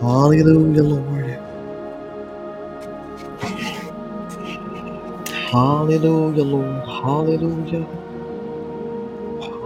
[0.00, 1.38] Hallelujah, Lord.
[5.36, 6.84] Hallelujah, Lord.
[6.88, 7.86] Hallelujah.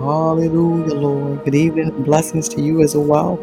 [0.01, 1.45] Hallelujah, Lord.
[1.45, 3.39] Good evening blessings to you as well.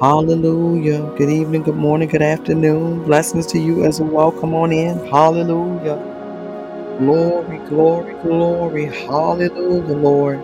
[0.00, 1.12] Hallelujah.
[1.18, 3.04] Good evening, good morning, good afternoon.
[3.04, 4.32] Blessings to you as well.
[4.32, 4.98] Come on in.
[5.08, 6.18] Hallelujah.
[6.98, 8.86] Glory, glory, glory.
[8.86, 10.40] Hallelujah, Lord.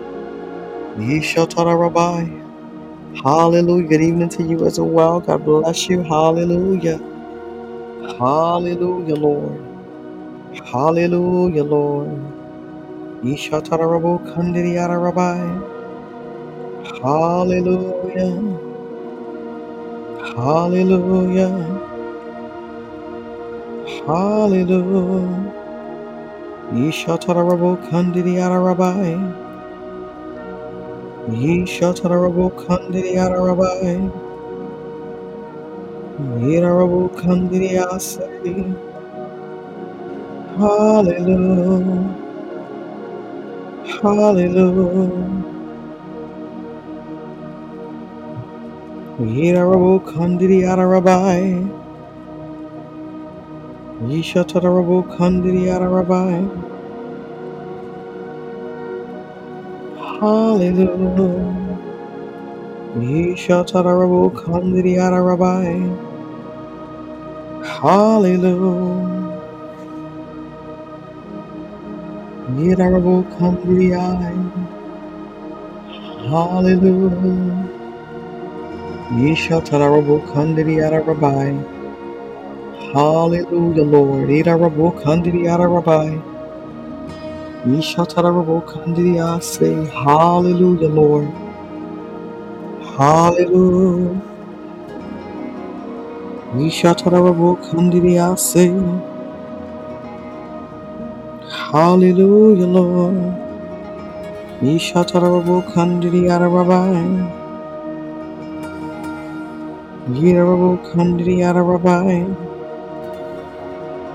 [0.97, 2.44] Yeshatara Rabbi.
[3.23, 3.87] Hallelujah.
[3.87, 5.19] Good evening to you as well.
[5.21, 6.03] God bless you.
[6.03, 6.99] Hallelujah.
[8.19, 9.61] Hallelujah, Lord.
[10.65, 12.09] Hallelujah, Lord.
[13.23, 14.99] Yeshatara Rabbi Kandiriara.
[17.01, 18.59] Hallelujah.
[20.35, 21.81] Hallelujah.
[24.07, 25.53] Hallelujah.
[26.73, 29.44] Yeshatarabo Kandidiyara Rabbi.
[31.29, 34.11] Yeshatarabo Kandidiyara Rabbi.
[36.45, 38.25] Yedarabo Kandidiyase.
[40.57, 42.15] Hallelujah.
[43.85, 45.43] Hallelujah.
[49.19, 51.69] Yedarabo Kandidiyara Rabbi.
[54.07, 56.74] Yeshatarabo Kandidiyara Rabbi.
[60.25, 61.77] Hallelujah.
[62.97, 65.69] Yeshatarabo Kandidiyara Rabbi.
[67.63, 69.43] Hallelujah.
[72.57, 74.37] Yedarabo Kandidiyai.
[76.29, 77.69] Hallelujah.
[79.23, 81.49] Yeshatarabo Kandidiyara Rabbi.
[82.93, 84.29] Hallelujah, Lord.
[84.29, 86.34] Yedarabo Kandidiyara Rabbi.
[87.65, 89.89] Yeshatarabo Kandidiyase.
[89.89, 91.27] Hallelujah, Lord.
[92.97, 94.21] Hallelujah.
[96.55, 98.69] Yeshatarabo Kandidiyase.
[101.49, 103.17] Hallelujah, Lord.
[104.61, 107.35] Yeshatarabo Kandidiyara Rabbi.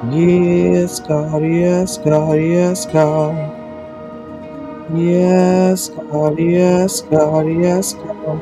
[0.09, 3.67] Yes, God, yes, God, yes, God.
[4.95, 8.41] Yes, God, yes, God, yes, God.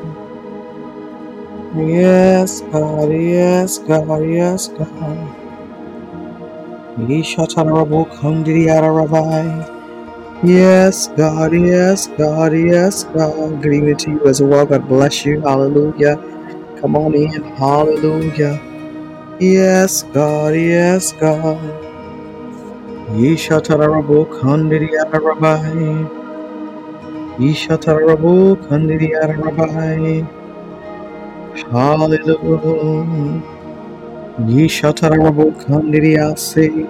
[1.75, 5.35] Yes, God, yes, God, yes, God.
[6.97, 9.81] Yeshatarabo Kandidiyarabai.
[10.43, 13.61] Yes, God, yes, God, yes, God.
[13.61, 14.65] Good evening to you as well.
[14.65, 15.41] God bless you.
[15.41, 16.17] Hallelujah.
[16.79, 17.43] Come on in.
[17.57, 18.61] Hallelujah.
[19.39, 21.59] Yes, God, yes, God.
[23.15, 26.09] Yeshatarabo Kandidiyarabai.
[27.39, 30.27] Ishatarabu Kandidiyarabai.
[31.71, 33.43] Hallelujah.
[34.41, 36.89] Yeshatarabu Kandidiyase.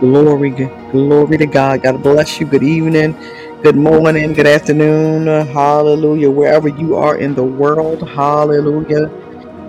[0.00, 0.50] Glory,
[0.92, 1.82] glory to God.
[1.82, 2.46] God bless you.
[2.46, 3.16] Good evening,
[3.62, 5.26] good morning, good afternoon.
[5.48, 6.30] Hallelujah.
[6.30, 8.08] Wherever you are in the world.
[8.08, 9.10] Hallelujah.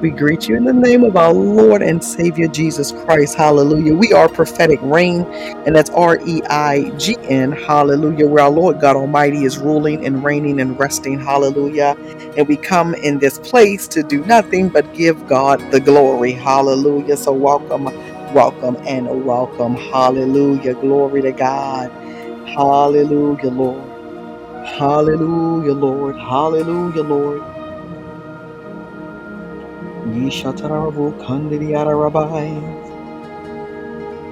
[0.03, 3.36] We greet you in the name of our Lord and Savior Jesus Christ.
[3.36, 3.96] Hallelujah.
[3.96, 5.24] We are prophetic reign,
[5.66, 7.53] and that's R E I G N.
[7.53, 8.28] Hallelujah.
[8.28, 11.19] Where our Lord God Almighty is ruling and reigning and resting.
[11.19, 11.98] Hallelujah.
[12.38, 16.33] And we come in this place to do nothing but give God the glory.
[16.33, 17.18] Hallelujah.
[17.18, 17.86] So welcome,
[18.36, 19.75] welcome, and welcome.
[19.75, 20.75] Hallelujah.
[20.75, 21.92] Glory to God.
[22.50, 23.92] Hallelujah, Lord.
[24.66, 26.18] Hallelujah, Lord.
[26.18, 27.44] Hallelujah, Lord.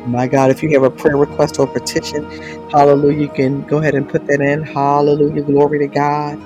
[0.05, 2.27] My God, if you have a prayer request or petition,
[2.71, 4.63] hallelujah, you can go ahead and put that in.
[4.63, 5.43] Hallelujah.
[5.43, 6.39] Glory to God.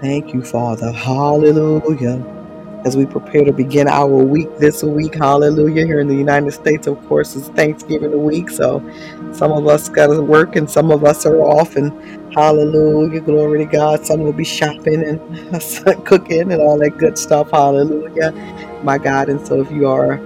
[0.00, 0.92] Thank you, Father.
[0.92, 2.26] Hallelujah.
[2.84, 5.86] As we prepare to begin our week this week, hallelujah.
[5.86, 8.50] Here in the United States, of course, it's Thanksgiving week.
[8.50, 8.80] So
[9.32, 11.76] some of us got to work and some of us are off.
[11.76, 11.92] And
[12.34, 13.20] hallelujah.
[13.20, 14.06] Glory to God.
[14.06, 15.20] Some will be shopping and
[16.06, 17.50] cooking and all that good stuff.
[17.52, 18.32] Hallelujah.
[18.82, 19.28] My God.
[19.28, 20.18] And so if you are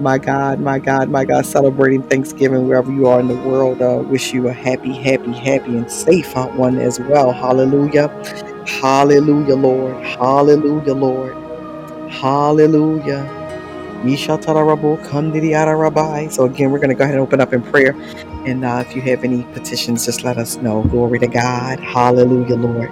[0.00, 3.82] my God, my God, my God, celebrating Thanksgiving wherever you are in the world.
[3.82, 7.32] Uh, wish you a happy, happy, happy, and safe one as well.
[7.32, 8.08] Hallelujah.
[8.66, 10.04] Hallelujah, Lord.
[10.04, 11.36] Hallelujah, Lord.
[12.12, 13.26] Hallelujah.
[16.30, 17.94] So again, we're going to go ahead and open up in prayer.
[18.46, 20.84] And uh, if you have any petitions, just let us know.
[20.84, 21.80] Glory to God.
[21.80, 22.90] Hallelujah, Lord.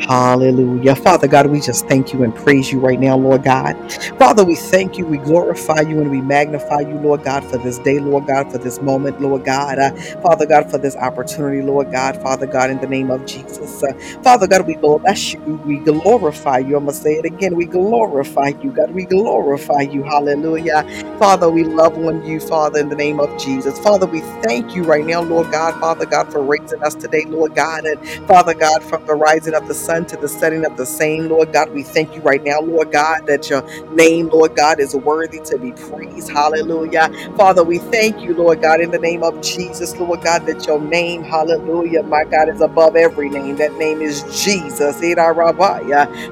[0.00, 0.94] Hallelujah.
[0.96, 3.76] Father God, we just thank you and praise you right now, Lord God.
[4.18, 7.78] Father, we thank you, we glorify you, and we magnify you, Lord God, for this
[7.80, 9.78] day, Lord God, for this moment, Lord God.
[9.78, 9.92] Uh,
[10.22, 12.16] Father God, for this opportunity, Lord God.
[12.22, 13.82] Father God, in the name of Jesus.
[13.82, 13.92] Uh,
[14.22, 16.76] Father God, we bless you, we glorify you.
[16.76, 17.56] I'm going to say it again.
[17.56, 18.92] We glorify you, God.
[18.92, 20.04] We glorify you.
[20.04, 20.84] Hallelujah.
[21.18, 23.78] Father, we love on you, Father, in the name of Jesus.
[23.80, 27.54] Father, we thank you right now, Lord God, Father God, for raising us today, Lord
[27.54, 27.84] God.
[27.84, 31.28] And Father God, from the rising of the sun to the setting of the same,
[31.30, 33.62] Lord God, we thank you right now, Lord God, that your
[33.92, 36.30] name, Lord God, is worthy to be praised.
[36.30, 37.10] Hallelujah.
[37.36, 40.80] Father, we thank you, Lord God, in the name of Jesus, Lord God, that your
[40.80, 43.56] name, hallelujah, my God, is above every name.
[43.56, 45.00] That name is Jesus.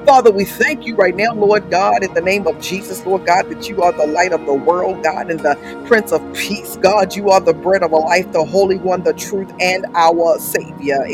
[0.05, 3.49] Father, we thank you right now, Lord God, in the name of Jesus, Lord God,
[3.49, 5.55] that you are the light of the world, God, and the
[5.87, 6.77] Prince of Peace.
[6.77, 11.05] God, you are the bread of life, the Holy One, the truth, and our Savior.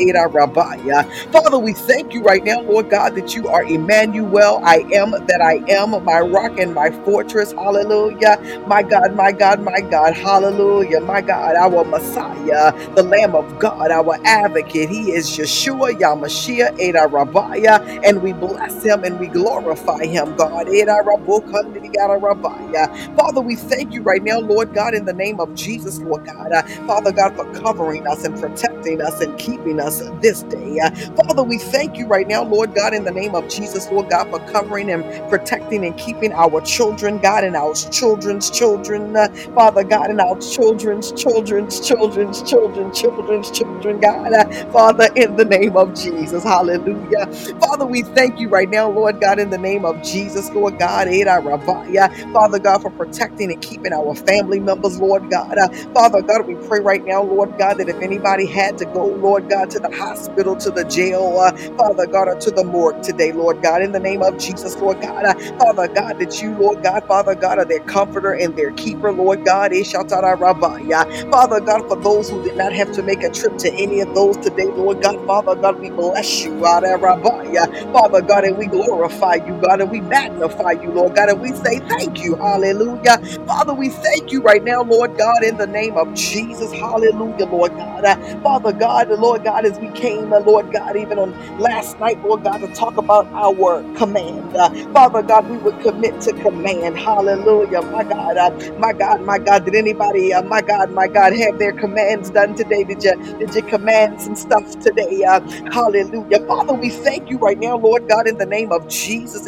[1.32, 4.62] Father, we thank you right now, Lord God, that you are Emmanuel.
[4.64, 7.52] I am that I am, my rock and my fortress.
[7.54, 8.38] Hallelujah.
[8.68, 10.14] My God, my God, my God.
[10.14, 11.00] Hallelujah.
[11.02, 14.90] My God, our Messiah, the Lamb of God, our advocate.
[14.90, 20.68] He is Yeshua, Yamashiach, Eda Rabaya, and we bless him and we glorify him, God.
[20.68, 22.88] Eda Rabaya.
[23.16, 26.52] Father, we thank you right now, Lord God, in the name of Jesus, Lord God.
[26.52, 30.78] Uh, Father God, for covering us and protecting us and keeping us this day.
[30.82, 34.08] Uh, Father, we thank you right now, Lord God, in the name of Jesus, Lord
[34.08, 39.28] God, for covering and protecting and keeping our children, God, and our children's children, uh,
[39.54, 45.44] Father God, and our children's children's children's children's children's children, God, uh, Father, in the
[45.44, 47.26] name of Jesus, hallelujah.
[47.60, 51.08] Father, we thank you right now, Lord God, in the name of Jesus, Lord God,
[51.08, 55.58] Ada Rabaya, Father God, for protecting and keeping our family members, Lord God.
[55.58, 59.06] Uh, Father God, we pray right now, Lord God, that if anybody had to go,
[59.06, 63.32] Lord God, to the hospital, to the jail, uh, Father God, to the morgue today,
[63.32, 66.82] Lord God, in the name of Jesus, Lord God, uh, Father God, that you, Lord
[66.82, 69.72] God, Father God, are their comforter and their keeper, Lord God.
[69.72, 71.30] Ishatara Rabaya.
[71.30, 74.14] Father God, for those who did not have to make a trip to any of
[74.14, 77.92] those today, Lord God, Father God, we bless you, Rabaya.
[77.92, 81.52] Father God, and we glorify you, God, and we magnify you, Lord God, and we
[81.54, 83.18] say thank you, hallelujah.
[83.46, 87.72] Father, we thank you right now, Lord God, in the name of Jesus, hallelujah, Lord
[87.76, 88.04] God.
[88.04, 91.97] Uh, Father God, the Lord God, as we came, uh, Lord God, even on last
[92.00, 94.56] night, Lord God, to talk about our command.
[94.56, 99.38] Uh, Father God, we would commit to command, hallelujah, my God, uh, my God, my
[99.38, 102.84] God, did anybody, uh, my God, my God, have their commands done today?
[102.84, 105.24] Did you, did you command some stuff today?
[105.24, 105.40] Uh,
[105.72, 106.40] Hallelujah.
[106.46, 109.46] Father, we thank you right now, Lord God, in the name of Jesus.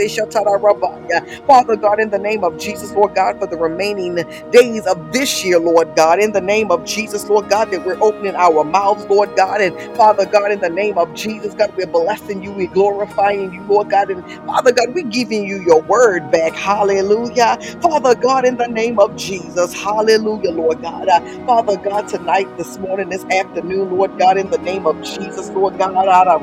[1.46, 4.17] Father God, in the name of Jesus, Lord God, for the remaining
[4.50, 7.99] days of this year, Lord God, in the name of Jesus, Lord God, that we're
[8.03, 11.87] opening our mouths, Lord God, and Father God, in the name of Jesus, God, we're
[11.87, 16.31] blessing you, we're glorifying you, Lord God, and Father God, we're giving you your word
[16.31, 16.55] back.
[16.55, 17.58] Hallelujah.
[17.82, 21.08] Father God, in the name of Jesus, hallelujah, Lord God.
[21.08, 25.50] Uh, Father God, tonight, this morning, this afternoon, Lord God, in the name of Jesus,
[25.50, 26.38] Lord God, Ara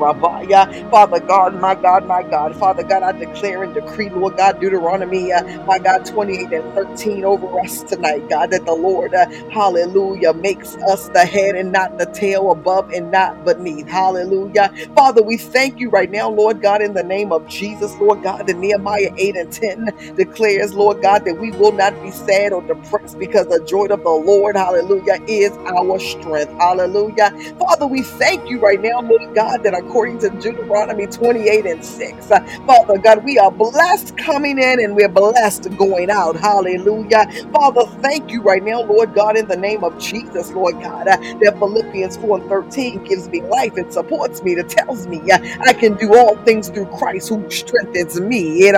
[0.90, 5.32] Father God, my God, my God, Father God, I declare and decree, Lord God, Deuteronomy,
[5.32, 10.34] uh, my God, 28 and 13 over us tonight, God, that the Lord, uh, hallelujah,
[10.34, 14.72] makes us the head and not the tail, above and not beneath, hallelujah.
[14.96, 18.46] Father, we thank you right now, Lord God, in the name of Jesus, Lord God,
[18.46, 22.62] that Nehemiah 8 and 10 declares, Lord God, that we will not be sad or
[22.62, 26.52] depressed because the joy of the Lord, hallelujah, is our strength.
[26.60, 27.32] Hallelujah.
[27.58, 32.30] Father, we thank you right now, Lord God, that according to Deuteronomy 28 and 6,
[32.32, 36.36] uh, Father God, we are blessed coming in and we're blessed going out.
[36.36, 37.26] Hallelujah.
[37.52, 41.16] Father, thank you right now, Lord God, in the name of Jesus, Lord God, uh,
[41.42, 45.38] that Philippians 4 and 13 gives me life and supports me, that tells me uh,
[45.62, 48.70] I can do all things through Christ who strengthens me.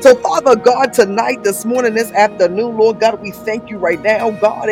[0.00, 4.30] So, Father God, tonight, this morning, this afternoon, Lord God, we thank you right now,
[4.32, 4.68] God.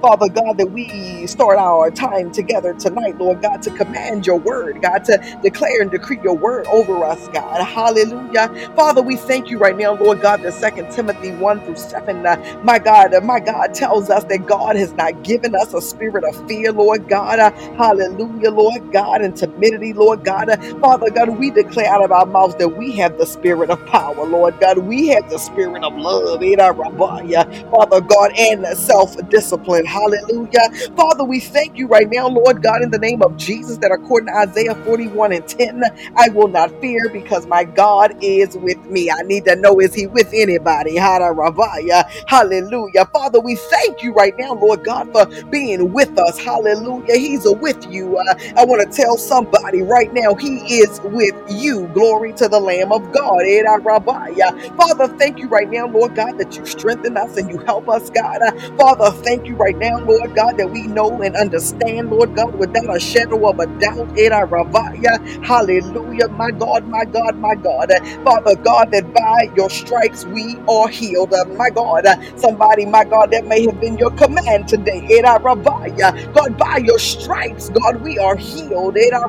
[0.00, 4.82] Father God, that we start our time together tonight, Lord God, to command your word,
[4.82, 7.62] God, to declare and decree your word over us, God.
[7.64, 8.48] Hallelujah.
[8.76, 12.60] Father, we thank you right now, Lord God, that Second Timothy 1 through 7, uh,
[12.64, 16.24] my God, uh, my God tells us that God has not given us a spirit
[16.24, 17.40] of fear, Lord God.
[17.40, 20.48] Uh, hallelujah, Lord God, and timidity, Lord God.
[20.80, 24.26] Father God, we declare out of our mouths that we have the spirit of power,
[24.26, 24.78] Lord God.
[24.78, 29.86] We have the spirit of love, Eda Rabaya, Father God, and self discipline.
[29.86, 30.70] Hallelujah.
[30.96, 34.28] Father, we thank you right now, Lord God, in the name of Jesus, that according
[34.28, 35.82] to Isaiah 41 and 10,
[36.16, 39.10] I will not fear because my God is with me.
[39.10, 40.96] I need to know, is he with anybody?
[40.96, 42.04] Rabaya.
[42.28, 43.06] Hallelujah.
[43.06, 46.38] Father, we thank you right now, Lord God, for being with us.
[46.38, 47.16] Hallelujah.
[47.16, 48.18] He's with you.
[48.18, 51.88] Uh, I want to tell somebody, right now, He is with you.
[51.94, 53.42] Glory to the Lamb of God.
[53.46, 53.62] Eh,
[54.76, 58.10] Father, thank you right now, Lord God, that you strengthen us and you help us,
[58.10, 58.40] God.
[58.44, 62.54] Ah, Father, thank you right now, Lord God, that we know and understand, Lord God,
[62.58, 64.10] without a shadow of a doubt.
[64.18, 64.30] Eh,
[65.42, 66.28] Hallelujah.
[66.30, 67.90] My God, my God, my God.
[67.92, 71.32] Eh, Father God, that by your stripes we are healed.
[71.34, 75.06] Uh, my God, uh, somebody, my God, that may have been your command today.
[76.34, 78.96] God, by your stripes, God, we are healed.
[78.96, 79.28] Era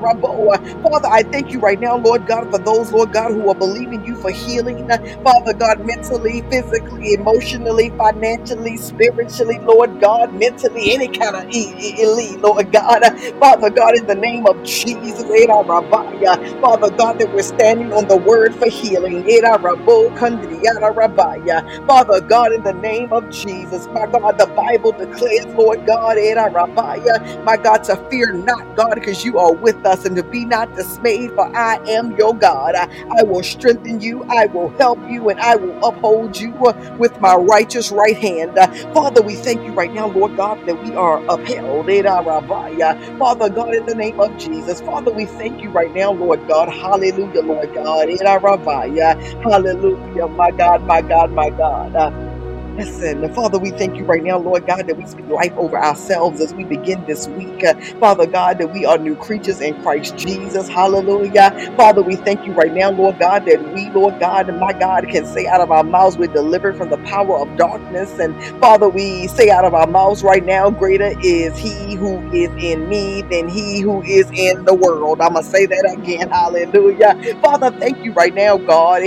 [0.83, 4.05] Father, I thank you right now, Lord God, for those, Lord God, who are believing
[4.05, 4.91] you for healing.
[4.91, 12.01] Uh, Father God, mentally, physically, emotionally, financially, spiritually, Lord God, mentally, any kind of e-
[12.01, 13.03] elite, Lord God.
[13.03, 15.23] Uh, Father God, in the name of Jesus,
[15.63, 16.37] rabaya.
[16.61, 19.29] Father God, that we're standing on the word for healing.
[19.29, 21.87] Era rabo kandriyara rabaya.
[21.87, 26.49] Father God, in the name of Jesus, my God, the Bible declares, Lord God, era
[26.51, 30.75] rabaya, my God, to fear not, God, because you are with us, and be not
[30.75, 32.75] dismayed, for I am your God.
[32.75, 36.51] I, will strengthen you, I will help you, and I will uphold you
[36.99, 38.55] with my righteous right hand.
[38.93, 41.89] Father, we thank you right now, Lord God, that we are upheld.
[41.89, 42.97] Era rabaya.
[43.19, 46.69] Father God, in the name of Jesus, Father, we thank you right now, Lord God.
[46.69, 48.09] Hallelujah, Lord God.
[48.09, 49.17] Era rabaya.
[49.43, 51.95] Hallelujah, my God, my God, my God.
[51.95, 52.28] Uh,
[52.79, 56.41] Listen, Father, we thank you right now, Lord God, that we speak life over ourselves
[56.41, 57.63] as we begin this week.
[57.63, 60.69] Uh, Father God, that we are new creatures in Christ Jesus.
[60.69, 61.73] Hallelujah.
[61.77, 65.09] Father, we thank you right now, Lord God, that we, Lord God, and my God,
[65.09, 68.19] can say out of our mouths, we're delivered from the power of darkness.
[68.19, 72.51] And Father, we say out of our mouths right now, greater is he who is
[72.63, 75.21] in me than he who is in the world.
[75.21, 76.29] I'm going to say that again.
[76.31, 77.15] Hallelujah.
[77.41, 79.03] Father, thank you right now, God.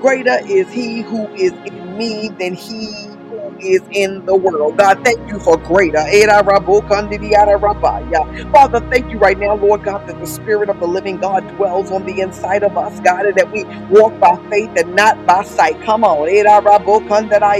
[0.00, 3.05] Greater is he who is in me than he
[3.60, 4.78] is in the world.
[4.78, 6.04] God, thank you for greater.
[6.10, 6.42] Era.
[8.52, 11.90] Father, thank you right now, Lord God, that the Spirit of the living God dwells
[11.92, 15.44] on the inside of us, God, and that we walk by faith and not by
[15.44, 15.80] sight.
[15.82, 16.28] Come on.
[16.28, 16.60] Era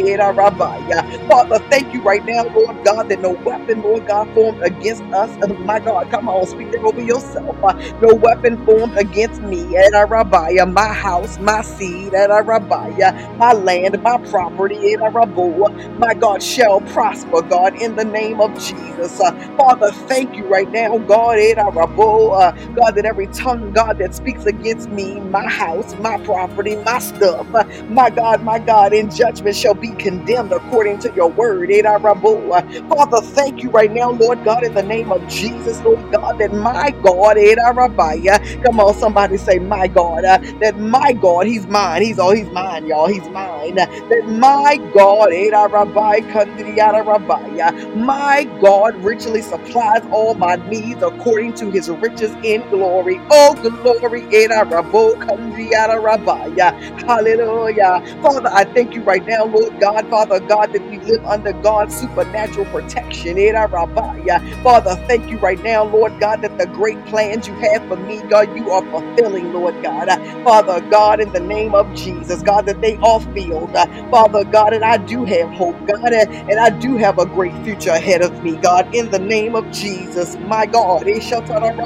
[0.06, 1.02] era.
[1.28, 5.30] Father, thank you right now, Lord God, that no weapon, Lord God, formed against us.
[5.60, 7.56] My God, come on, speak that over yourself.
[7.64, 14.18] Uh, no weapon formed against me, Arabiah, my house, my seed, Arabiah, my land, my
[14.30, 19.20] property, Araboa, my God, shall prosper, God, in the name of Jesus.
[19.20, 24.14] Uh, Father, thank you right now, God, in Araboa, God, that every tongue, God, that
[24.14, 29.10] speaks against me, my house, my property, my stuff, uh, my God, my God, in
[29.10, 32.62] judgment shall be condemned according to your word, in Araboa.
[32.88, 36.52] Father, thank you right now, Lord God, in the name of Jesus, Lord God, that
[36.52, 42.02] my God, Arabiah, come on, somebody say, my God, uh, that my God, he's mine.
[42.02, 43.08] He's all, he's mine, y'all.
[43.08, 43.78] He's mine.
[43.78, 51.02] Uh, that my God, in Arabiah, Kandriyara Rabbiah, my God richly supplies all my needs
[51.02, 53.20] according to his riches in glory.
[53.30, 56.72] Oh, glory, in Arabo, Kandriyara Rabbiah.
[57.06, 58.02] Hallelujah.
[58.22, 61.94] Father, I thank you right now, Lord God, Father God, that we live under God's
[61.96, 63.38] supernatural protection.
[63.38, 64.40] In our Rabbiah.
[64.62, 68.20] Father, thank you right now, Lord God, that the great plans you have for me,
[68.28, 70.08] God, you are fulfilling, Lord God.
[70.44, 73.72] Father God, in the name of Jesus, God, that they are filled.
[74.10, 77.56] Father God, and I do have hope, God, uh, and I do have a great
[77.64, 81.02] future ahead of me, God, in the name of Jesus, my God.
[81.04, 81.76] Ishatara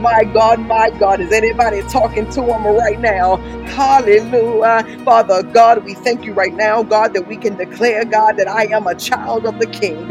[0.00, 3.36] My God, my God, is anybody talking to him right now?
[3.66, 4.84] Hallelujah.
[5.04, 8.64] Father God, we thank you right now, God, that we can declare, God, that I
[8.74, 10.08] am a child of the King.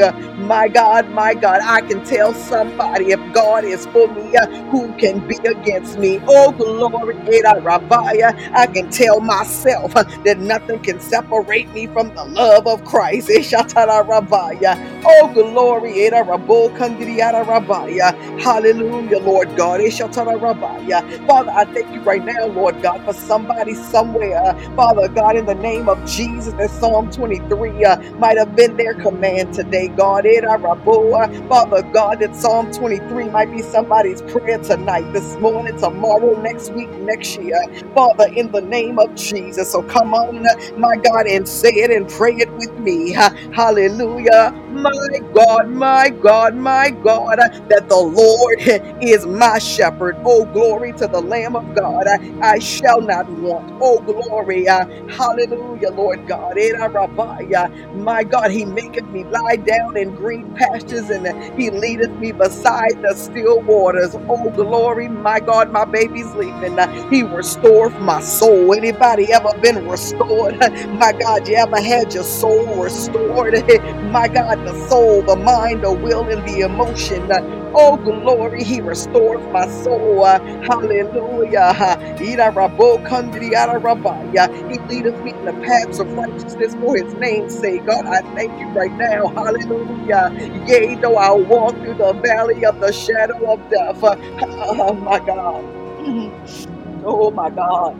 [0.47, 4.93] My God, my God, I can tell somebody if God is for me, uh, who
[4.93, 6.19] can be against me?
[6.27, 8.33] Oh, glory, Eda Rabbiah.
[8.53, 13.29] I can tell myself uh, that nothing can separate me from the love of Christ.
[13.29, 14.77] Eshatara Rabbiah.
[15.05, 18.13] Oh, glory, Eda Rabo Kandriara Rabbiah.
[18.41, 19.81] Hallelujah, Lord God.
[19.81, 21.27] Eshatara Rabbiah.
[21.27, 24.53] Father, I thank you right now, Lord God, for somebody somewhere.
[24.75, 28.93] Father God, in the name of Jesus, that Psalm 23 uh, might have been their
[28.95, 30.25] command today, God.
[30.25, 31.47] Eda Raboa.
[31.49, 36.89] Father God, that Psalm 23 might be somebody's prayer tonight, this morning, tomorrow, next week,
[37.01, 37.59] next year.
[37.95, 39.71] Father, in the name of Jesus.
[39.71, 43.13] So come on, uh, my God, and say it and pray it with me.
[43.53, 44.53] Hallelujah.
[44.69, 44.91] My
[45.33, 47.37] God, my God, my God,
[47.69, 48.59] that the Lord
[49.03, 50.17] is my shepherd.
[50.25, 52.05] Oh, glory to the Lamb of God.
[52.41, 53.71] I shall not want.
[53.81, 54.67] Oh, glory.
[54.69, 56.55] Uh, hallelujah, Lord God.
[56.57, 57.69] Rabbiah.
[57.93, 61.27] My God, He maketh me lie down in green pastures and
[61.59, 64.15] He leadeth me beside the still waters.
[64.29, 65.09] Oh, glory.
[65.09, 66.79] My God, my baby's leaping.
[66.79, 68.73] Uh, he restored my soul.
[68.73, 70.59] Anybody ever been restored?
[70.99, 72.50] My God, you ever had your soul
[72.83, 73.53] restored?
[74.11, 77.29] My God, the soul, the mind, the will, and the emotion.
[77.75, 80.25] Oh, glory, He restores my soul.
[80.25, 81.73] Hallelujah.
[84.69, 87.85] He leadeth me in the paths of righteousness for his name's sake.
[87.85, 89.27] God, I thank you right now.
[89.29, 90.31] Hallelujah.
[90.67, 94.03] Yea, though I walk through the valley of the shadow of death.
[94.43, 95.65] Oh my God.
[97.05, 97.97] Oh my God.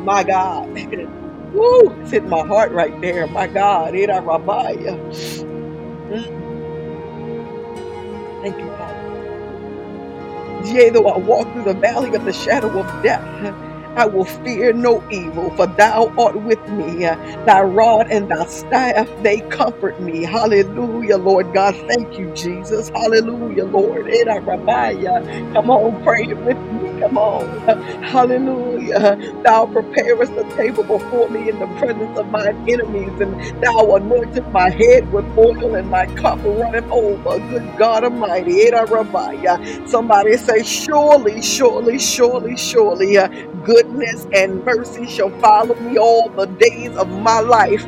[0.00, 0.68] My God.
[1.52, 1.96] Woo!
[2.02, 3.26] It's hitting my heart right there.
[3.28, 3.94] My God.
[3.96, 4.98] Ira rabaya.
[5.96, 6.36] Mm,
[8.42, 8.96] Thank you, Father.
[10.64, 13.24] Yea, though I walk through the valley of the shadow of death,
[13.96, 17.00] I will fear no evil, for thou art with me.
[17.46, 20.24] Thy rod and thy staff, they comfort me.
[20.24, 21.76] Hallelujah, Lord God.
[21.88, 22.90] Thank you, Jesus.
[22.90, 24.08] Hallelujah, Lord.
[24.08, 25.22] Eda rabaya.
[25.54, 26.91] Come on, pray it with me.
[27.02, 27.48] Come on.
[28.04, 29.18] Hallelujah.
[29.44, 34.50] Thou preparest a table before me in the presence of mine enemies, and thou anointest
[34.52, 37.40] my head with oil, and my cup runneth over.
[37.50, 38.52] Good God Almighty.
[38.54, 38.86] Eda.
[39.86, 43.28] Somebody say, Surely, surely, surely, surely, uh,
[43.64, 47.86] goodness and mercy shall follow me all the days of my life.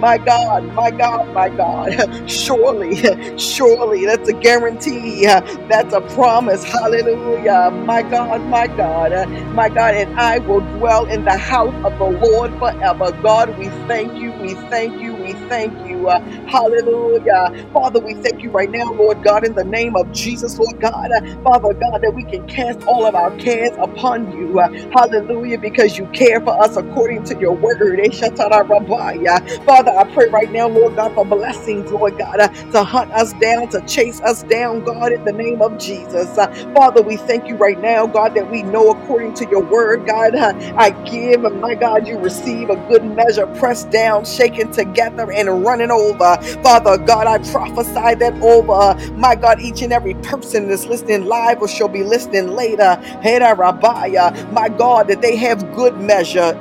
[0.00, 2.30] My God, my God, my God.
[2.30, 2.96] Surely,
[3.38, 5.26] surely, that's a guarantee.
[5.68, 6.64] That's a promise.
[6.64, 7.72] Hallelujah.
[7.72, 9.12] My God, my God,
[9.54, 13.12] my God, and I will dwell in the house of the Lord forever.
[13.22, 16.08] God, we thank you, we thank you, we thank you.
[16.08, 17.68] Uh, Hallelujah.
[17.74, 21.10] Father, we thank you right now, Lord God, in the name of Jesus, Lord God.
[21.44, 24.60] Father God, that we can cast all of our cares upon you.
[24.60, 27.98] Uh, hallelujah, because you care for us according to your word.
[28.00, 29.64] Eshatarabaya.
[29.64, 33.32] Father, I pray right now, Lord God, for blessings, Lord God, uh, to hunt us
[33.34, 36.36] down, to chase us down, God, in the name of Jesus.
[36.38, 40.06] Uh, Father, we thank you right now, God, that we know according to your word,
[40.06, 44.70] God, uh, I give, and my God, you receive a good measure, pressed down, shaken
[44.72, 46.36] together, and running over.
[46.62, 51.60] Father God, I prophesy that over, my God, each and every person that's listening live
[51.62, 52.98] or shall be listening later.
[54.52, 56.58] My God, that they have good measure.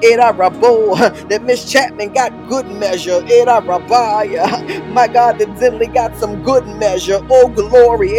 [1.30, 3.22] That Miss Chapman got good measure.
[3.22, 7.20] My God, that Zinley got some good measure.
[7.30, 8.10] Oh, glory.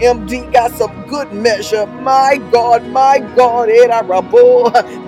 [0.00, 1.86] MD got some good measure.
[1.86, 3.68] My God, my God.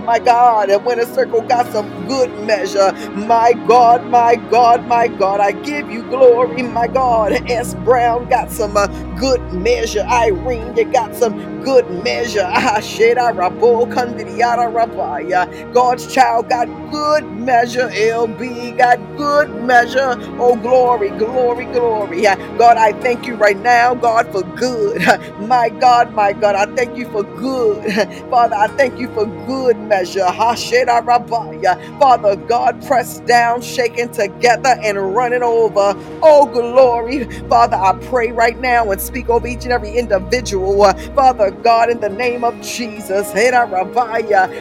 [0.04, 2.92] My God, and Winter Circle got some good measure.
[3.16, 7.32] My God, my God, my God, I give you glory, my God.
[7.50, 7.74] S.
[7.74, 8.86] Brown got some uh,
[9.16, 10.02] good measure.
[10.02, 12.46] Irene, you got some good measure.
[12.64, 15.72] Ah, Sheda Rabo Kandidiyara Rabaya.
[15.72, 17.88] God's child got good measure.
[17.90, 20.16] LB got good measure.
[20.38, 22.26] Oh, glory, glory, glory.
[22.26, 25.02] Ah, God, I thank you right now, God, for good.
[25.40, 27.84] My God, my God, I thank you for good.
[28.30, 30.20] Father, I thank you for good measure.
[30.24, 31.74] Hasheda Rabaya.
[31.98, 33.60] Father God, pressed down,
[33.96, 35.94] shaken together, and running over.
[36.22, 37.24] Oh, glory.
[37.48, 40.84] Father, I pray right now and speak over each and every individual.
[41.14, 43.32] Father God, in the name of Jesus.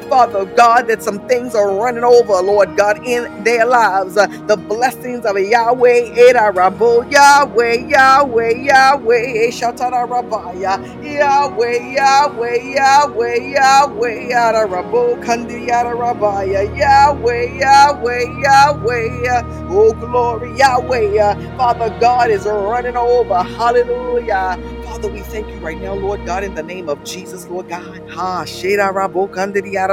[0.09, 4.15] Father God, that some things are running over, Lord God, in their lives.
[4.15, 6.15] The blessings of Yahweh,
[7.09, 10.01] Yahweh, Yahweh, Yahweh, Shatara.
[11.03, 14.29] Yahweh, Yahweh, Yahweh, Yahweh,
[15.23, 15.95] Kandi Yada
[17.59, 19.18] Yahweh, Yahweh,
[19.69, 24.57] Oh glory, Yahweh, Father God is running over, hallelujah.
[24.89, 28.01] Father, we thank you right now, Lord God, in the name of Jesus, Lord God.
[28.11, 29.29] Ha, Sheda Rabo,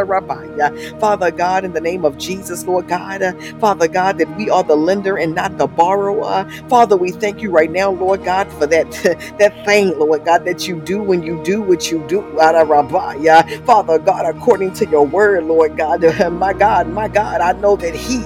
[0.07, 1.01] Rabaya.
[1.01, 3.23] Father God, in the name of Jesus, Lord God,
[3.61, 6.49] Father God, that we are the lender and not the borrower.
[6.71, 8.91] Father, we thank you right now, Lord God, for that
[9.41, 12.23] that thing, Lord God, that you do when you do what you do.
[12.23, 13.65] Arabaya.
[13.67, 17.95] Father God, according to your word, Lord God, my God, my God, I know that
[17.95, 18.21] He,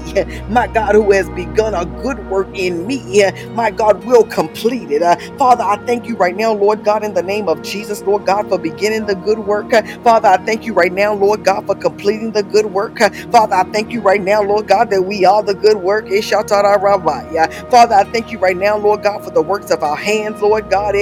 [0.50, 5.02] my God, who has begun a good work in me, my God, will complete it.
[5.38, 8.48] Father, I thank you right now, Lord God, in the name of Jesus, Lord God,
[8.48, 9.72] for beginning the good work.
[9.74, 13.00] Uh, Father, I thank you right now, Lord God, for completing the good work.
[13.00, 16.08] Uh, Father, I thank you right now, Lord God, that we are the good work.
[17.70, 20.70] Father, I thank you right now, Lord God, for the works of our hands, Lord
[20.70, 20.94] God.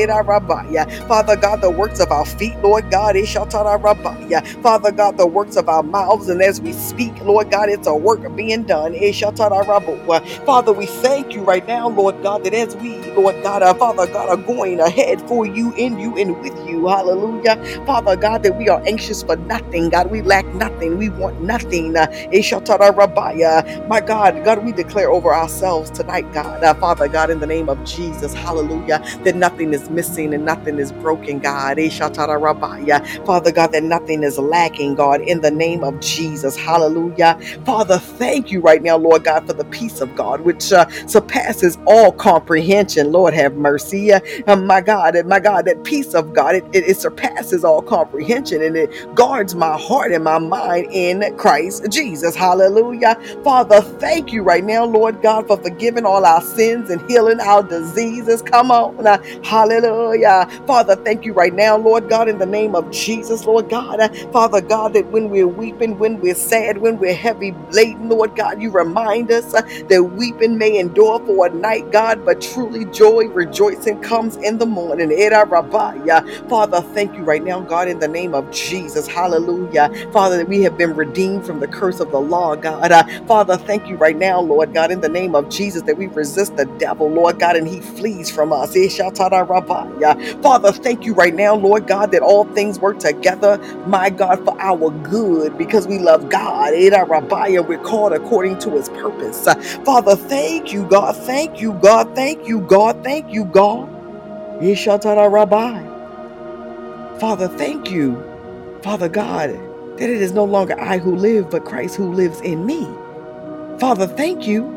[1.08, 3.16] Father God, the works of our feet, Lord God.
[4.62, 7.94] Father God, the works of our mouths, and as we speak, Lord God, it's a
[7.94, 8.94] work being done.
[10.46, 14.06] Father, we thank you right now, Lord God, that as we, Lord God, our Father
[14.08, 16.88] God, are going ahead for you, in you, and with you.
[16.88, 17.56] Hallelujah.
[17.86, 19.90] Father God, that we are anxious for nothing.
[19.90, 20.98] God, we lack nothing.
[20.98, 21.96] We want nothing.
[21.96, 22.06] Uh,
[23.88, 26.64] My God, God, we declare over ourselves tonight, God.
[26.64, 30.78] Uh, Father God, in the name of Jesus, hallelujah, that nothing is missing and nothing
[30.78, 31.78] is broken, God.
[33.26, 37.38] Father God, that nothing is lacking, God, in the name of Jesus, hallelujah.
[37.66, 41.78] Father, thank you right now, Lord God, for the peace of God, which uh, surpasses
[41.86, 43.12] all comprehension.
[43.12, 44.12] Lord, have mercy.
[44.12, 44.20] Uh,
[44.56, 48.62] my God, and my God, that peace of God, it, it, it surpasses all comprehension
[48.62, 52.34] and it guards my heart and my mind in Christ Jesus.
[52.36, 53.16] Hallelujah.
[53.44, 57.62] Father, thank you right now, Lord God, for forgiving all our sins and healing our
[57.62, 58.42] diseases.
[58.42, 58.96] Come on.
[59.44, 60.48] hallelujah.
[60.66, 63.98] Father, thank you right now, Lord God, in the name of Jesus, Lord God.
[64.32, 68.60] Father God, that when we're weeping, when we're sad, when we're heavy laden, Lord God,
[68.62, 74.00] you remind us that weeping may endure for a night, God, but truly joy, rejoicing
[74.02, 75.10] comes in the morning.
[76.48, 79.06] Father, thank you right now, God, in the name of Jesus.
[79.08, 79.90] Hallelujah.
[80.12, 82.92] Father, that we have been redeemed from the curse of the law, God.
[82.92, 86.08] Uh, Father, thank you right now, Lord God, in the name of Jesus, that we
[86.08, 88.74] resist the devil, Lord God, and he flees from us.
[90.42, 94.60] Father, thank you right now, Lord God, that all things work together, my God, for
[94.60, 96.72] our good because we love God.
[96.74, 99.46] We're called according to his purpose.
[99.84, 101.16] Father, thank you, God.
[101.16, 102.14] Thank you, God.
[102.14, 103.04] Thank you, God.
[103.04, 103.88] Thank you, God.
[104.60, 106.10] Eh, shatara rabaya.
[107.20, 108.22] Father, thank you,
[108.82, 109.50] Father God,
[109.98, 112.88] that it is no longer I who live, but Christ who lives in me.
[113.78, 114.74] Father, thank you.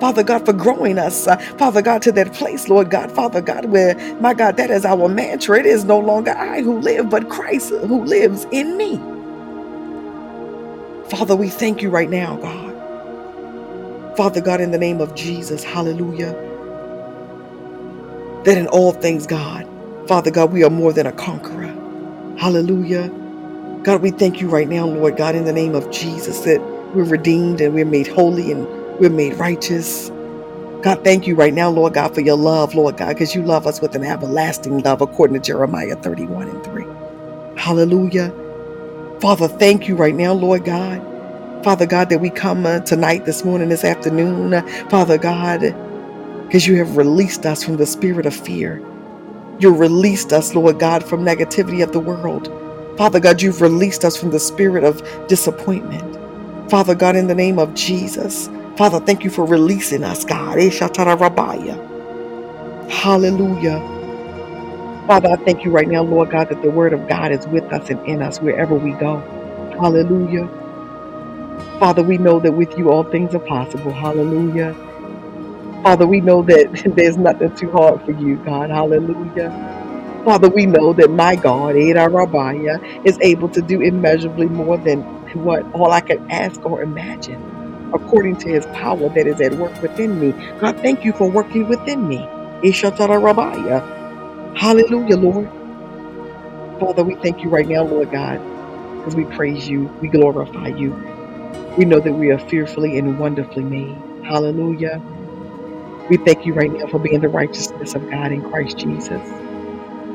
[0.00, 3.66] Father God, for growing us, uh, Father God, to that place, Lord God, Father God,
[3.66, 5.58] where, my God, that is our mantra.
[5.58, 9.00] It is no longer I who live, but Christ who lives in me.
[11.08, 12.96] Father, we thank you right now, God.
[14.16, 16.32] Father God, in the name of Jesus, hallelujah,
[18.46, 19.68] that in all things, God,
[20.08, 21.66] Father God, we are more than a conqueror.
[22.38, 23.08] Hallelujah.
[23.82, 26.60] God, we thank you right now, Lord God, in the name of Jesus, that
[26.94, 28.66] we're redeemed and we're made holy and
[29.00, 30.10] we're made righteous.
[30.82, 33.66] God, thank you right now, Lord God, for your love, Lord God, because you love
[33.66, 36.84] us with an everlasting love, according to Jeremiah 31 and 3.
[37.56, 38.32] Hallelujah.
[39.20, 41.02] Father, thank you right now, Lord God.
[41.64, 45.64] Father God, that we come uh, tonight, this morning, this afternoon, uh, Father God,
[46.46, 48.82] because you have released us from the spirit of fear.
[49.60, 52.50] You released us, Lord God, from negativity of the world.
[52.98, 56.18] Father God, you've released us from the spirit of disappointment.
[56.70, 60.60] Father God, in the name of Jesus, Father, thank you for releasing us, God.
[62.88, 63.82] Hallelujah.
[65.06, 67.72] Father, I thank you right now, Lord God, that the word of God is with
[67.72, 69.26] us and in us wherever we go.
[69.80, 70.50] Hallelujah.
[71.80, 73.92] Father, we know that with you all things are possible.
[73.92, 74.76] Hallelujah.
[75.86, 78.70] Father, we know that there's nothing too hard for you, God.
[78.70, 79.54] Hallelujah.
[80.24, 85.06] Father, we know that my God, Ada Rabbiah, is able to do immeasurably more than
[85.34, 87.40] what all I could ask or imagine,
[87.94, 90.36] according to his power that is at work within me.
[90.58, 92.32] God, thank you for working within me.
[92.64, 93.84] Ishatara Rabbiah.
[94.54, 95.52] Hallelujah, Lord.
[96.80, 98.42] Father, we thank you right now, Lord God,
[99.00, 100.98] because we praise you, we glorify you.
[101.76, 104.04] We know that we are fearfully and wonderfully made.
[104.22, 105.02] Hallelujah.
[106.08, 109.22] We thank you right now for being the righteousness of God in Christ Jesus.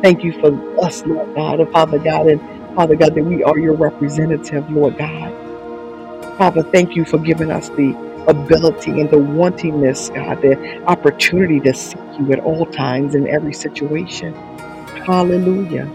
[0.04, 0.54] Thank you for
[0.86, 2.42] us, Lord God, and Father God, and
[2.76, 5.36] Father God, that we are your representative, Lord God.
[6.38, 11.74] Father, thank you for giving us the ability and the wantingness, God, the opportunity to
[11.74, 14.36] seek you at all times in every situation.
[15.06, 15.92] Hallelujah.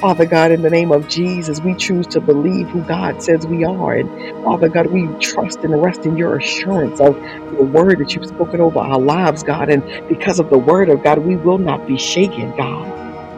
[0.00, 3.64] Father God, in the name of Jesus, we choose to believe who God says we
[3.64, 3.94] are.
[3.94, 4.10] And
[4.44, 7.18] Father God, we trust and rest in your assurance of
[7.50, 9.70] your word that you've spoken over our lives, God.
[9.70, 12.94] And because of the word of God, we will not be shaken, God.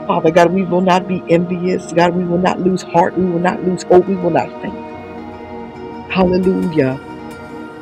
[0.06, 1.92] Father God, we will not be envious.
[1.92, 3.16] God, we will not lose heart.
[3.18, 4.06] We will not lose hope.
[4.06, 4.78] We will not faint.
[6.10, 7.00] Hallelujah.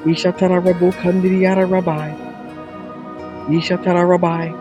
[0.04, 2.16] Kandriyara Rabbi.
[3.48, 4.54] Yeshatara Rabbi.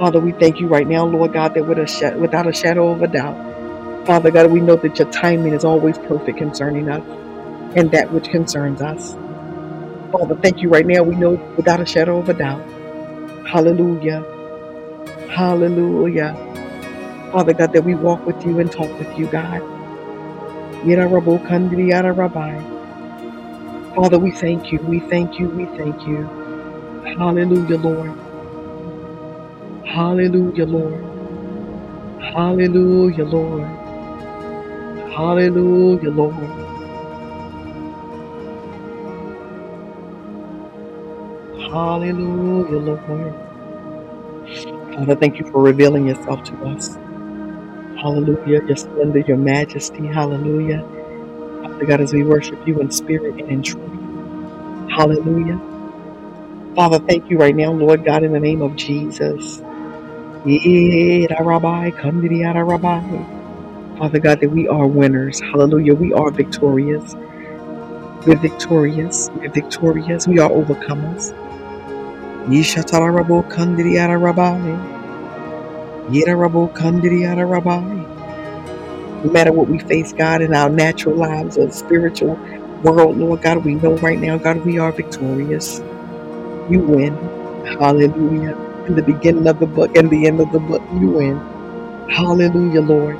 [0.00, 2.92] Father, we thank you right now, Lord God, that with a sh- without a shadow
[2.92, 3.38] of a doubt,
[4.06, 7.04] Father God, we know that your timing is always perfect concerning us
[7.76, 9.18] and that which concerns us.
[10.12, 11.02] Father, thank you right now.
[11.04, 12.66] We know without a shadow of a doubt.
[13.44, 14.26] Hallelujah.
[15.28, 16.40] Hallelujah.
[17.32, 19.62] Father God, that we walk with you and talk with you, God.
[23.96, 24.80] Father, we thank you.
[24.82, 25.50] We thank you.
[25.50, 26.32] We thank you.
[27.18, 28.16] Hallelujah, Lord.
[29.84, 31.06] Hallelujah, Lord.
[32.20, 33.78] Hallelujah, Lord.
[35.16, 36.58] Hallelujah, Lord.
[41.72, 43.34] Hallelujah, Lord.
[44.94, 46.98] Father, thank you for revealing yourself to us.
[47.96, 48.62] Hallelujah.
[48.66, 50.06] Your splendor, your majesty.
[50.08, 50.86] Hallelujah.
[51.62, 53.92] Father God, as we worship you in spirit and in truth.
[54.88, 55.62] Hallelujah.
[56.76, 59.62] Father, thank you right now, Lord God, in the name of Jesus.
[60.44, 61.92] Rabbi,
[62.64, 63.24] Rabbi.
[63.98, 65.40] Father God, that we are winners.
[65.40, 65.94] Hallelujah.
[65.94, 67.16] We are victorious.
[68.24, 69.30] We're victorious.
[69.34, 70.26] We're victorious.
[70.28, 71.34] We are overcomers.
[72.46, 74.80] Yishatarabo Kandiriara Rabbi.
[76.08, 78.06] Yidarabo Kandiriara Rabbi.
[79.22, 82.40] No matter what we face, God, in our natural lives or spiritual
[82.82, 85.82] world, Lord God, we know right now, God, we are victorious.
[86.68, 87.32] You win.
[87.64, 88.56] Hallelujah.
[88.86, 91.44] In the beginning of the book and the end of the book, you win.
[92.08, 93.18] Hallelujah, Lord.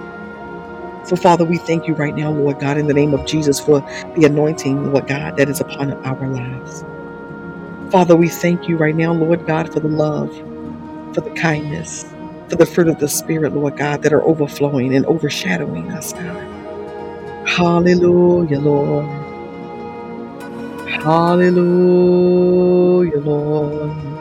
[1.05, 3.81] So, Father, we thank you right now, Lord God, in the name of Jesus for
[4.16, 6.85] the anointing, Lord God, that is upon our lives.
[7.90, 10.31] Father, we thank you right now, Lord God, for the love,
[11.14, 12.05] for the kindness,
[12.49, 16.46] for the fruit of the Spirit, Lord God, that are overflowing and overshadowing us, God.
[17.46, 19.07] Hallelujah, Lord.
[20.88, 21.61] Hallelujah,
[23.20, 24.19] Lord.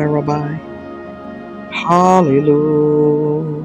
[0.10, 0.60] Rabbi.
[1.72, 3.65] Hallelujah.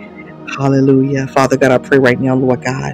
[0.49, 1.27] Hallelujah.
[1.27, 2.93] Father God, I pray right now, Lord God,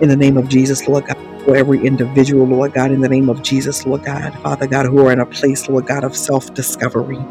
[0.00, 3.28] in the name of Jesus, Lord God, for every individual, Lord God, in the name
[3.30, 6.52] of Jesus, Lord God, Father God, who are in a place, Lord God, of self
[6.54, 7.28] discovery.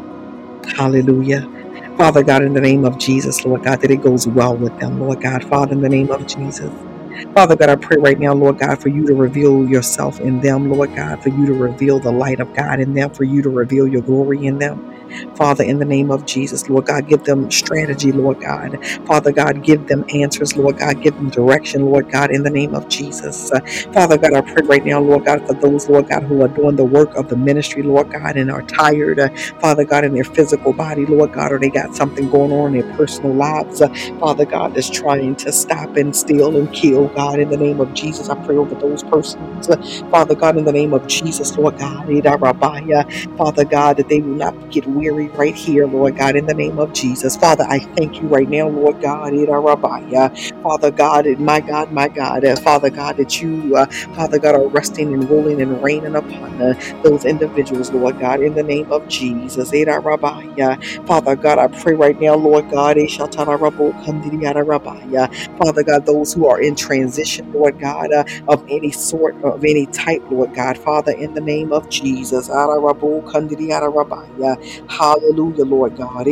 [0.76, 1.48] Hallelujah.
[1.98, 4.98] Father God, in the name of Jesus, Lord God, that it goes well with them,
[4.98, 5.44] Lord God.
[5.44, 6.72] Father, in the name of Jesus.
[7.34, 10.70] Father God, I pray right now, Lord God, for you to reveal yourself in them,
[10.70, 13.50] Lord God, for you to reveal the light of God in them, for you to
[13.50, 14.82] reveal your glory in them.
[15.36, 18.78] Father, in the name of Jesus, Lord God, give them strategy, Lord God.
[19.06, 21.00] Father God, give them answers, Lord God.
[21.02, 23.50] Give them direction, Lord God, in the name of Jesus.
[23.52, 23.60] Uh,
[23.92, 26.76] Father God, I pray right now, Lord God, for those, Lord God, who are doing
[26.76, 30.24] the work of the ministry, Lord God, and are tired, uh, Father God, in their
[30.24, 33.88] physical body, Lord God, or they got something going on in their personal lives, uh,
[34.20, 37.94] Father God, that's trying to stop and steal and kill, God, in the name of
[37.94, 38.30] Jesus.
[38.30, 39.68] I pray over those persons,
[40.10, 42.08] Father God, in the name of Jesus, Lord God.
[43.38, 46.78] Father God, that they will not get weary right here, Lord God, in the name
[46.78, 47.36] of Jesus.
[47.36, 49.32] Father, I thank you right now, Lord God,
[50.62, 55.12] Father God, my God, my God, Father God, that you, uh, Father God, are resting
[55.14, 59.70] and ruling and reigning upon uh, those individuals, Lord God, in the name of Jesus.
[61.06, 62.96] Father God, I pray right now, Lord God,
[65.58, 69.86] Father God, those who are in transition, Lord God, uh, of any sort, of any
[69.86, 70.78] type, Lord God.
[70.78, 72.48] Father, in the name of Jesus.
[72.48, 72.84] Hallelujah,
[75.66, 76.28] Lord God.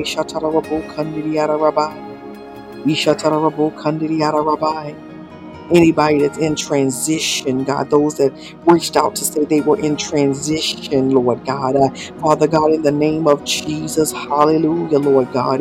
[5.72, 8.32] Anybody that's in transition, God, those that
[8.66, 11.76] reached out to say they were in transition, Lord God.
[11.76, 15.60] Uh, Father God, in the name of Jesus, hallelujah, Lord God.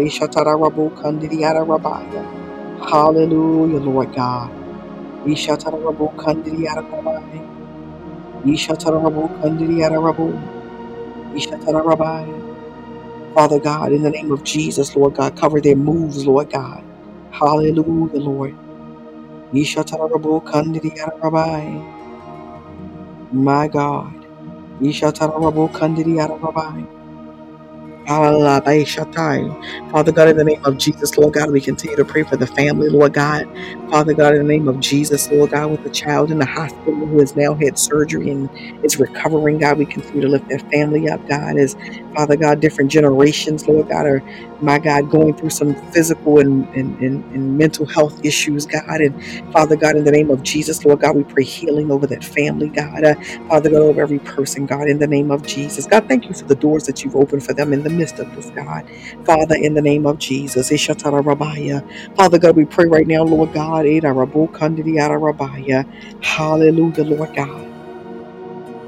[2.82, 4.59] Hallelujah, Lord God.
[5.28, 7.44] Ishatarabu kandiri ararabaya.
[8.46, 10.28] Ishatarabu kandiri ararabu.
[11.36, 12.44] Ishatarabai.
[13.34, 16.84] Father God, in the name of Jesus, Lord God, cover their moves, Lord God.
[17.32, 18.58] Hallelujah, Lord.
[19.54, 21.88] Ishatarabu kandidiyarabai.
[23.32, 24.16] My God.
[24.82, 26.88] Ishatarabu kandidiyarabai.
[26.92, 26.99] Alabaishatai.
[29.92, 32.48] Father God, in the name of Jesus, Lord God, we continue to pray for the
[32.48, 33.48] family, Lord God.
[33.92, 37.08] Father God, in the name of Jesus, Lord God, with the child in the hospital
[37.08, 38.52] who has now had surgery and
[38.84, 41.76] is recovering, God, we continue to lift their family up, God, as
[42.16, 44.24] Father God, different generations, Lord God, are
[44.60, 49.02] my God, going through some physical and, and, and, and mental health issues, God.
[49.02, 49.16] And
[49.54, 52.70] Father God, in the name of Jesus, Lord God, we pray healing over that family,
[52.70, 53.06] God.
[53.06, 53.16] Uh,
[53.50, 55.88] Father God, over every person, God, in the name of Jesus.
[55.88, 58.36] God, thank you for the doors that you've opened for them in the midst of
[58.36, 58.86] this, God.
[59.26, 60.72] Father, in the name of Jesus.
[62.18, 63.86] Father God, we pray right now, Lord God.
[66.22, 67.69] Hallelujah, Lord God.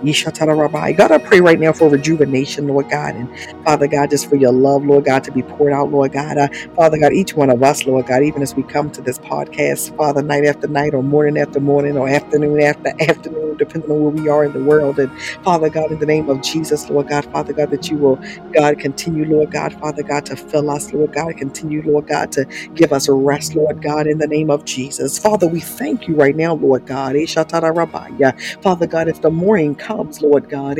[0.04, 0.98] Yeshatarabai.
[0.98, 3.30] God, I pray right now for rejuvenation, Lord God, and
[3.66, 6.38] Father God, just for your love, Lord God, to be poured out, Lord God.
[6.38, 9.20] Uh, Father God, each one of us, Lord God, even as we come to this
[9.20, 14.02] podcast, Father, night after night, or morning after morning, or afternoon after afternoon, depending on
[14.02, 15.00] where we are in the world.
[15.00, 15.12] And
[15.44, 18.20] Father God, in the name of Jesus, Lord God, Father God, that you will,
[18.54, 22.46] God, continue, Lord God, Father God, to fill us, Lord God, continue, Lord God, to
[22.76, 25.20] give us rest, Lord God, in the name of Jesus.
[25.20, 27.16] Father, we thank you right now, Lord God.
[27.16, 28.22] Eshatarabai.
[28.64, 29.91] Father God, if the morning comes,
[30.22, 30.78] Lord God,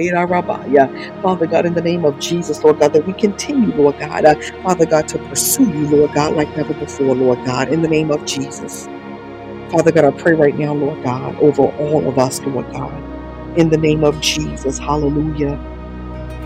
[1.22, 4.36] Father God, in the name of Jesus, Lord God, that we continue, Lord God, uh,
[4.64, 8.12] Father God, to pursue you, Lord God, like never before, Lord God, in the name
[8.12, 8.90] of Jesus.
[9.72, 13.04] Father God, I pray right now, Lord God, over all of us, Lord God,
[13.56, 14.80] in the name of Jesus.
[14.80, 15.60] Hallelujah.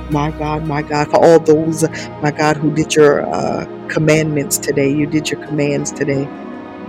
[0.10, 1.84] My God, my God, for all those,
[2.22, 6.30] my God, who did your uh, commandments today, you did your commands today.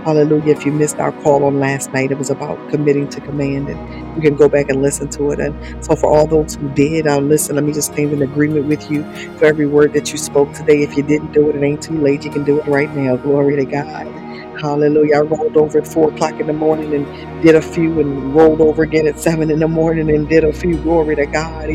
[0.07, 0.53] Hallelujah.
[0.55, 4.17] If you missed our call on last night, it was about committing to command, and
[4.17, 5.41] you can go back and listen to it.
[5.41, 8.67] And so, for all those who did, uh, listen, let me just stand in agreement
[8.67, 9.05] with you
[9.37, 10.83] for every word that you spoke today.
[10.83, 12.25] If you didn't do it, it ain't too late.
[12.25, 13.17] You can do it right now.
[13.17, 14.26] Glory to God.
[14.61, 15.17] Hallelujah.
[15.17, 17.07] I rolled over at four o'clock in the morning and
[17.43, 20.53] did a few and rolled over again at seven in the morning and did a
[20.53, 20.77] few.
[20.79, 21.69] Glory to God.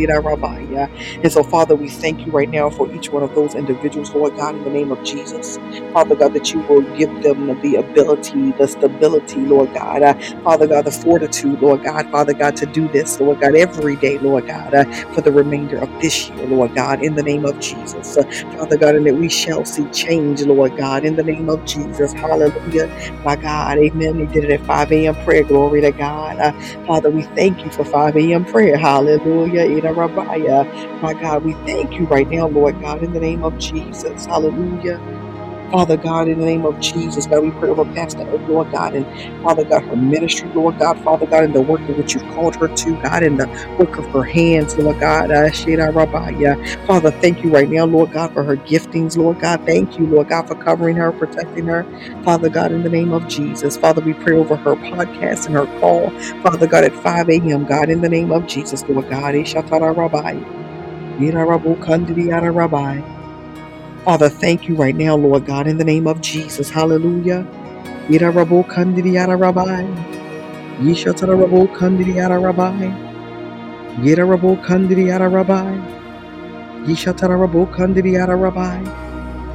[1.23, 4.37] And so, Father, we thank you right now for each one of those individuals, Lord
[4.37, 5.59] God, in the name of Jesus.
[5.93, 10.03] Father God, that you will give them the ability, the stability, Lord God.
[10.03, 10.15] Uh,
[10.45, 14.19] Father God, the fortitude, Lord God, Father God, to do this, Lord God, every day,
[14.19, 17.59] Lord God, uh, for the remainder of this year, Lord God, in the name of
[17.61, 18.17] Jesus.
[18.17, 18.25] Uh,
[18.57, 22.13] Father God, and that we shall see change, Lord God, in the name of Jesus.
[22.15, 22.72] Hallelujah.
[23.25, 24.19] My God, amen.
[24.21, 25.17] He did it at 5 a.m.
[25.17, 25.45] prayer.
[25.45, 26.39] Glory to God.
[26.41, 26.53] Uh,
[26.87, 28.45] Father, we thank you for 5 a.m.
[28.47, 28.79] prayer.
[28.79, 29.63] Hallelujah.
[29.77, 30.67] Ida Rabbiah.
[31.03, 34.27] My God, we thank you right now, Lord God, in the name of Jesus.
[34.27, 35.01] Hallelujah.
[35.73, 38.95] Father God, in the name of Jesus, God, we pray over Pastor Oak, Lord God,
[38.95, 39.09] and
[39.43, 42.57] Father God, her ministry, Lord God, Father God, in the work in which you've called
[42.57, 45.33] her to, God, in the work of her hands, Lord God.
[45.33, 45.51] Uh.
[46.87, 49.63] Father, thank you right now, Lord God, for her giftings, Lord God.
[49.67, 51.89] Thank you, Lord God, for covering her, protecting her,
[52.25, 53.79] Father God, in the name of Jesus.
[53.79, 57.91] Father, we pray over her podcast and her call, Father God, at 5 a.m., God,
[57.91, 59.35] in the name of Jesus, Lord God.
[59.35, 59.95] Ishatara
[61.19, 63.03] Yara Rabbi.
[64.05, 66.71] Father, thank you right now, Lord God, in the name of Jesus.
[66.71, 67.49] Hallelujah.
[68.09, 69.85] Yira rabo kandiri yara rabbi.
[70.81, 72.97] Yishatara rabo kandiri yara rabbi.
[73.99, 75.77] Yira rabo kandiri yara rabbi.
[76.87, 78.85] Yishatara rabo kandiri yara rabbi.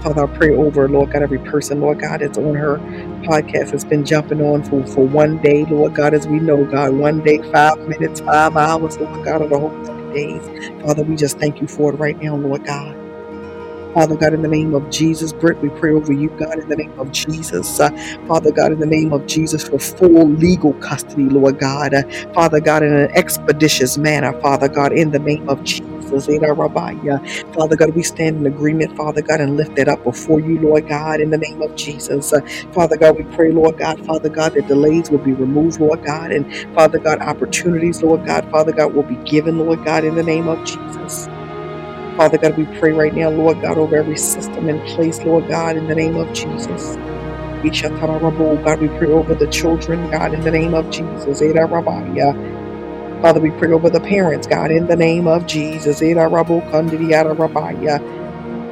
[0.01, 2.81] Father, I pray over, Lord God, every person, Lord God, that's on her
[3.27, 6.93] podcast has been jumping on for, for one day, Lord God, as we know, God,
[6.93, 10.49] one day, five minutes, five hours, Lord God, or the whole seven days.
[10.83, 12.96] Father, we just thank you for it right now, Lord God.
[13.97, 16.77] Father God, in the name of Jesus, Britt, we pray over you, God, in the
[16.77, 17.79] name of Jesus.
[17.81, 17.91] Uh,
[18.27, 21.93] Father God, in the name of Jesus, for full legal custody, Lord God.
[21.95, 26.29] Uh, Father God, in an expeditious manner, Father God, in the name of Jesus.
[26.29, 27.19] Eda Rabbiah.
[27.55, 30.87] Father God, we stand in agreement, Father God, and lift it up before you, Lord
[30.87, 32.33] God, in the name of Jesus.
[32.33, 32.41] Uh,
[32.73, 36.31] Father God, we pray, Lord God, Father God, that delays will be removed, Lord God,
[36.31, 40.23] and Father God, opportunities, Lord God, Father God, will be given, Lord God, in the
[40.23, 41.29] name of Jesus.
[42.17, 45.77] Father God, we pray right now, Lord God, over every system in place, Lord God,
[45.77, 46.97] in the name of Jesus.
[47.63, 51.41] Ishatarabo, God, we pray over the children, God, in the name of Jesus.
[51.41, 51.67] Eda.
[53.21, 55.99] Father, we pray over the parents, God, in the name of Jesus.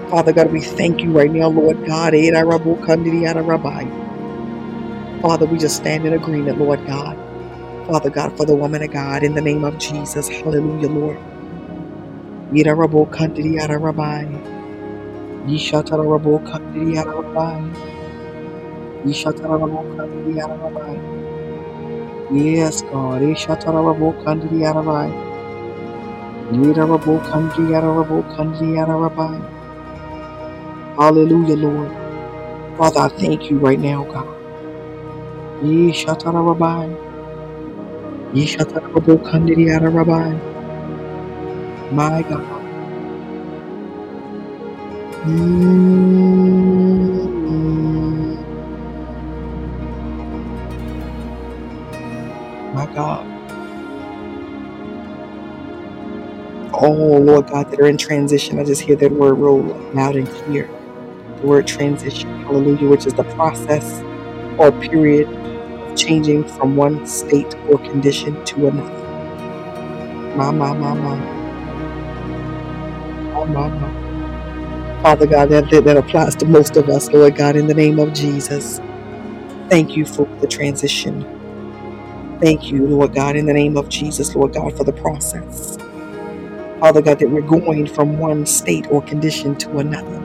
[0.10, 2.16] Father God, we thank you right now, Lord God.
[2.16, 3.92] Eda Rabaya.
[5.22, 7.18] Father, we just stand in agreement, Lord God.
[7.88, 10.30] Father God, for the woman of God, in the name of Jesus.
[10.30, 11.35] Hallelujah, Lord.
[12.54, 14.44] Eda Rabo Kandidiyada Rabaya.
[15.46, 17.14] Yishatarabo Kandidiyada
[19.06, 21.02] Ishatarabokandiyarabai.
[22.30, 23.24] Yes, God.
[23.24, 25.16] Ishatarabokandiyarabai.
[26.52, 29.50] Yirabokandiyarabokandiyarabai.
[30.98, 31.94] Hallelujah, Lord.
[32.78, 34.28] Father, I thank you right now, God.
[35.62, 36.98] Ishatarabai.
[38.34, 40.42] Ishatarabokandiyarabai.
[41.96, 42.64] My God.
[45.12, 45.36] Mm,
[52.74, 53.28] my God.
[56.74, 58.60] Oh, Lord God, that are in transition.
[58.60, 59.62] I just hear that word roll
[59.94, 60.70] loud and clear.
[61.42, 62.30] The word transition.
[62.46, 64.06] Hallelujah, which is the process
[64.60, 65.30] or period
[65.82, 69.16] of changing from one state or condition to another.
[70.36, 71.35] My, my, my, my,
[75.02, 78.14] Father God, that, that applies to most of us, Lord God, in the name of
[78.14, 78.82] Jesus.
[79.70, 81.26] Thank you for the transition.
[82.42, 85.78] Thank you, Lord God, in the name of Jesus, Lord God, for the process.
[86.80, 90.22] Father God, that we're going from one state or condition to another.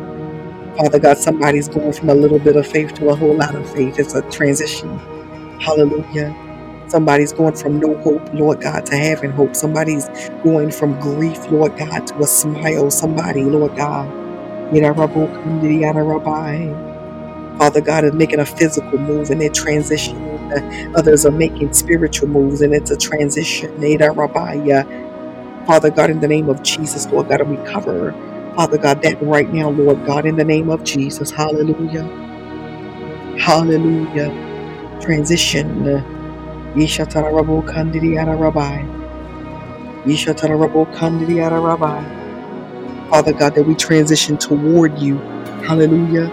[0.77, 3.71] Father God, somebody's going from a little bit of faith to a whole lot of
[3.73, 3.99] faith.
[3.99, 5.03] It's a transition.
[5.61, 6.37] Hallelujah.
[6.91, 9.57] Somebody's going from no hope, Lord God, to having hope.
[9.57, 10.09] Somebody's
[10.45, 12.91] going from grief, Lord God, to a smile.
[12.91, 14.11] Somebody, Lord God,
[17.59, 20.95] Father God is making a physical move and they're transitioning.
[20.97, 23.70] Others are making spiritual moves and it's a transition.
[25.66, 28.12] Father God, in the name of Jesus, Lord God, and we cover,
[28.57, 31.30] Father God, that right now, Lord God, in the name of Jesus.
[31.30, 32.11] Hallelujah.
[33.38, 34.34] Hallelujah.
[35.01, 36.05] Transition.
[36.77, 38.87] Yeshatarabu Kandidiyara Rabbi.
[40.07, 42.05] Yeshatarabu Kandidiyara Rabbi.
[43.11, 45.18] Father God, that we transition toward you.
[45.66, 46.29] Hallelujah.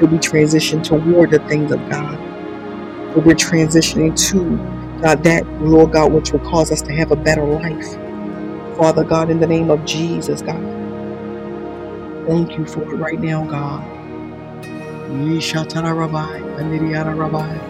[0.00, 2.18] That we transition toward the things of God.
[2.98, 4.58] That we're transitioning to
[5.02, 7.98] God, that Lord God, which will cause us to have a better life.
[8.76, 10.82] Father God, in the name of Jesus, God.
[12.26, 13.84] Thank you for it right now, God.
[14.94, 17.69] Yeshatara Rabbi, Kandidiyara Rabbi.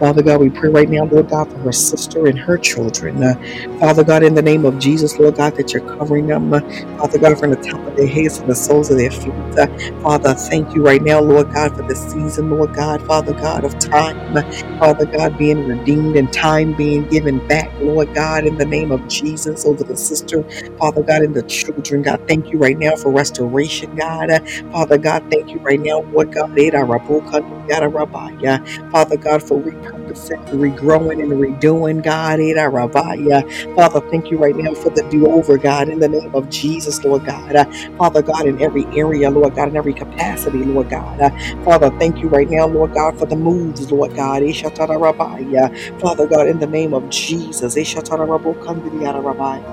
[0.00, 3.22] Father God, we pray right now, Lord God, for her sister and her children.
[3.22, 3.34] Uh,
[3.80, 6.52] Father God, in the name of Jesus, Lord God, that you're covering them.
[6.52, 6.60] Uh,
[6.98, 9.34] Father God, from the top of their heads to the soles of their feet.
[9.58, 9.68] Uh,
[10.02, 13.78] Father, thank you right now, Lord God, for the season, Lord God, Father God, of
[13.78, 14.36] time.
[14.36, 14.42] Uh,
[14.78, 19.06] Father God, being redeemed and time being given back, Lord God, in the name of
[19.08, 20.44] Jesus, over the sister.
[20.80, 22.02] Father God, and the children.
[22.02, 24.30] God, thank you right now for restoration, God.
[24.30, 24.40] Uh,
[24.72, 26.50] Father God, thank you right now, Lord God.
[28.92, 32.40] Father God, for repurposing regrowing and redoing, God.
[32.40, 33.44] Eh, Eda Rabaya.
[33.76, 37.04] Father, thank you right now for the do over, God, in the name of Jesus,
[37.04, 37.54] Lord God.
[37.98, 41.20] Father God, in every area, Lord God, in every capacity, Lord God.
[41.64, 44.42] Father, thank you right now, Lord God, for the moves, Lord God.
[44.42, 45.70] Eh, Ishatara Rabaya.
[46.00, 47.76] Father God, in the name of Jesus.
[47.76, 49.64] Eh, Ishatara Rabu Kandidiyara Rabaya.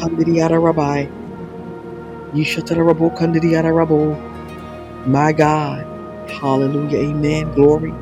[5.04, 5.86] My God.
[6.28, 6.98] Hallelujah.
[7.10, 7.52] Amen.
[7.52, 7.98] Glory.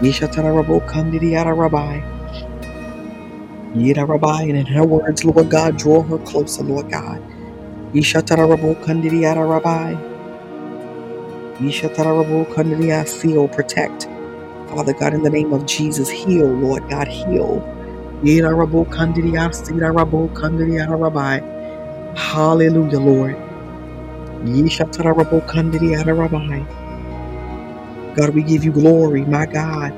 [0.00, 2.02] Yeshatarabo Kandidiyara Rabbi.
[3.74, 4.42] Yida Rabbi.
[4.44, 7.22] And in her words, Lord God, draw her closer, Lord God.
[7.94, 9.96] Yeshatarabo Kandidiyara Rabbi.
[11.60, 14.08] Yeshatarabo Kandidiya seal, oh, protect.
[14.68, 17.64] Father God, in the name of Jesus, heal, Lord God, heal.
[18.22, 21.40] Yida Rabo Kandidiya Sida Rabo Kandidiyara Rabbi.
[22.16, 23.43] Hallelujah, Lord.
[28.14, 29.92] God, we give you glory, my God.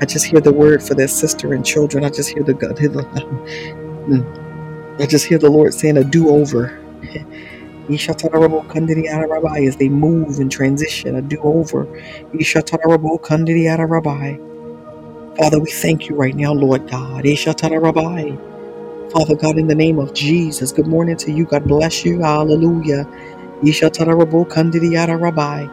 [0.00, 2.04] I just hear the word for their sister and children.
[2.04, 2.78] I just hear the God.
[5.00, 6.04] I just hear the Lord saying a
[8.68, 11.22] kandiri Rabbi as they move and transition, a
[13.20, 14.36] kandiri Rabbi.
[15.38, 17.24] Father, we thank you right now, Lord God.
[19.12, 21.46] Father God, in the name of Jesus, good morning to you.
[21.46, 22.20] God bless you.
[22.20, 23.06] Hallelujah.
[23.64, 25.68] Ishatarabo kandiri Rabbi.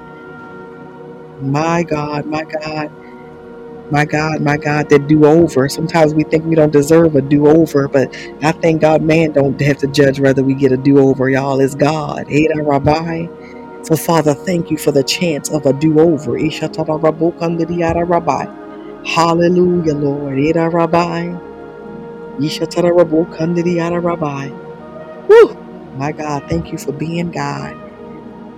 [1.42, 2.90] My God, my God.
[3.90, 5.70] My God, my God, that do over.
[5.70, 8.14] Sometimes we think we don't deserve a do over, but
[8.44, 11.62] I thank God man don't have to judge whether we get a do over, y'all.
[11.62, 12.26] It's God.
[12.30, 13.28] Ada Rabbi.
[13.84, 16.38] So, Father, thank you for the chance of a do over.
[18.06, 18.46] Rabbi.
[19.06, 20.40] Hallelujah, Lord.
[20.40, 21.36] Ada Rabbi.
[24.02, 24.52] Rabbi.
[25.30, 25.59] Woo!
[25.94, 27.76] My God, thank you for being God.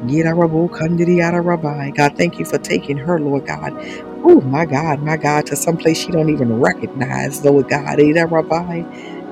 [0.03, 1.91] Yidarabu Kandidiyada Rabbi.
[1.91, 3.73] God, thank you for taking her, Lord God.
[4.23, 7.97] Oh, my God, my God, to some place she don't even recognize, Lord God.
[7.99, 8.84] Yida Rabbi.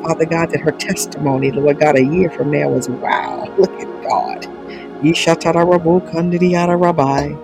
[0.04, 3.48] Father God, that her testimony, Lord God, a year from now is wow.
[3.58, 4.48] Look at God.
[5.04, 7.36] Yishatarabu Kandidiyada Rabbi.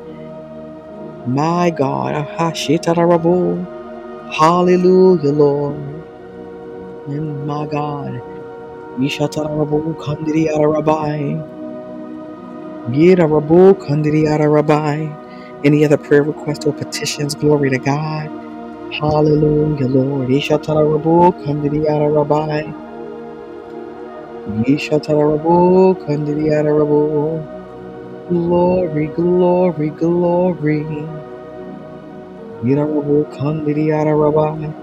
[1.25, 2.15] My God.
[2.27, 3.69] Ahashitarabu.
[4.29, 6.05] Hallelujah, Lord.
[7.07, 8.21] And my God.
[8.99, 11.41] Yishatarabu Kandidiyada Rabbi.
[12.89, 15.09] Yida Rabu Kandidiyada Rabbi.
[15.65, 17.35] Any other prayer requests or petitions?
[17.35, 18.29] Glory to God.
[18.91, 20.29] Hallelujah, Lord.
[20.29, 22.73] Ishatara Rabu Kandidiyada Rabbi.
[24.49, 27.45] Yishatarabo Kandiriarabo.
[28.29, 30.83] Glory, glory, glory.
[32.63, 34.73] Yirarabo Kandiriarabai.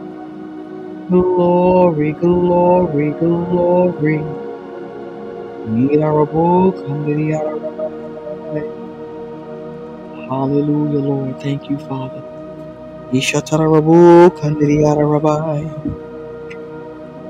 [1.12, 4.18] Glory, glory, glory.
[10.28, 11.40] Hallelujah, Lord.
[11.40, 12.22] Thank you, Father.
[13.12, 15.64] Yishatarabo Kandiriarabai.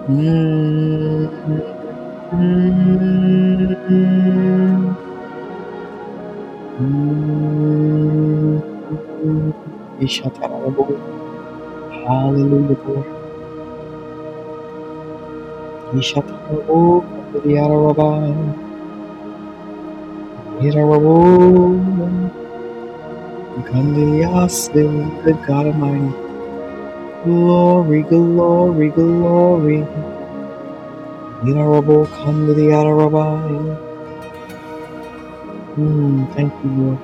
[0.09, 1.29] Mm,
[2.33, 4.97] mm, mm.
[6.81, 8.63] Mm,
[10.01, 10.85] Ishatarabo.
[12.07, 13.22] Hallelujah, Lord.
[15.95, 17.05] Ishatarabo.
[17.09, 18.35] Kandiyarabai.
[20.61, 21.17] Hirarabo.
[23.71, 24.85] Kandiyase.
[25.25, 26.15] Good God Almighty.
[27.25, 29.87] Glory, glory, glory.
[31.45, 32.09] Hirarabo.
[32.11, 33.79] Kandiyarabai.
[35.79, 37.01] Mm, thank you, Lord.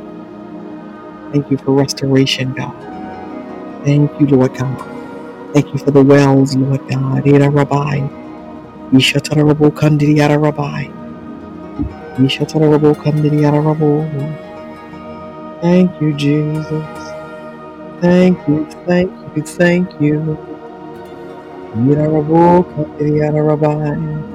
[1.33, 2.75] Thank you for restoration, God.
[3.85, 4.79] Thank you, Lord God.
[5.55, 7.25] Thank you for the wells, Lord God.
[7.25, 8.11] Hirarabai.
[8.93, 9.73] Ishatarabo.
[9.73, 10.93] Kandiyarabai.
[12.19, 13.91] Yeshatarabo Kandiyarabo.
[15.63, 17.15] Thank you, Jesus.
[18.01, 20.39] Thank you, thank you, thank you.
[21.77, 24.27] Yarabo Kandiyarabai.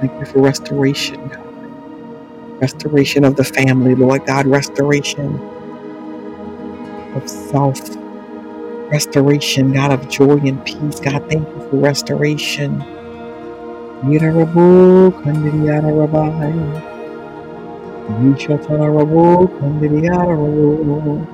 [0.00, 1.38] Thank you for restoration, God.
[2.60, 4.46] Restoration of the family, Lord God.
[4.46, 5.42] Restoration
[7.14, 7.80] of self.
[8.92, 11.00] Restoration, God, of joy and peace.
[11.00, 12.86] God, thank you for restoration.
[14.04, 16.54] Yarabo Kandiyarabai.
[18.22, 19.26] Yeshatarabo
[19.58, 21.26] Kandiyarabo.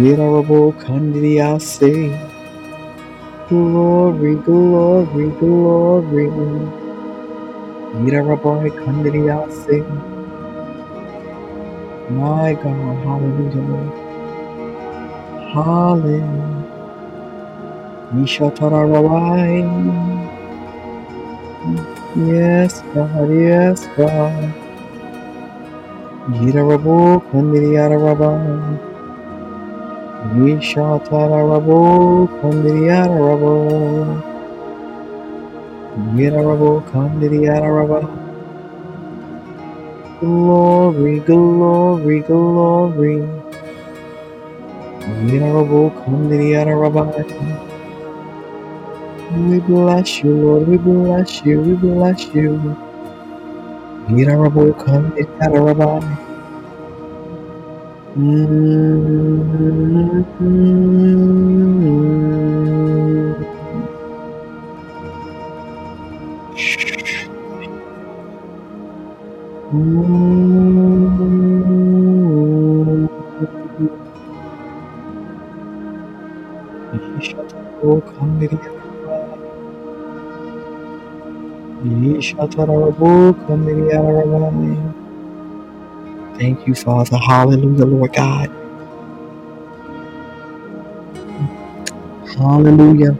[0.00, 1.92] Yarabo Kandiyase.
[3.48, 6.28] Glory, glory, glory.
[7.96, 9.78] Yirabai Kandriyase.
[12.10, 13.92] My God, hallelujah.
[15.54, 16.66] Hallelujah.
[18.14, 20.25] Nishatarabai.
[22.16, 24.54] Yes, God, yes, God.
[26.40, 28.78] Yirarabu Kandriyarabai.
[30.36, 34.22] Nishatarabu Kandriyarabai.
[36.16, 38.08] Yirarabu Kandriyarabai.
[40.20, 43.18] Glory, glory, glory.
[45.28, 47.26] Yirabu Kandriyarabai.
[49.30, 50.68] We bless you, Lord.
[50.68, 51.60] We bless you.
[51.60, 52.76] We bless you.
[54.08, 56.18] Yirabu Kandriyarabai.
[58.16, 58.92] Mm-hmm.
[77.72, 78.85] Yirabu Kandriyarabai.
[86.38, 87.18] Thank you, Father.
[87.18, 88.50] Hallelujah, Lord God.
[92.38, 93.16] Hallelujah.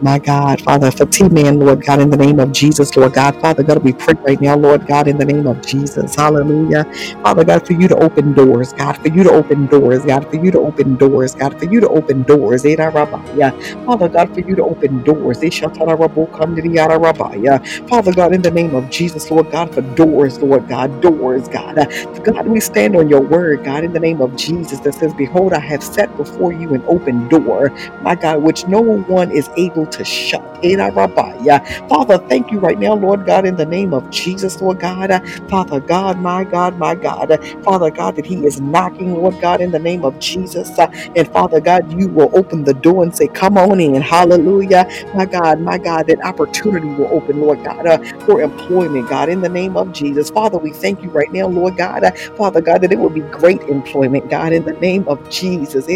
[0.00, 3.36] My God, Father, for T Man, Lord God, in the name of Jesus, Lord God,
[3.40, 6.86] Father God, we pray right now, Lord God, in the name of Jesus, hallelujah.
[7.24, 10.36] Father God, for you to open doors, God, for you to open doors, God, for
[10.36, 13.52] you to open doors, God, for you to open doors, Rabaya.
[13.86, 17.60] Father God, for you to open doors, Eshatara Rabu Kandidi Rabaya.
[17.90, 21.78] Father God, in the name of Jesus, Lord God, for doors, Lord God, doors, God.
[21.78, 21.86] Uh,
[22.24, 25.54] God, we stand on your word, God, in the name of Jesus, that says, Behold,
[25.54, 27.66] I have set before you an open door
[28.02, 30.42] my God, which no one is able to shut.
[30.90, 31.88] Rabaya.
[31.88, 35.10] Father, thank you right now, Lord God, in the name of Jesus, Lord God.
[35.10, 37.30] Uh, Father God, my God, my God.
[37.32, 40.78] Uh, Father God, that He is knocking, Lord God, in the name of Jesus.
[40.78, 44.00] Uh, and Father God, you will open the door and say, Come on in.
[44.02, 44.86] Hallelujah.
[45.14, 49.40] My God, my God, that opportunity will open, Lord God, uh, for employment, God, in
[49.42, 50.30] the name of Jesus.
[50.30, 52.04] Father, we thank you right now, Lord God.
[52.04, 55.86] Uh, Father God, that it will be great employment, God, in the name of Jesus.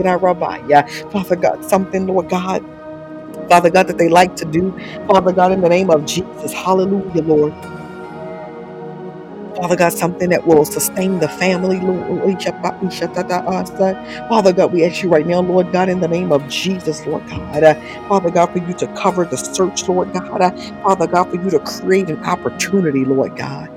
[1.11, 2.65] Father God, something, Lord God,
[3.49, 4.77] Father God, that they like to do.
[5.09, 7.55] Father God, in the name of Jesus, hallelujah, Lord.
[9.57, 12.43] Father God, something that will sustain the family, Lord.
[14.29, 17.27] Father God, we ask you right now, Lord God, in the name of Jesus, Lord
[17.29, 17.63] God.
[18.09, 20.55] Father God, for you to cover the search, Lord God.
[20.83, 23.71] Father God, for you to create an opportunity, Lord God.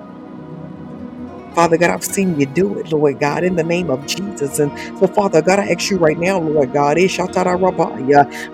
[1.57, 4.59] Father God, I've seen you do it, Lord God, in the name of Jesus.
[4.59, 6.97] And so, Father God, I ask you right now, Lord God,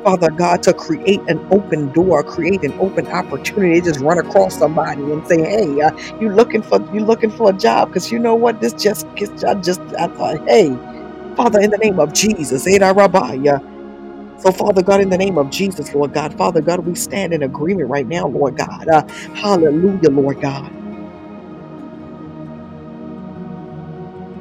[0.04, 5.12] Father God, to create an open door, create an open opportunity, just run across somebody
[5.14, 8.36] and say, "Hey, uh, you looking for you looking for a job?" Because you know
[8.36, 9.08] what, this just
[9.48, 10.82] I just I thought, "Hey,
[11.38, 12.68] Father, in the name of Jesus,
[14.38, 17.44] so, Father God, in the name of Jesus, Lord God, Father God, we stand in
[17.44, 18.88] agreement right now, Lord God.
[18.94, 19.04] Uh,
[19.36, 20.72] hallelujah, Lord God.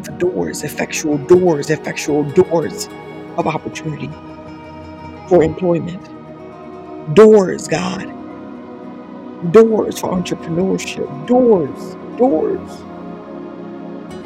[0.05, 2.89] For doors, effectual doors, effectual doors
[3.39, 4.11] of opportunity
[5.29, 6.11] for employment.
[7.15, 8.13] Doors, God.
[9.53, 11.27] Doors for entrepreneurship.
[11.27, 12.85] Doors, doors,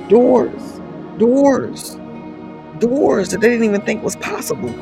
[0.09, 0.81] doors,
[1.19, 1.99] doors,
[2.79, 4.75] doors that they didn't even think was possible.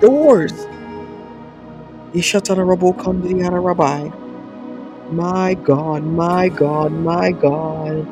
[0.00, 0.52] Doors.
[3.62, 4.10] Rabbi.
[5.10, 8.08] My God, my God, my God.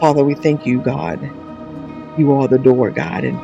[0.00, 1.32] Father, we thank you, God.
[2.16, 3.24] You are the door, God.
[3.24, 3.42] And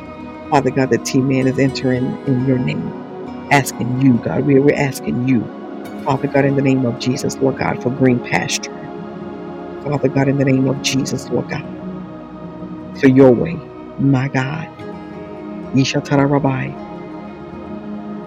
[0.49, 2.95] Father God, the T man is entering in your name,
[3.51, 4.43] asking you, God.
[4.45, 5.51] We, we're asking you,
[6.05, 8.71] Father God, in the name of Jesus, Lord God, for green pasture.
[9.83, 11.63] Father God, in the name of Jesus, Lord God,
[12.99, 14.69] for your way, my God.
[15.75, 16.75] Yishatara Rabbi.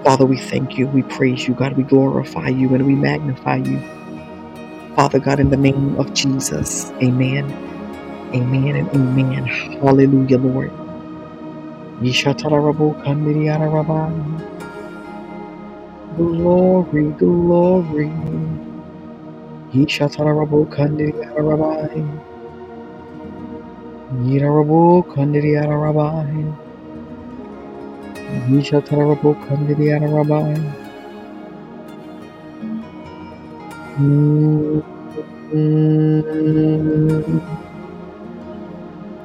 [0.05, 0.88] Father, we thank you.
[0.88, 1.76] We praise you, God.
[1.76, 3.80] We glorify you and we magnify you.
[4.96, 6.92] Father God, in the name of Jesus.
[7.03, 7.53] Amen.
[8.34, 9.46] Amen and amen.
[9.82, 10.72] Hallelujah, Lord.
[16.16, 18.12] Glory, glory.
[28.33, 30.41] Ishatarabokandiriyarababa.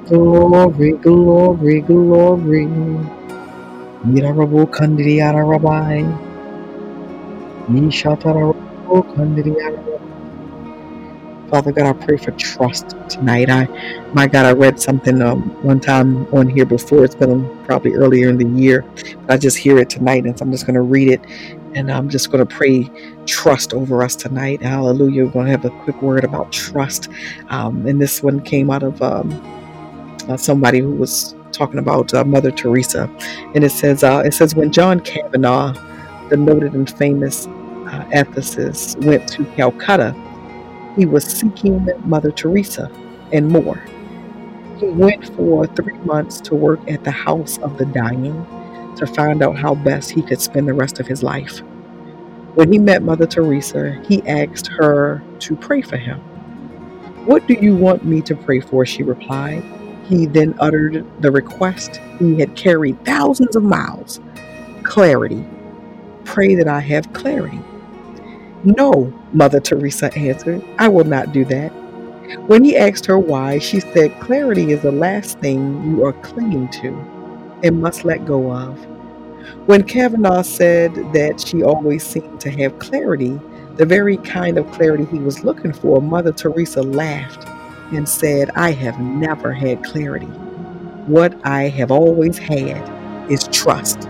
[0.08, 2.64] Glory, glory, glory.
[4.76, 5.14] kandiri
[7.72, 9.97] Ishatarabokandiriyarabai.
[11.50, 13.50] Father God, I pray for trust tonight.
[13.50, 13.68] I,
[14.14, 17.06] my God, I read something um, one time on here before.
[17.06, 18.84] It's been probably earlier in the year,
[19.22, 21.22] but I just hear it tonight, and so I'm just going to read it,
[21.74, 22.92] and I'm just going to pray
[23.26, 24.62] trust over us tonight.
[24.62, 25.26] Hallelujah.
[25.26, 27.08] We're going to have a quick word about trust,
[27.48, 29.32] um, and this one came out of um,
[30.28, 33.10] uh, somebody who was talking about uh, Mother Teresa,
[33.56, 35.72] and it says, uh, it says when John Kavanaugh,
[36.28, 40.14] the noted and famous uh, ethicist, went to Calcutta
[40.98, 42.92] he was seeking Mother Teresa
[43.32, 43.82] and more.
[44.80, 48.46] He went for three months to work at the House of the Dying
[48.98, 51.60] to find out how best he could spend the rest of his life.
[52.56, 56.20] When he met Mother Teresa, he asked her to pray for him.
[57.26, 58.86] What do you want me to pray for?
[58.86, 59.64] She replied.
[60.06, 64.20] He then uttered the request he had carried thousands of miles
[64.84, 65.46] clarity.
[66.24, 67.60] Pray that I have clarity.
[68.64, 71.70] No, Mother Teresa answered, I will not do that.
[72.48, 76.70] When he asked her why, she said, Clarity is the last thing you are clinging
[76.82, 76.90] to
[77.64, 78.78] and must let go of.
[79.68, 83.40] When Kavanaugh said that she always seemed to have clarity,
[83.76, 87.46] the very kind of clarity he was looking for, Mother Teresa laughed
[87.94, 90.28] and said, I have never had clarity.
[91.08, 94.04] What I have always had is trust.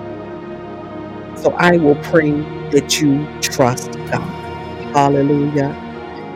[1.35, 2.31] So I will pray
[2.71, 4.36] that you trust God.
[4.97, 5.77] Hallelujah.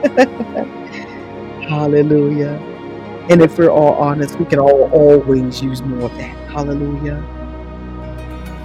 [1.69, 2.61] Hallelujah.
[3.29, 6.37] And if we're all honest, we can all always use more of that.
[6.51, 7.25] Hallelujah.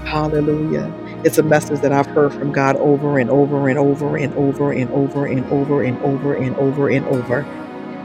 [0.04, 0.94] Hallelujah.
[1.24, 4.72] It's a message that I've heard from God over and over and over and over
[4.72, 7.48] and over and over and over and over and over.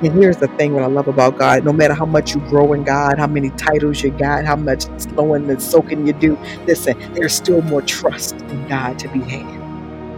[0.03, 2.73] And here's the thing what I love about God no matter how much you grow
[2.73, 6.37] in God, how many titles you got, how much slowing and soaking you do,
[6.67, 9.63] listen, there's still more trust in God to be had.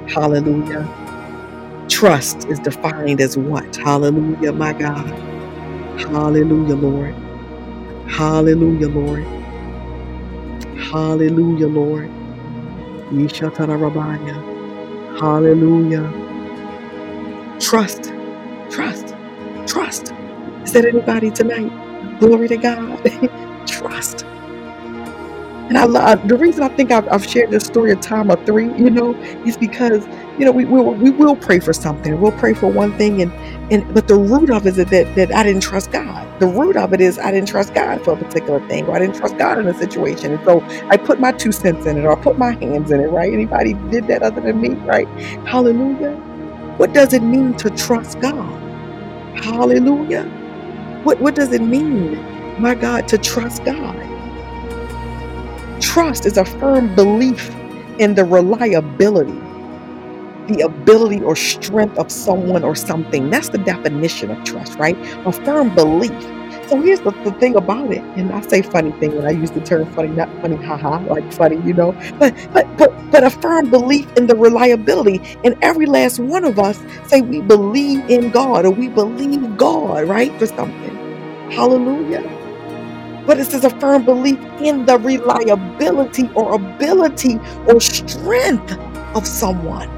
[0.10, 0.90] Hallelujah.
[1.90, 3.76] Trust is defined as what?
[3.76, 5.08] Hallelujah, my God.
[6.00, 7.16] Hallelujah, Lord.
[8.10, 9.26] Hallelujah, Lord.
[10.92, 12.10] Hallelujah, Lord.
[13.12, 14.54] Yishatarabaya.
[15.20, 16.12] Hallelujah.
[17.60, 18.12] Trust,
[18.70, 19.16] trust,
[19.68, 20.14] trust.
[20.64, 22.20] Is that anybody tonight?
[22.20, 23.00] Glory to God.
[23.68, 24.26] trust.
[25.70, 28.32] And I love uh, the reason I think I've, I've, shared this story a time
[28.32, 29.16] or three, you know,
[29.46, 30.06] is because
[30.40, 32.20] you know we will we will pray for something.
[32.22, 33.32] We'll pray for one thing, and
[33.72, 36.28] And but the root of it is that, that I didn't trust God.
[36.40, 39.00] The root of it is I didn't trust God for a particular thing, or I
[39.00, 40.34] didn't trust God in a situation.
[40.34, 43.02] And so I put my two cents in it, or I put my hands in
[43.02, 43.34] it, right?
[43.34, 45.10] Anybody did that other than me, right?
[45.46, 46.22] Hallelujah.
[46.78, 48.78] What does it mean to trust God?
[49.36, 50.26] Hallelujah.
[51.04, 52.28] What what does it mean,
[52.58, 53.98] my God, to trust God?
[55.82, 57.50] Trust is a firm belief
[58.00, 59.40] in the reliability
[60.48, 63.30] the ability or strength of someone or something.
[63.30, 64.98] That's the definition of trust, right?
[65.26, 66.12] A firm belief.
[66.68, 69.52] So here's the, the thing about it, and I say funny thing when I use
[69.52, 73.30] the term funny, not funny, haha, like funny, you know, but but but but a
[73.30, 75.22] firm belief in the reliability.
[75.44, 80.08] And every last one of us say we believe in God or we believe God,
[80.08, 80.98] right, for something.
[81.52, 82.24] Hallelujah.
[83.26, 88.78] But it says a firm belief in the reliability or ability or strength
[89.16, 89.90] of someone.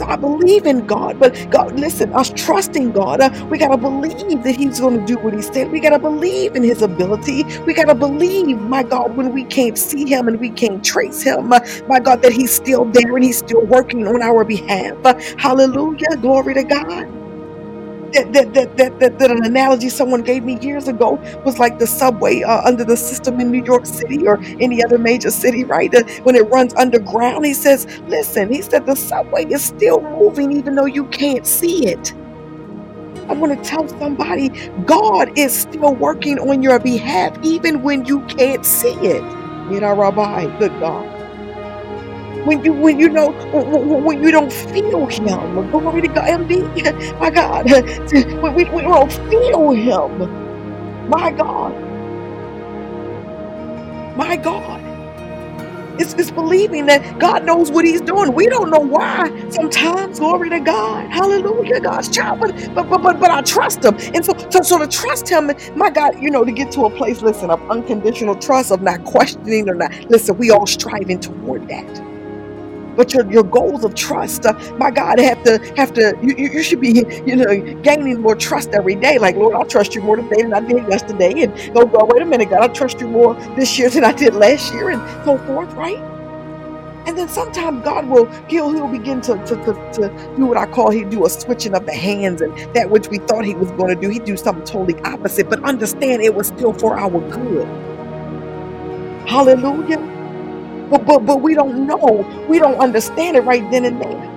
[0.00, 3.78] So I believe in God, but God, listen, us trusting God, uh, we got to
[3.78, 5.70] believe that He's going to do what He said.
[5.72, 7.44] We got to believe in His ability.
[7.66, 11.22] We got to believe, my God, when we can't see Him and we can't trace
[11.22, 14.96] Him, uh, my God, that He's still there and He's still working on our behalf.
[15.04, 16.16] Uh, hallelujah.
[16.22, 17.06] Glory to God
[18.14, 21.86] that, that, that, that, that, an analogy someone gave me years ago was like the
[21.86, 25.94] subway uh, under the system in New York City or any other major city, right?
[25.94, 30.52] Uh, when it runs underground, he says, listen, he said the subway is still moving
[30.52, 32.14] even though you can't see it.
[33.28, 34.50] I want to tell somebody
[34.86, 39.22] God is still working on your behalf even when you can't see it.
[39.70, 41.19] Know, Rabbi, good God
[42.46, 43.30] when you when you know
[44.04, 45.70] when you don't feel him.
[45.70, 47.18] Glory to God, MD.
[47.20, 47.70] My God,
[48.42, 50.48] when we, we don't feel him.
[51.08, 51.74] My God,
[54.16, 54.82] my God.
[55.98, 58.34] It's, it's believing that God knows what He's doing.
[58.34, 59.30] We don't know why.
[59.50, 62.40] Sometimes, glory to God, Hallelujah, God's child.
[62.40, 65.52] But but but but, but I trust Him, and so, so so to trust Him,
[65.76, 69.04] my God, you know, to get to a place, listen, of unconditional trust, of not
[69.04, 69.92] questioning or not.
[70.10, 72.09] Listen, we all striving toward that
[73.00, 76.62] but your, your goals of trust, uh, my God, have to have to you, you
[76.62, 79.18] should be you know gaining more trust every day.
[79.18, 82.22] Like Lord, I trust you more today than I did yesterday, and go go wait
[82.22, 85.02] a minute, God, I trust you more this year than I did last year, and
[85.24, 85.98] so forth, right?
[87.06, 90.66] And then sometimes God will he'll he'll begin to, to, to, to do what I
[90.66, 93.72] call he do a switching of the hands and that which we thought he was
[93.72, 95.50] going to do, he do something totally opposite.
[95.50, 97.68] But understand it was still for our good.
[99.26, 100.19] Hallelujah.
[100.90, 102.26] But, but, but we don't know.
[102.48, 104.28] We don't understand it right then and there.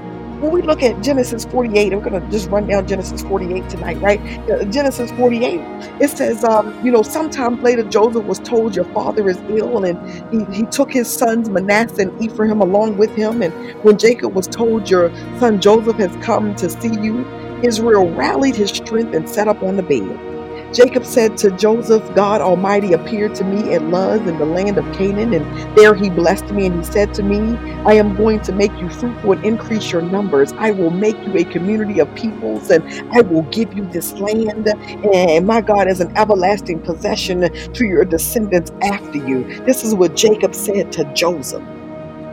[0.42, 4.02] When we look at Genesis 48, I'm going to just run down Genesis 48 tonight,
[4.02, 4.22] right?
[4.50, 5.62] Uh, Genesis 48,
[6.02, 10.00] it says, um, you know, sometime later Joseph was told your father is ill, and
[10.32, 13.42] he, he took his sons Manasseh and Ephraim along with him.
[13.44, 17.26] And when Jacob was told your son Joseph has come to see you,
[17.64, 20.33] Israel rallied his strength and sat up on the bed.
[20.74, 24.86] Jacob said to Joseph, God Almighty appeared to me at Luz in the land of
[24.94, 28.54] Canaan, and there he blessed me, and he said to me, I am going to
[28.54, 30.54] make you fruitful and increase your numbers.
[30.54, 34.68] I will make you a community of peoples, and I will give you this land,
[35.14, 39.46] and my God, as an everlasting possession to your descendants after you.
[39.66, 41.64] This is what Jacob said to Joseph.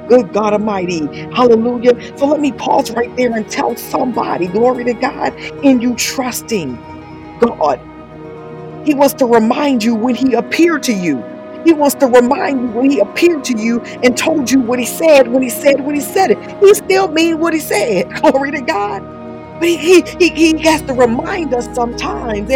[0.09, 1.07] Good God Almighty.
[1.33, 2.19] Hallelujah.
[2.19, 6.79] So let me pause right there and tell somebody, glory to God, in you trusting
[7.41, 7.81] God
[8.85, 11.23] he wants to remind you when he appeared to you.
[11.65, 14.87] He wants to remind you when he appeared to you and told you what he
[14.87, 16.61] said when he said what he said it.
[16.61, 18.11] He still mean what he said.
[18.23, 19.20] Glory to God.
[19.61, 22.51] But he, he, he has to remind us sometimes.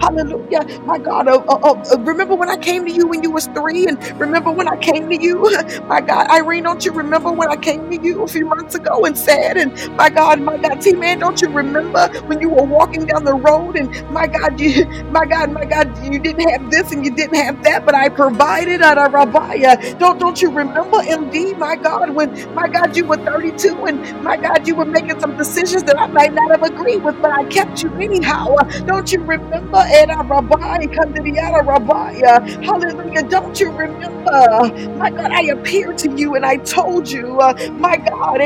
[0.00, 0.64] Hallelujah.
[0.84, 3.86] My God, uh, uh, uh, remember when I came to you when you was three?
[3.88, 5.42] And remember when I came to you?
[5.88, 9.06] My God, Irene, don't you remember when I came to you a few months ago
[9.06, 13.06] and said, and my God, my God, T-Man, don't you remember when you were walking
[13.06, 16.92] down the road and my God, you, my God, my God, you didn't have this
[16.92, 19.98] and you didn't have that, but I provided at a Rabbiah.
[19.98, 24.36] Don't, don't you remember, MD, my God, when my God, you were 32 and my
[24.38, 27.44] God, you were making some decisions that I might not have agreed with, but I
[27.44, 28.56] kept you anyhow.
[28.86, 29.78] Don't you remember?
[30.02, 32.20] Eda Rabbi, Kandiriata Rabbi.
[32.64, 33.24] Hallelujah.
[33.24, 34.72] Don't you remember?
[34.98, 37.38] My God, I appeared to you and I told you,
[37.72, 38.40] my God,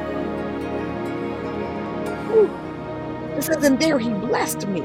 [3.37, 4.83] It says, and there he blessed me.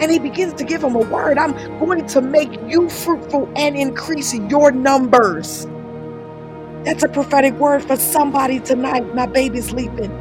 [0.00, 1.38] And he begins to give him a word.
[1.38, 5.66] I'm going to make you fruitful and increase your numbers.
[6.86, 9.14] That's a prophetic word for somebody tonight.
[9.14, 10.12] My baby's sleeping.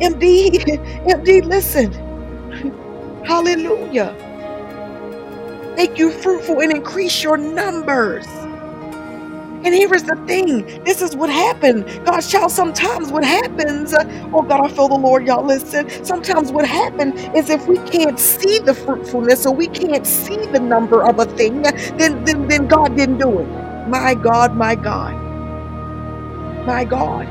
[0.00, 0.50] MD,
[1.06, 1.92] MD, listen.
[3.24, 4.16] Hallelujah.
[5.76, 8.26] Make you fruitful and increase your numbers.
[9.64, 10.66] And here is the thing.
[10.84, 11.86] This is what happened.
[12.06, 15.90] God's child, sometimes what happens, uh, oh God, I feel the Lord, y'all listen.
[16.04, 20.60] Sometimes what happens is if we can't see the fruitfulness or we can't see the
[20.60, 23.48] number of a thing, then, then, then God didn't do it.
[23.88, 25.25] My God, my God.
[26.66, 27.28] My God.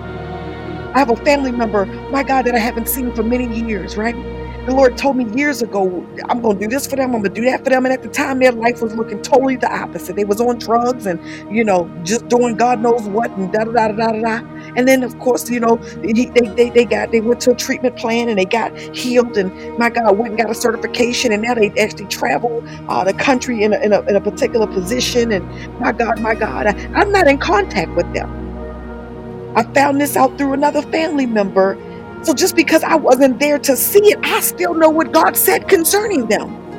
[0.93, 4.15] I have a family member, my God, that I haven't seen for many years, right?
[4.67, 7.15] The Lord told me years ago, I'm going to do this for them.
[7.15, 7.85] I'm going to do that for them.
[7.85, 10.17] And at the time, their life was looking totally the opposite.
[10.17, 11.19] They was on drugs and,
[11.55, 14.37] you know, just doing God knows what and da da da da da da.
[14.75, 16.13] And then, of course, you know, they,
[16.57, 19.37] they, they got, they went to a treatment plan and they got healed.
[19.37, 21.31] And my God, went and got a certification.
[21.33, 24.67] And now they actually travel uh, the country in a, in, a, in a particular
[24.67, 25.31] position.
[25.31, 28.44] And my God, my God, I, I'm not in contact with them.
[29.55, 31.77] I found this out through another family member
[32.23, 35.69] so just because I wasn't there to see it, I still know what God said
[35.69, 36.73] concerning them.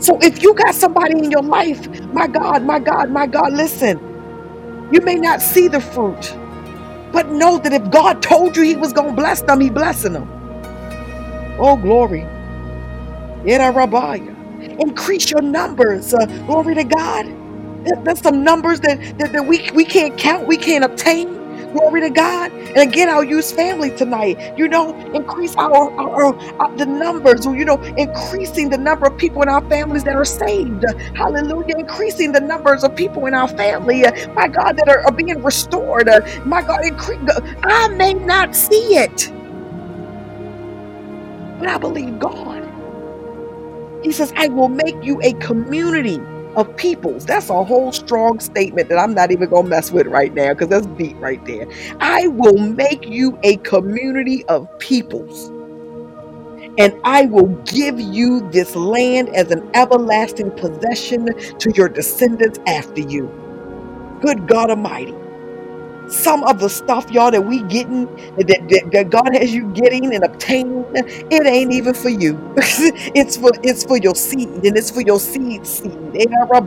[0.00, 4.00] So if you got somebody in your life, my God, my God, my God, listen,
[4.92, 6.36] you may not see the fruit,
[7.12, 10.14] but know that if God told you he was going to bless them, he blessing
[10.14, 10.46] them.
[11.58, 12.26] Oh, glory.
[14.80, 16.14] Increase your numbers.
[16.14, 17.26] Uh, glory to God.
[18.04, 21.43] There's some numbers that, that, that we, we can't count, we can't obtain.
[21.74, 22.52] Glory to God.
[22.52, 24.58] And again, I'll use family tonight.
[24.58, 29.42] You know, increase our, our, our, the numbers, you know, increasing the number of people
[29.42, 30.84] in our families that are saved.
[31.16, 31.76] Hallelujah.
[31.78, 35.42] Increasing the numbers of people in our family, uh, my God, that are, are being
[35.42, 36.08] restored.
[36.10, 37.20] Uh, my God, increase.
[37.64, 39.32] I may not see it,
[41.58, 42.64] but I believe God.
[44.02, 46.20] He says, I will make you a community
[46.56, 47.26] of peoples.
[47.26, 50.54] That's a whole strong statement that I'm not even going to mess with right now
[50.54, 51.66] because that's deep right there.
[52.00, 55.52] I will make you a community of peoples.
[56.78, 61.26] And I will give you this land as an everlasting possession
[61.58, 63.32] to your descendants after you.
[64.20, 65.14] Good God Almighty
[66.08, 70.14] some of the stuff, y'all, that we getting, that, that, that, God has you getting
[70.14, 72.38] and obtaining, it ain't even for you.
[73.14, 75.92] it's for it's for your seed, and it's for your seed seed.
[76.14, 76.60] Eh, ah,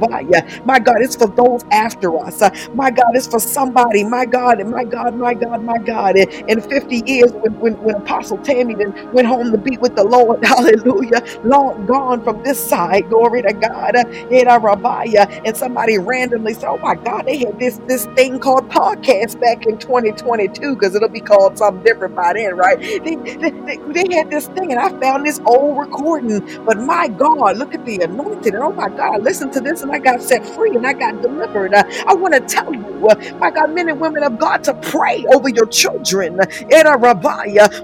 [0.65, 2.41] my God, it's for those after us.
[2.41, 4.03] Uh, my God, it's for somebody.
[4.03, 6.17] My God, my God, my God, my God.
[6.17, 9.95] And In 50 years, when, when, when Apostle Tammy then went home to be with
[9.95, 13.95] the Lord, hallelujah, long gone from this side, glory to God.
[13.95, 18.39] Uh, eh, ah, and somebody randomly said, Oh my God, they had this this thing
[18.39, 22.77] called podcast back in 2022 because it'll be called something different by then, right?
[23.03, 23.79] They, they, they,
[24.15, 26.41] had this thing and I found this old recording.
[26.65, 28.53] But my God, look at the anointed.
[28.53, 30.93] And oh my God, I listened to this and I got set free and I
[30.93, 31.73] got delivered.
[31.73, 34.75] Uh, I want to tell you, uh, my God, men and women of God, to
[34.75, 36.37] pray over your children.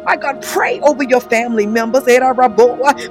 [0.04, 2.04] My God, pray over your family members.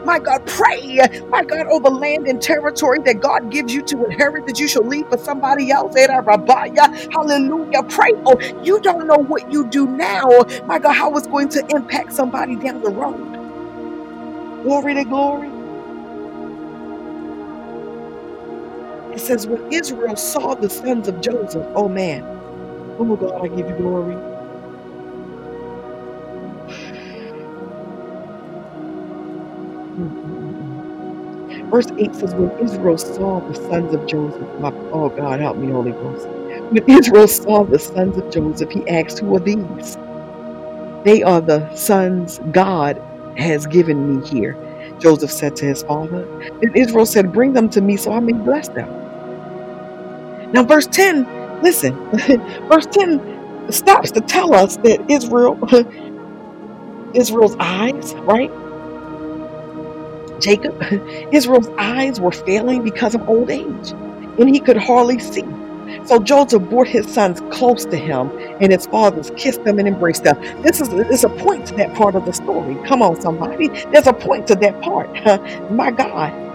[0.04, 4.46] My God, pray, my God, over land and territory that God gives you to inherit
[4.46, 5.94] that you shall leave for somebody else.
[5.96, 7.82] Hallelujah.
[7.88, 10.28] Pray Oh, you don't know what you do now,
[10.66, 13.38] my God, how it's going to impact somebody down the road.
[14.62, 15.52] Glory to glory.
[19.12, 22.28] It says, when Israel saw the sons of Joseph, oh man,
[22.98, 24.18] oh God, I give you glory.
[31.70, 35.70] Verse 8 says, When Israel saw the sons of Joseph, my, oh God, help me,
[35.70, 36.28] Holy Ghost.
[36.72, 39.98] When Israel saw the sons of Joseph, he asked, Who are these?
[41.04, 43.02] They are the sons God
[43.36, 44.58] has given me here.
[44.98, 46.28] Joseph said to his father.
[46.62, 48.90] Then Israel said, Bring them to me so I may bless them.
[50.52, 51.28] Now, verse 10,
[51.62, 52.00] listen,
[52.68, 53.22] verse 10
[53.70, 55.58] stops to tell us that Israel,
[57.14, 58.52] Israel's eyes, right?
[60.40, 60.76] Jacob,
[61.32, 63.94] Israel's eyes were failing because of old age,
[64.38, 65.61] and he could hardly see.
[66.07, 68.30] So Joseph brought his sons close to him,
[68.61, 70.40] and his fathers kissed them and embraced them.
[70.62, 72.76] This is there's a point to that part of the story.
[72.86, 73.68] Come on, somebody.
[73.93, 75.11] There's a point to that part.
[75.72, 76.51] My God.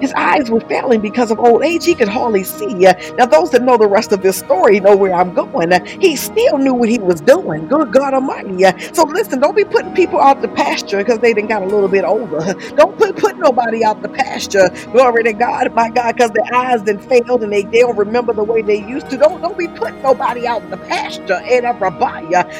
[0.00, 1.84] His eyes were failing because of old age.
[1.84, 2.86] He could hardly see.
[2.86, 5.72] Uh, now, those that know the rest of this story know where I'm going.
[5.72, 7.66] Uh, he still knew what he was doing.
[7.68, 8.64] Good God Almighty.
[8.64, 11.66] Uh, so, listen, don't be putting people out the pasture because they done got a
[11.66, 12.54] little bit older.
[12.76, 14.70] Don't put, put nobody out the pasture.
[14.92, 18.32] Glory to God, my God, because their eyes then failed and they, they don't remember
[18.32, 19.18] the way they used to.
[19.18, 21.40] Don't, don't be putting nobody out the pasture.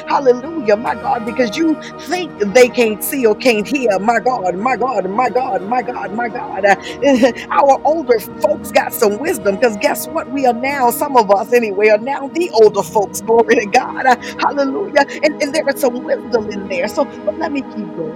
[0.07, 3.99] Hallelujah, my God, because you think they can't see or can't hear.
[3.99, 6.65] My God, my God, my God, my God, my God.
[7.51, 10.29] Our older folks got some wisdom because guess what?
[10.31, 13.21] We are now, some of us anyway, are now the older folks.
[13.21, 14.05] Glory to God.
[14.07, 15.05] Uh, hallelujah.
[15.23, 16.87] And, and there is some wisdom in there.
[16.89, 18.13] So, but let me keep going.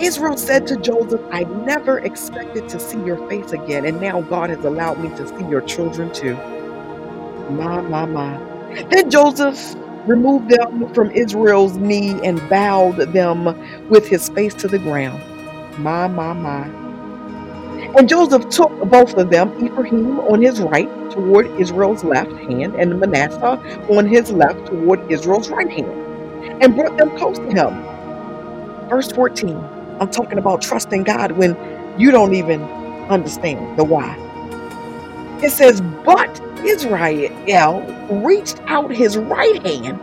[0.00, 4.50] Israel said to Joseph, I never expected to see your face again, and now God
[4.50, 6.42] has allowed me to see your children too.
[7.48, 8.40] My, my, my.
[8.90, 9.76] Then Joseph
[10.06, 13.56] removed them from Israel's knee and bowed them
[13.88, 15.24] with his face to the ground.
[15.78, 16.70] My, my, my.
[17.96, 22.98] And Joseph took both of them, Ephraim on his right toward Israel's left hand, and
[23.00, 23.60] Manasseh
[23.90, 26.08] on his left toward Israel's right hand,
[26.62, 27.86] and brought them close to him.
[28.88, 29.70] Verse 14.
[30.00, 31.56] I'm talking about trusting God when
[31.98, 32.72] you don't even
[33.10, 34.18] understand the why.
[35.42, 40.00] It says, But Israel reached out his right hand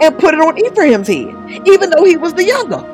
[0.00, 2.84] and put it on Ephraim's head, even though he was the younger.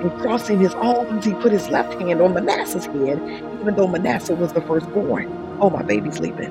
[0.00, 3.22] And crossing his arms, he put his left hand on Manasseh's head,
[3.60, 5.26] even though Manasseh was the firstborn.
[5.60, 6.50] Oh, my baby's sleeping.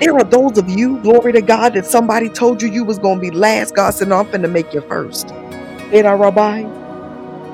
[0.00, 3.18] There are those of you, glory to God, that somebody told you you was going
[3.18, 3.74] to be last.
[3.74, 5.34] God said, no, I'm finna make you first.
[5.92, 6.68] In our rabbi,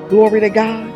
[0.09, 0.94] glory to God.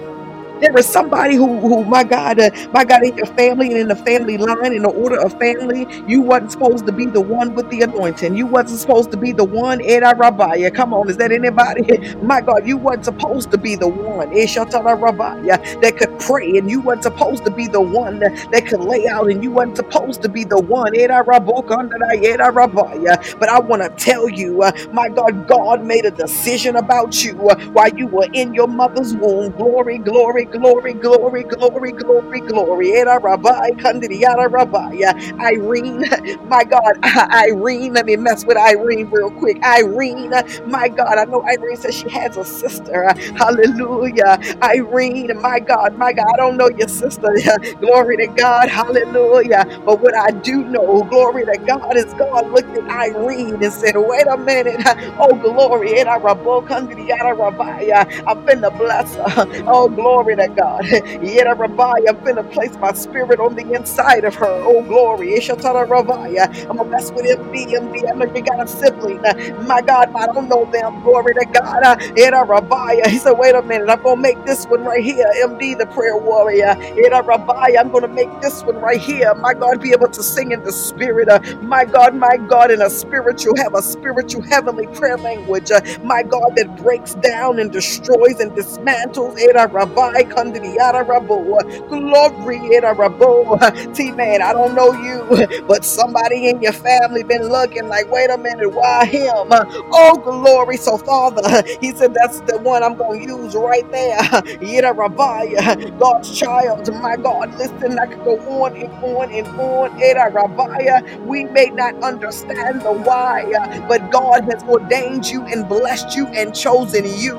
[0.61, 3.87] There is somebody who, who my God, uh, my God, in your family and in
[3.89, 7.53] the family line, in the order of family, you wasn't supposed to be the one
[7.55, 8.35] with the anointing.
[8.35, 9.81] You wasn't supposed to be the one.
[9.81, 10.73] Eda Rabbiah.
[10.73, 12.15] Come on, is that anybody?
[12.23, 14.29] My God, you wasn't supposed to be the one.
[14.31, 18.67] Eshatara Rabbiah, that could pray, and you wasn't supposed to be the one that, that
[18.67, 20.95] could lay out, and you wasn't supposed to be the one.
[20.95, 23.39] Eda Rabbokandara, Eda Rabbiah.
[23.39, 27.49] But I want to tell you, uh, my God, God made a decision about you
[27.49, 29.51] uh, while you were in your mother's womb.
[29.53, 32.91] Glory, glory, glory, glory, glory, glory, glory.
[32.93, 35.01] Era Rabbi, Kandidiyara Rabbi,
[35.39, 36.03] Irene,
[36.47, 36.93] my God,
[37.33, 39.57] Irene, let me mess with Irene real quick.
[39.63, 40.31] Irene,
[40.67, 43.13] my God, I know Irene says she has a sister.
[43.37, 44.39] Hallelujah.
[44.63, 47.29] Irene, my God, my God, I don't know your sister.
[47.81, 48.69] Glory to God.
[48.69, 49.65] Hallelujah.
[49.85, 53.95] But what I do know, glory to God, is God looked at Irene and said,
[53.97, 54.81] wait a minute.
[55.19, 55.99] Oh, glory.
[55.99, 57.91] Era Rabbo, Kandidiyara Rabbi,
[58.27, 59.47] I'm finna bless her.
[59.67, 60.85] Oh, glory to God.
[61.23, 64.47] Yet a Rabbi, I'm finna place my spirit on the inside of her.
[64.47, 65.29] Oh, glory.
[65.39, 66.37] Ishatara Rabbi.
[66.69, 67.67] I'm gonna mess with MD.
[67.67, 69.21] MD, I know you got a sibling.
[69.67, 71.01] My God, I don't know them.
[71.03, 72.01] Glory to God.
[72.17, 73.09] Yet a Rabbi.
[73.09, 73.89] He said, wait a minute.
[73.89, 75.25] I'm gonna make this one right here.
[75.45, 76.75] MD, the prayer warrior.
[76.95, 77.75] Yet a Rabbi.
[77.79, 79.33] I'm gonna make this one right here.
[79.35, 81.29] My God, be able to sing in the spirit.
[81.63, 85.71] My God, my God, in a spiritual, have a spiritual heavenly prayer language.
[86.03, 89.39] My God, that breaks down and destroys and dismantles.
[89.39, 91.59] Era Rabbi Kandidiyara Rabo.
[91.89, 93.59] Glory Era Rabo.
[93.95, 98.29] T man, I don't know you, but somebody in your family been looking like, wait
[98.29, 99.49] a minute, why him?
[99.91, 100.77] Oh, glory.
[100.77, 104.19] So, Father, he said that's the one I'm going to use right there.
[104.61, 105.55] Era Rabbi,
[105.99, 106.89] God's child.
[107.01, 110.01] My God, listen, I could go on and on and on.
[110.01, 113.45] Era Rabbi, we may not understand the why,
[113.87, 117.35] but God has ordained you and blessed you and chosen you.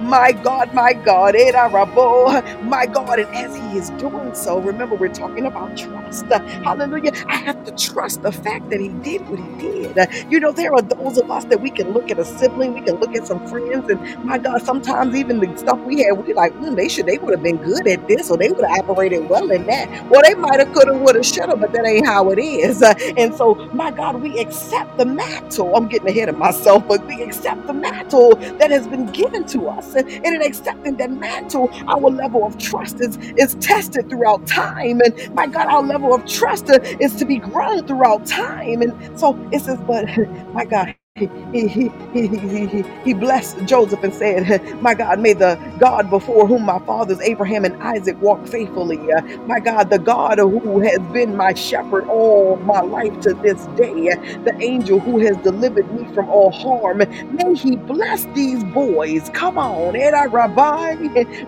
[0.00, 2.33] My God, my God, Era Rabo,
[2.64, 3.18] my God.
[3.20, 6.26] And as He is doing so, remember, we're talking about trust.
[6.26, 7.12] Hallelujah.
[7.28, 9.96] I have to trust the fact that He did what He did.
[10.30, 12.82] You know, there are those of us that we can look at a sibling, we
[12.82, 16.34] can look at some friends, and my God, sometimes even the stuff we had, we
[16.34, 18.80] like, mm, they should, they would have been good at this, or they would have
[18.88, 20.08] operated well in that.
[20.10, 22.38] Well, they might have, could have, would have, should have, but that ain't how it
[22.38, 22.82] is.
[22.82, 25.74] and so, my God, we accept the mantle.
[25.76, 29.68] I'm getting ahead of myself, but we accept the mantle that has been given to
[29.68, 29.94] us.
[29.94, 35.00] And, in accepting that mantle, our level of trust is, is tested throughout time.
[35.02, 38.82] And my God, our level of trust is to be grown throughout time.
[38.82, 40.06] And so it says, but
[40.54, 45.34] my God, he, he, he, he, he, he blessed Joseph and said, My God, may
[45.34, 50.00] the God before whom my fathers Abraham and Isaac walked faithfully, uh, my God, the
[50.00, 55.00] God who has been my shepherd all my life to this day, uh, the angel
[55.00, 59.30] who has delivered me from all harm, may he bless these boys.
[59.34, 60.96] Come on, I rabbi,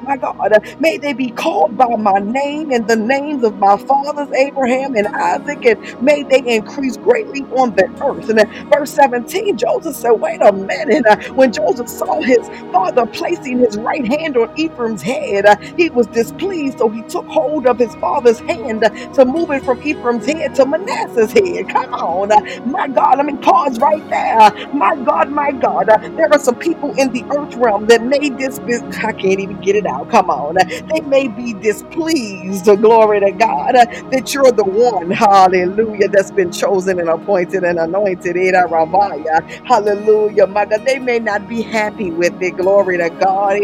[0.02, 3.76] my God, uh, may they be called by my name and the names of my
[3.78, 8.28] fathers Abraham and Isaac, and may they increase greatly on the earth.
[8.30, 11.06] And uh, verse 17, Joseph said, Wait a minute.
[11.06, 15.90] Uh, when Joseph saw his father placing his right hand on Ephraim's head, uh, he
[15.90, 16.78] was displeased.
[16.78, 20.54] So he took hold of his father's hand uh, to move it from Ephraim's head
[20.56, 21.68] to Manasseh's head.
[21.68, 22.30] Come on.
[22.70, 24.68] My God, let me pause right there.
[24.74, 25.88] My God, my God.
[26.16, 28.60] There are some people in the earth realm that may dis
[29.04, 30.10] I can't even get it out.
[30.10, 30.56] Come on.
[30.56, 37.00] They may be displeased, glory to God, that you're the one, hallelujah, that's been chosen
[37.00, 39.45] and appointed and anointed in Rabbiah.
[39.64, 40.46] Hallelujah.
[40.48, 42.56] My God, they may not be happy with it.
[42.58, 43.58] Glory to God.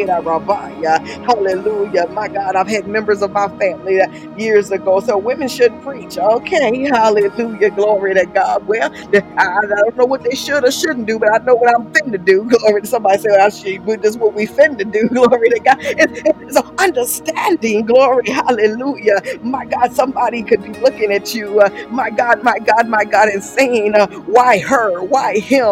[1.27, 2.07] Hallelujah.
[2.13, 5.01] My God, I've had members of my family that years ago.
[5.01, 6.19] So women shouldn't preach.
[6.19, 6.89] Okay.
[6.91, 7.71] Hallelujah.
[7.71, 8.67] Glory to God.
[8.67, 8.91] Well,
[9.39, 11.87] I, I don't know what they should or shouldn't do, but I know what I'm
[11.93, 12.45] finna do.
[12.61, 15.09] Glory to somebody say, well, she, this is what we finna do.
[15.15, 15.79] Glory to God.
[15.81, 17.87] It's, it's understanding.
[17.87, 18.29] Glory.
[18.31, 19.21] Hallelujah.
[19.43, 21.61] My God, somebody could be looking at you.
[21.61, 25.03] Uh, my God, my God, my God, and saying, uh, why her?
[25.03, 25.72] Why him?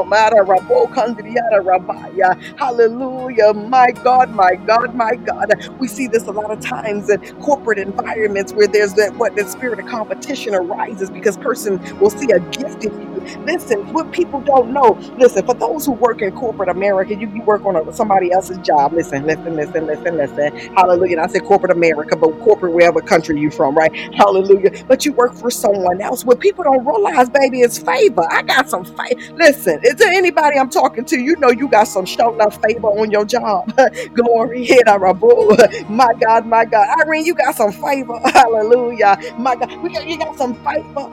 [2.59, 3.55] Hallelujah.
[3.55, 5.53] My God, my God, my God.
[5.81, 9.45] We see this a lot of times in corporate environments where there's that what the
[9.47, 13.25] spirit of competition arises because person will see a gift in you.
[13.47, 14.99] Listen, what people don't know.
[15.19, 18.59] Listen, for those who work in corporate America, you, you work on a, somebody else's
[18.59, 18.93] job.
[18.95, 20.53] Listen, listen, listen, listen, listen.
[20.77, 21.19] Hallelujah.
[21.19, 23.95] And I said corporate America, but corporate wherever country you from, right?
[24.15, 24.73] Hallelujah.
[24.89, 26.25] But you work for someone else.
[26.25, 28.27] What people don't realize, baby, is favor.
[28.31, 29.21] I got some favor.
[29.37, 31.19] Listen, there anybody I'm talking to?
[31.21, 33.73] You know you got some show enough favor on your job.
[34.15, 34.65] Glory.
[34.67, 34.83] Hit.
[35.89, 36.87] My God, my God.
[37.01, 38.19] Irene, you got some favor.
[38.27, 39.19] Hallelujah.
[39.39, 41.11] My God, we got, you got some favor.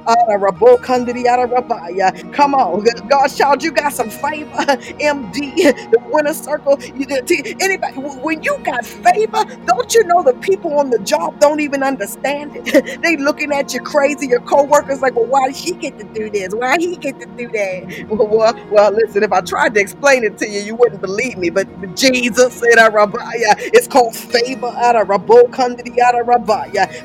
[2.34, 2.86] Come on.
[3.10, 4.52] God child, you got some favor.
[5.02, 6.78] MD, the winner circle.
[7.62, 11.84] Anybody, when you got favor, don't you know the people on the job don't even
[11.84, 13.02] understand it?
[13.04, 14.28] they looking at you crazy.
[14.28, 16.54] Your co-workers like, well, why did she get to do this?
[16.56, 18.08] Why he get to do that?
[18.10, 21.50] Well, well, listen, if I tried to explain it to you, you wouldn't believe me.
[21.52, 22.78] But Jesus said,
[23.74, 24.68] it's called favor.
[24.68, 26.20] out At a rabo cundidiata.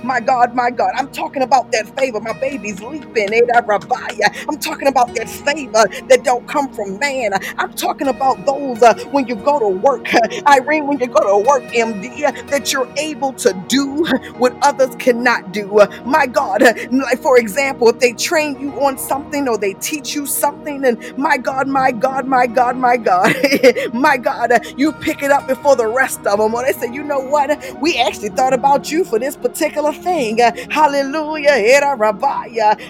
[0.05, 2.21] My God, my God, I'm talking about that favor.
[2.21, 3.33] My baby's leaping.
[3.55, 4.29] A rabaya.
[4.49, 7.33] I'm talking about that favor that don't come from man.
[7.59, 10.07] I'm talking about those uh, when you go to work,
[10.49, 14.05] Irene, when you go to work, MD, that you're able to do
[14.39, 15.81] what others cannot do.
[16.05, 20.27] My God, like for example, if they train you on something or they teach you
[20.27, 23.35] something, and my God, my God, my God, my God,
[23.95, 26.55] my God, you pick it up before the rest of them.
[26.55, 27.51] Or they say, you know what?
[27.81, 30.39] We actually thought about you for this particular thing.
[30.71, 31.53] Hallelujah.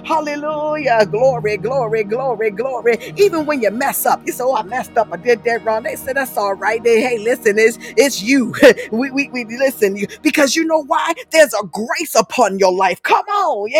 [0.04, 1.06] Hallelujah.
[1.06, 2.98] Glory, glory, glory, glory.
[3.16, 5.08] Even when you mess up, you say, Oh, I messed up.
[5.12, 5.84] I did that wrong.
[5.84, 6.82] They said, That's all right.
[6.82, 8.54] They, hey, listen, it's, it's you.
[8.92, 11.14] we, we, we listen you because you know why?
[11.30, 13.02] There's a grace upon your life.
[13.02, 13.70] Come on.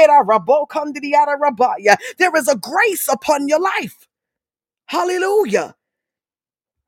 [2.18, 4.09] There is a grace upon your life.
[4.93, 5.74] Hallelujah.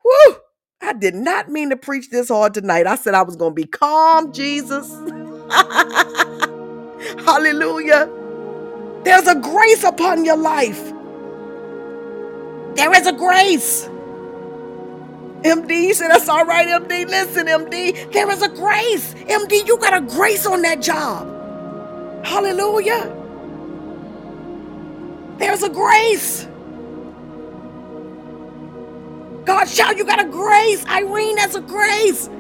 [0.05, 0.37] Woo!
[0.83, 2.87] I did not mean to preach this hard tonight.
[2.87, 4.91] I said I was going to be calm, Jesus.
[7.25, 8.11] Hallelujah.
[9.05, 10.93] There's a grace upon your life.
[12.75, 13.89] There is a grace.
[15.43, 17.09] MD said, That's all right, MD.
[17.09, 19.15] Listen, MD, there is a grace.
[19.15, 21.27] MD, you got a grace on that job.
[22.23, 23.17] Hallelujah.
[25.39, 26.47] There's a grace.
[29.45, 30.87] God, shout, you got a grace.
[30.87, 32.31] Irene, that's a grace.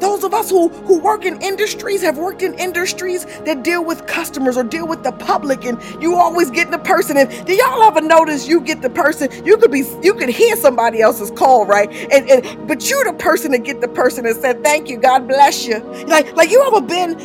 [0.00, 4.06] Those of us who, who work in industries have worked in industries that deal with
[4.06, 7.16] customers or deal with the public, and you always get the person.
[7.16, 9.30] And do y'all ever notice you get the person?
[9.44, 11.90] You could be you could hear somebody else's call, right?
[12.12, 15.28] And, and but you the person to get the person and said, Thank you, God
[15.28, 15.78] bless you.
[16.06, 17.16] Like like you ever been,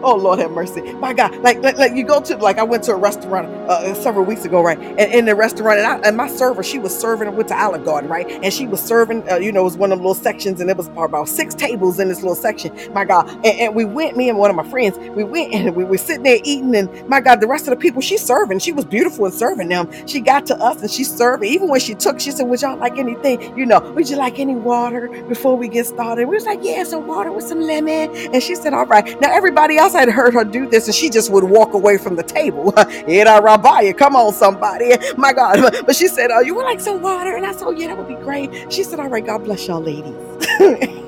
[0.04, 0.80] oh Lord have mercy.
[0.94, 3.94] My God, like like, like you go to like I went to a restaurant uh,
[3.94, 4.78] several weeks ago, right?
[4.78, 7.84] And in the restaurant, and, I, and my server, she was serving, went to Olive
[7.84, 8.28] Garden, right?
[8.42, 10.70] And she was serving, uh, you know, it was one of them little sections, and
[10.70, 12.72] it was about six tables in this little section.
[12.92, 13.28] My God.
[13.28, 15.98] And, and, we went, me and one of my friends, we went and we were
[15.98, 16.74] sitting there eating.
[16.74, 19.68] And my God, the rest of the people she's serving, she was beautiful in serving
[19.68, 19.90] them.
[20.06, 21.44] She got to us and she served.
[21.44, 23.56] Even when she took, she said, Would y'all like anything?
[23.56, 26.26] You know, would you like any water before we get started?
[26.26, 28.10] We was like, Yeah, some water with some lemon.
[28.32, 29.20] And she said, All right.
[29.20, 32.16] Now everybody else had heard her do this, and she just would walk away from
[32.16, 32.72] the table.
[33.98, 34.92] Come on, somebody.
[35.16, 35.58] My God.
[35.86, 37.36] But she said, Oh, you would like some water?
[37.36, 38.72] And I said, Oh, yeah, that would be great.
[38.72, 40.14] She said, All right, God bless y'all ladies.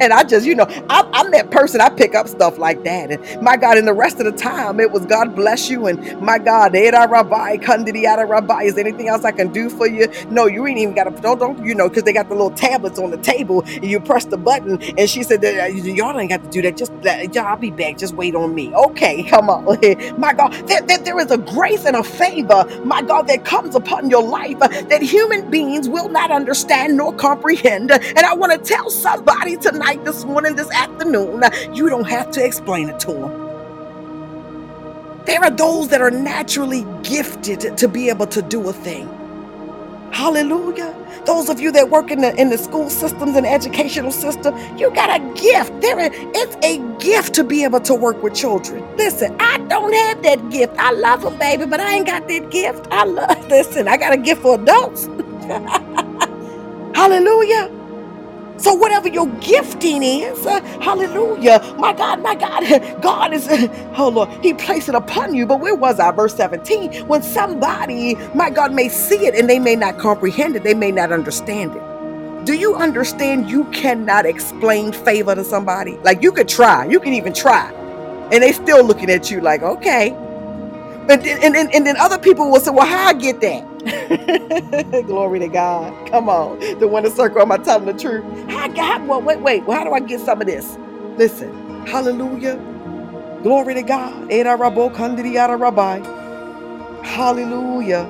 [0.00, 1.80] and I just, you know, I, I'm that person.
[1.80, 3.10] I pick up stuff like that.
[3.12, 5.86] And my God, and the rest of the time, it was God bless you.
[5.86, 7.58] And my God, Ada Rabbi,
[8.26, 10.08] Rabbi, is there anything else I can do for you?
[10.30, 12.50] No, you ain't even got to, don't, don't, you know, because they got the little
[12.50, 14.78] tablets on the table and you press the button.
[14.98, 16.76] And she said, Y'all ain't got to do that.
[16.76, 16.92] Just,
[17.38, 17.98] I'll be back.
[17.98, 18.72] Just wait on me.
[18.74, 19.78] Okay, come on.
[20.18, 23.74] my God, there, there, there is a grace and a favor, my God, that comes
[23.74, 27.90] upon your life uh, that human beings will not understand nor comprehend.
[27.90, 31.42] And I want to tell somebody tonight, this morning, this afternoon,
[31.74, 33.50] you don't have to explain it to them.
[35.26, 39.08] There are those that are naturally gifted to be able to do a thing.
[40.12, 40.94] Hallelujah.
[41.26, 44.90] Those of you that work in the in the school systems and educational system, you
[44.92, 45.80] got a gift.
[45.82, 48.84] There is it's a gift to be able to work with children.
[48.96, 50.74] Listen, I don't have that gift.
[50.78, 52.88] I love them, baby, but I ain't got that gift.
[52.90, 55.06] I love, listen, I got a gift for adults.
[56.94, 57.70] Hallelujah.
[58.58, 62.62] So whatever your gifting is, uh, hallelujah, my God, my God,
[63.02, 63.48] God is,
[63.98, 65.46] oh Lord, He placed it upon you.
[65.46, 66.10] But where was I?
[66.12, 70.64] Verse 17, when somebody, my God, may see it and they may not comprehend it,
[70.64, 71.82] they may not understand it.
[72.46, 75.98] Do you understand you cannot explain favor to somebody?
[75.98, 77.70] Like you could try, you can even try,
[78.32, 80.10] and they still looking at you like, okay.
[80.94, 83.75] And and, and, and then other people will say, well, how I get that?
[85.06, 86.10] Glory to God.
[86.10, 86.58] Come on.
[86.80, 88.24] The winner circle, am I telling the truth?
[88.50, 89.64] How, God, well, wait, wait.
[89.66, 90.78] Well, how do I get some of this?
[91.16, 91.86] Listen.
[91.86, 92.60] Hallelujah.
[93.42, 94.30] Glory to God.
[97.04, 98.06] Hallelujah.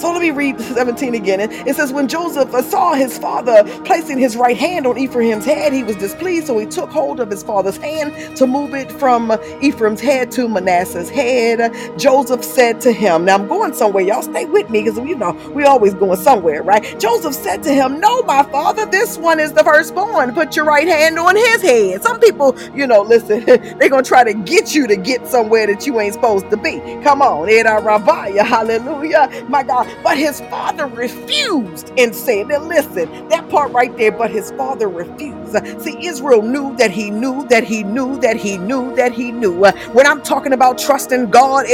[0.00, 1.40] So let me read 17 again.
[1.40, 5.84] It says, When Joseph saw his father placing his right hand on Ephraim's head, he
[5.84, 6.48] was displeased.
[6.48, 9.32] So he took hold of his father's hand to move it from
[9.62, 11.74] Ephraim's head to Manasseh's head.
[11.98, 14.04] Joseph said to him, Now I'm going somewhere.
[14.04, 16.98] Y'all stay with me because you know we always going somewhere, right?
[17.00, 20.34] Joseph said to him, No, my father, this one is the firstborn.
[20.34, 22.02] Put your right hand on his head.
[22.02, 25.66] Some people, you know, listen, they're going to try to get you to get somewhere
[25.66, 26.80] that you ain't supposed to be.
[27.02, 27.48] Come on.
[27.48, 29.44] Hallelujah.
[29.48, 29.86] My God.
[30.02, 34.88] But his father refused and said, Now listen, that part right there, but his father
[34.88, 35.56] refused.
[35.82, 39.52] See, Israel knew that he knew that he knew that he knew that he knew.
[39.92, 41.66] When I'm talking about trusting God,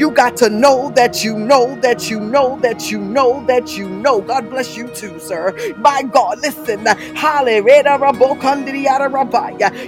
[0.00, 3.88] you got to know that you know that you know that you know that you
[3.88, 4.20] know.
[4.20, 5.54] God bless you too, sir.
[5.78, 6.86] My God, listen.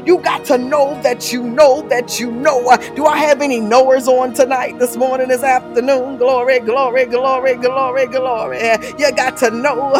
[0.07, 2.77] You got to know that you know that you know.
[2.97, 6.19] Do I have any knowers on tonight, this morning, this afternoon?
[6.19, 8.59] Glory, glory, glory, glory, glory.
[8.98, 9.93] You got to know,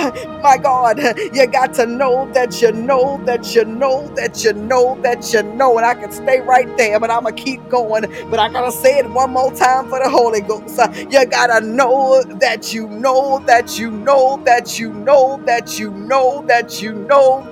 [0.43, 0.99] my God,
[1.35, 5.43] you got to know that you know that you know that you know that you
[5.43, 5.77] know.
[5.79, 8.05] And I can stay right there, but I'm going to keep going.
[8.31, 10.79] But I got to say it one more time for the Holy Ghost.
[11.11, 15.91] You got to know that you know that you know that you know that you
[15.91, 17.47] know that you know.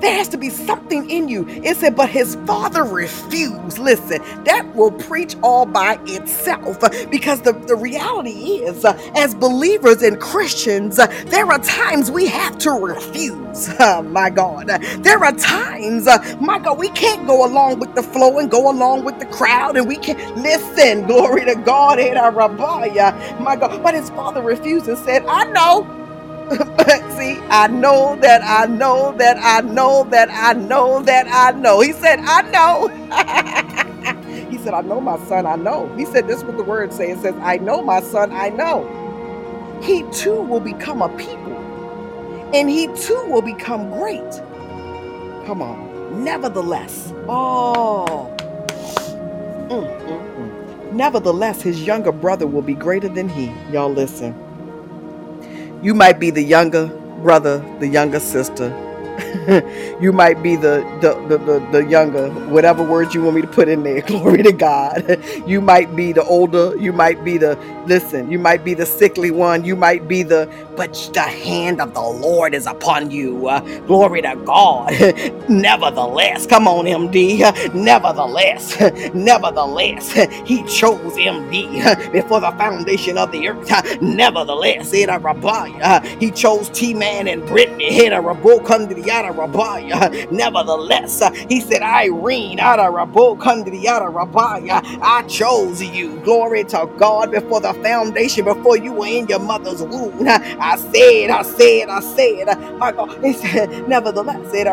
[0.00, 1.46] There has to be something in you.
[1.48, 3.78] It said, but his father refused.
[3.78, 8.30] Listen, that will preach all by itself because the, the reality
[8.64, 8.84] is,
[9.16, 13.68] as believers and Christians, there are times we have to refuse.
[13.80, 14.68] Uh, my God.
[15.02, 18.70] There are times, uh, my God, we can't go along with the flow and go
[18.70, 21.06] along with the crowd and we can't listen.
[21.08, 21.98] Glory to God.
[23.40, 23.82] My God.
[23.82, 25.99] But his father refused and said, I know.
[26.50, 31.52] But see, I know that I know that I know that I know that I
[31.58, 31.80] know.
[31.80, 32.88] He said, I know.
[34.50, 35.94] he said, I know my son, I know.
[35.96, 37.18] He said, This is what the word says.
[37.18, 39.08] It says, I know my son, I know.
[39.82, 41.78] He too will become a people,
[42.54, 44.32] and he too will become great.
[45.46, 46.24] Come on.
[46.24, 48.36] Nevertheless, oh,
[49.56, 50.92] mm, mm, mm.
[50.92, 53.52] nevertheless, his younger brother will be greater than he.
[53.72, 54.34] Y'all listen.
[55.82, 56.88] You might be the younger
[57.22, 58.89] brother, the younger sister.
[60.02, 63.48] you might be the the, the the, the younger, whatever words you want me to
[63.48, 64.00] put in there.
[64.06, 65.24] Glory to God.
[65.46, 66.76] You might be the older.
[66.78, 68.30] You might be the listen.
[68.30, 69.64] You might be the sickly one.
[69.64, 73.48] You might be the but the hand of the Lord is upon you.
[73.48, 74.92] Uh, glory to God.
[75.48, 77.40] nevertheless, come on, MD.
[77.74, 78.78] nevertheless,
[79.14, 80.12] nevertheless,
[80.46, 84.02] He chose MD before the foundation of the earth.
[84.02, 85.18] nevertheless, it a
[86.18, 87.92] He chose T Man and Brittany.
[87.92, 88.20] Hit a
[90.32, 92.60] Nevertheless, uh, He said, Irene,
[95.02, 96.20] I chose you.
[96.22, 100.26] Glory to God before the foundation, before you were in your mother's womb.
[100.28, 103.10] I I said, I said, I said, uh, my God.
[103.24, 104.68] He said, nevertheless, said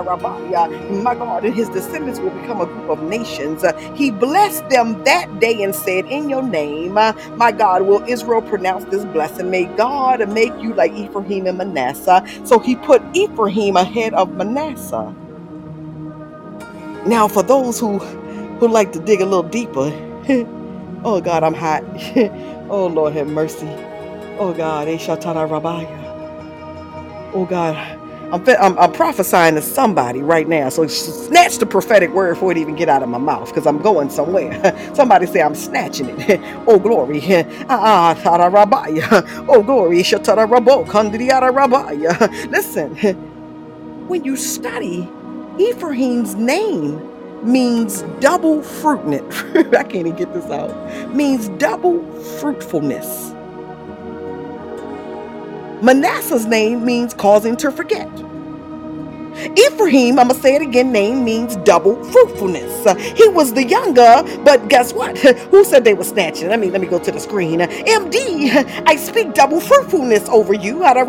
[1.03, 3.63] my God, and his descendants will become a group of nations.
[3.95, 8.85] He blessed them that day and said, In your name, my God, will Israel pronounce
[8.85, 9.49] this blessing.
[9.49, 12.23] May God make you like Ephraim and Manasseh.
[12.45, 15.15] So he put Ephraim ahead of Manasseh.
[17.05, 17.99] Now, for those who
[18.59, 19.91] who like to dig a little deeper,
[21.05, 21.83] oh God, I'm hot.
[22.69, 23.67] oh Lord, have mercy.
[24.39, 26.17] Oh God, Eshatara Rabaya.
[27.33, 27.75] Oh God,
[28.33, 30.69] I'm, I'm, I'm, prophesying to somebody right now.
[30.69, 33.79] So snatch the prophetic word before it even get out of my mouth because I'm
[33.81, 34.51] going somewhere.
[34.95, 36.41] somebody say I'm snatching it.
[36.67, 37.21] oh glory.
[37.69, 38.15] Ah, ah
[39.49, 39.99] oh glory.
[39.99, 40.85] Shatara Rabo.
[40.87, 42.51] Kandriara Rabaya.
[42.51, 42.95] Listen,
[44.07, 45.07] when you study,
[45.59, 47.01] Ephraim's name
[47.43, 49.73] means double fruitnet.
[49.75, 51.15] I can't even get this out.
[51.15, 52.03] Means double
[52.39, 53.31] fruitfulness.
[55.81, 58.09] Manasseh's name means causing to forget.
[59.57, 62.85] Ephraim, I'm going to say it again, name means double fruitfulness.
[63.17, 65.17] He was the younger, but guess what?
[65.51, 66.49] Who said they were snatching?
[66.49, 67.59] Let me let me go to the screen.
[67.59, 68.51] MD,
[68.87, 70.83] I speak double fruitfulness over you.
[70.83, 71.07] Out of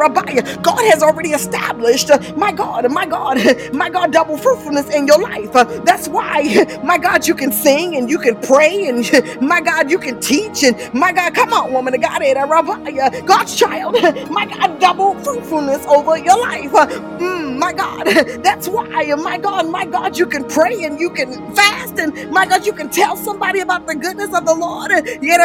[0.63, 3.39] God has already established, my God, my God,
[3.75, 5.53] my God, double fruitfulness in your life.
[5.85, 9.05] That's why, my God, you can sing and you can pray and
[9.43, 13.57] my God, you can teach and my God, come on, woman of God, Rabbi, God's
[13.57, 13.95] child,
[14.31, 16.73] my God, double fruitfulness over your life.
[16.73, 18.07] Mm, my God,
[18.43, 22.47] that's why, my God, my God, you can pray and you can fast and my
[22.47, 24.93] God, you can tell somebody about the goodness of the Lord.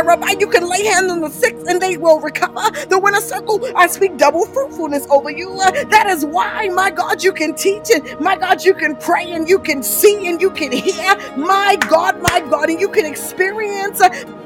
[0.06, 2.62] Rabbi, you can lay hands on the sick and they will recover.
[2.90, 5.56] The winner circle, I speak double fruitfulness over you.
[5.58, 9.48] that is why, my God, you can teach and my God, you can pray and
[9.50, 11.16] you can see and you can hear.
[11.38, 14.02] My God, my God, and you can experience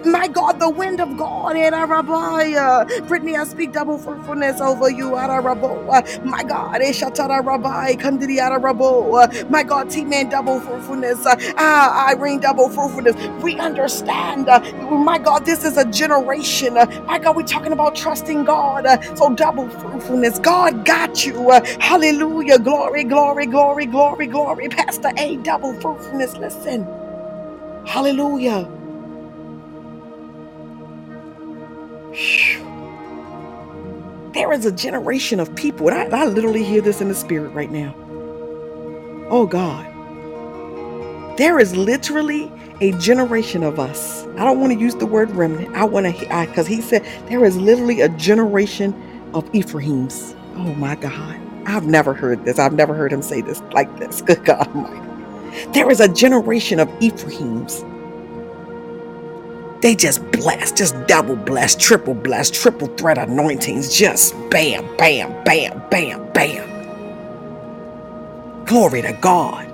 [0.05, 1.55] my God, the wind of God.
[3.07, 5.11] Brittany, I speak double fruitfulness over you.
[5.11, 6.81] My God,
[9.49, 11.25] my God, T Man, double fruitfulness.
[11.25, 13.15] Uh, ah, Irene, double fruitfulness.
[13.43, 14.59] We understand, uh,
[14.91, 16.77] my God, this is a generation.
[16.77, 18.85] Uh, my God, we're talking about trusting God.
[19.17, 20.39] So, double fruitfulness.
[20.39, 21.51] God got you.
[21.79, 22.59] Hallelujah.
[22.59, 24.69] Glory, glory, glory, glory, glory.
[24.69, 26.35] Pastor A, double fruitfulness.
[26.37, 26.87] Listen.
[27.85, 28.69] Hallelujah.
[34.33, 37.49] There is a generation of people, and I, I literally hear this in the spirit
[37.51, 37.95] right now.
[39.29, 39.87] Oh God.
[41.37, 42.51] There is literally
[42.81, 44.25] a generation of us.
[44.37, 45.75] I don't want to use the word remnant.
[45.75, 48.93] I want to, because he said there is literally a generation
[49.33, 50.35] of Ephraims.
[50.55, 51.39] Oh my God.
[51.65, 52.59] I've never heard this.
[52.59, 54.21] I've never heard him say this like this.
[54.27, 55.07] Good God Almighty.
[55.73, 57.83] There is a generation of Ephraims
[59.81, 65.83] they just bless, just double bless, triple bless, triple threat anointings, just bam, bam, bam,
[65.89, 66.76] bam, bam.
[68.67, 69.67] Glory to God.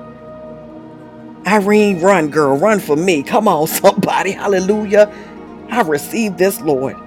[1.48, 3.24] Irene, run, girl, run for me.
[3.24, 4.32] Come on, somebody.
[4.32, 5.12] Hallelujah.
[5.72, 6.98] I received this, Lord.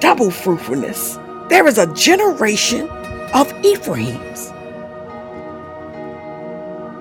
[0.00, 1.18] Double fruitfulness.
[1.48, 2.88] There is a generation
[3.34, 4.52] of Ephraim's.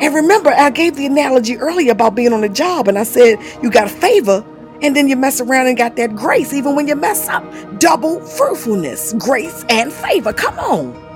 [0.02, 3.40] And remember, I gave the analogy earlier about being on a job, and I said,
[3.64, 4.46] You got favor,
[4.82, 7.44] and then you mess around and got that grace, even when you mess up.
[7.80, 10.34] Double fruitfulness, grace, and favor.
[10.34, 11.14] Come on.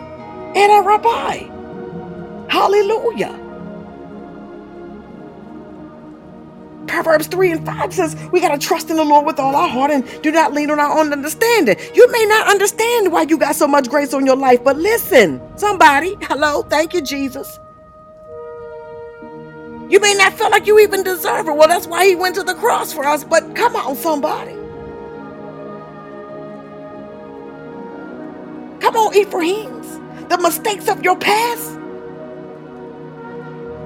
[0.56, 1.55] And a rabbi.
[2.56, 3.38] Hallelujah.
[6.88, 9.68] Proverbs 3 and 5 says we got to trust in the Lord with all our
[9.68, 11.76] heart and do not lean on our own understanding.
[11.94, 15.42] You may not understand why you got so much grace on your life, but listen,
[15.58, 17.60] somebody, hello, thank you, Jesus.
[19.90, 21.58] You may not feel like you even deserve it.
[21.58, 23.26] Well, that's why he went to the cross for us.
[23.26, 24.54] But come on, somebody.
[28.80, 30.00] Come on, Ephraim's.
[30.30, 31.75] The mistakes of your past.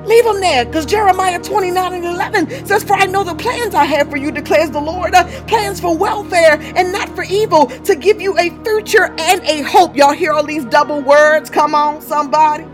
[0.05, 3.85] Leave them there because Jeremiah 29 and 11 says, For I know the plans I
[3.85, 5.13] have for you, declares the Lord.
[5.15, 9.61] Uh, plans for welfare and not for evil, to give you a future and a
[9.61, 9.95] hope.
[9.95, 11.49] Y'all hear all these double words?
[11.49, 12.65] Come on, somebody.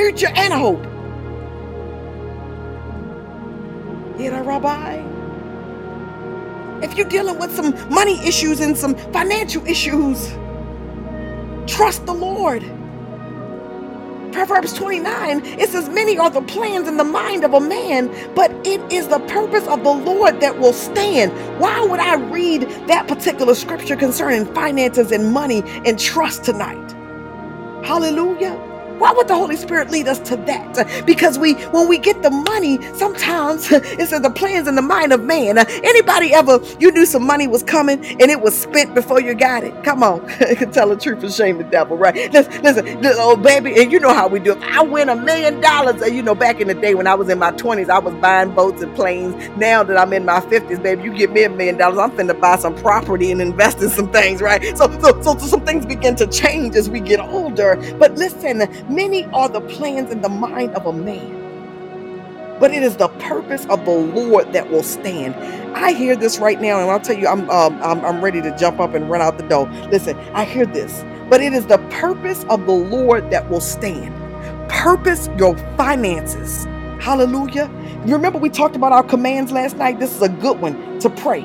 [0.00, 0.82] future and hope.
[4.18, 5.04] You know, Rabbi?
[6.82, 10.32] If you're dealing with some money issues and some financial issues,
[11.66, 12.62] trust the Lord.
[14.32, 18.50] Proverbs 29, it says, Many are the plans in the mind of a man, but
[18.66, 21.32] it is the purpose of the Lord that will stand.
[21.60, 26.92] Why would I read that particular scripture concerning finances and money and trust tonight?
[27.84, 28.69] Hallelujah.
[29.00, 31.04] Why would the Holy Spirit lead us to that?
[31.06, 35.12] Because we, when we get the money, sometimes it's in the plans in the mind
[35.12, 35.58] of man.
[35.58, 39.64] Anybody ever, you knew some money was coming and it was spent before you got
[39.64, 39.84] it?
[39.84, 40.26] Come on,
[40.72, 42.32] tell the truth and shame the devil, right?
[42.32, 44.54] Listen, listen, oh baby, and you know how we do.
[44.62, 46.02] I win a million dollars.
[46.02, 48.14] Uh, you know, back in the day when I was in my 20s, I was
[48.16, 49.34] buying boats and planes.
[49.56, 52.38] Now that I'm in my 50s, baby, you give me a million dollars, I'm finna
[52.38, 54.62] buy some property and invest in some things, right?
[54.76, 57.76] So, so, so, so some things begin to change as we get older.
[57.98, 58.60] But listen,
[58.90, 61.54] Many are the plans in the mind of a man,
[62.60, 65.34] but it is the purpose of the Lord that will stand.
[65.76, 68.56] I hear this right now, and I'll tell you, I'm, um, I'm, I'm ready to
[68.58, 69.68] jump up and run out the door.
[69.92, 74.14] Listen, I hear this, but it is the purpose of the Lord that will stand.
[74.70, 76.64] Purpose your finances.
[77.00, 77.70] Hallelujah.
[78.06, 80.00] You remember we talked about our commands last night?
[80.00, 81.42] This is a good one to pray.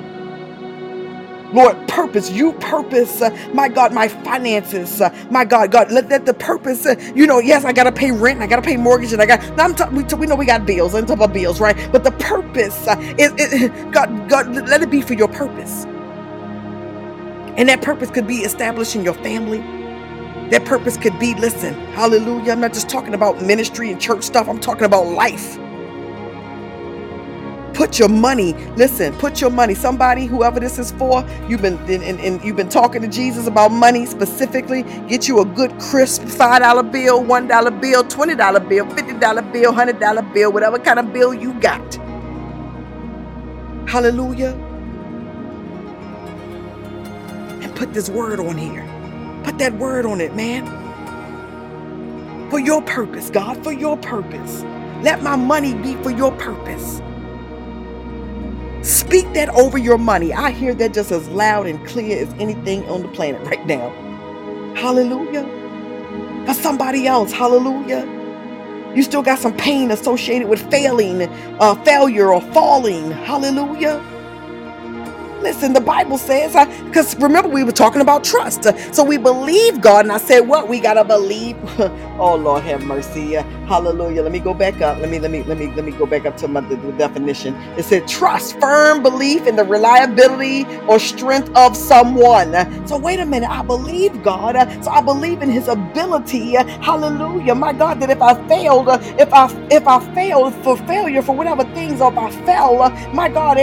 [1.53, 6.25] Lord, purpose, you purpose, uh, my God, my finances, uh, my God, God, let, let
[6.25, 8.77] the purpose, uh, you know, yes, I got to pay rent, I got to pay
[8.77, 11.23] mortgage, and I got, I'm t- we, t- we know we got bills, I'm talking
[11.23, 11.77] about bills, right?
[11.91, 15.85] But the purpose uh, is, is, God, God, let it be for your purpose.
[17.43, 19.59] And that purpose could be establishing your family.
[20.51, 22.53] That purpose could be, listen, hallelujah.
[22.53, 25.59] I'm not just talking about ministry and church stuff, I'm talking about life.
[27.75, 29.75] Put your money, listen, put your money.
[29.75, 33.47] Somebody, whoever this is for, you've been and, and, and you've been talking to Jesus
[33.47, 34.83] about money specifically.
[35.09, 40.53] Get you a good crisp $5 bill, $1 bill, $20 bill, $50 bill, $100 bill,
[40.53, 41.95] whatever kind of bill you got.
[43.87, 44.53] Hallelujah.
[47.49, 48.85] And put this word on here.
[49.43, 50.91] Put that word on it, man.
[52.51, 54.63] For your purpose, God, for your purpose.
[55.03, 57.01] Let my money be for your purpose.
[58.85, 60.31] Speak that over your money.
[60.31, 63.89] I hear that just as loud and clear as anything on the planet right now.
[64.75, 65.43] Hallelujah.
[66.45, 68.05] For somebody else, hallelujah.
[68.95, 71.23] You still got some pain associated with failing,
[71.59, 73.09] uh, failure, or falling.
[73.09, 74.03] Hallelujah.
[75.45, 76.53] Listen, the Bible says,
[76.85, 78.65] because remember we were talking about trust.
[78.65, 80.67] Uh, so we believe God, and I said, what?
[80.67, 81.55] We gotta believe.
[82.19, 83.37] oh Lord, have mercy.
[83.37, 84.23] Uh, hallelujah.
[84.23, 84.97] Let me go back up.
[84.99, 86.91] Let me let me let me let me go back up to my the, the
[86.93, 87.55] definition.
[87.77, 92.53] It said trust, firm belief in the reliability or strength of someone.
[92.87, 93.49] So wait a minute.
[93.49, 94.55] I believe God.
[94.55, 96.57] Uh, so I believe in His ability.
[96.57, 97.99] Uh, hallelujah, my God.
[98.01, 102.01] That if I failed, uh, if I if I failed for failure for whatever things,
[102.01, 103.57] or if I fell, uh, my God,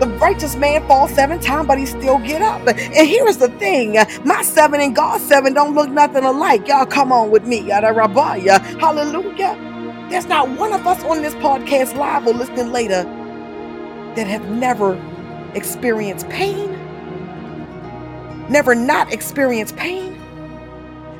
[0.00, 2.66] the righteous man falls seven times, but he still get up.
[2.68, 6.68] And here's the thing: my seven and God's seven don't look nothing alike.
[6.68, 7.58] Y'all come on with me.
[8.80, 9.56] Hallelujah.
[10.10, 13.04] There's not one of us on this podcast live or listening later
[14.16, 15.00] that have never
[15.54, 16.78] experienced pain,
[18.48, 20.18] never not experienced pain,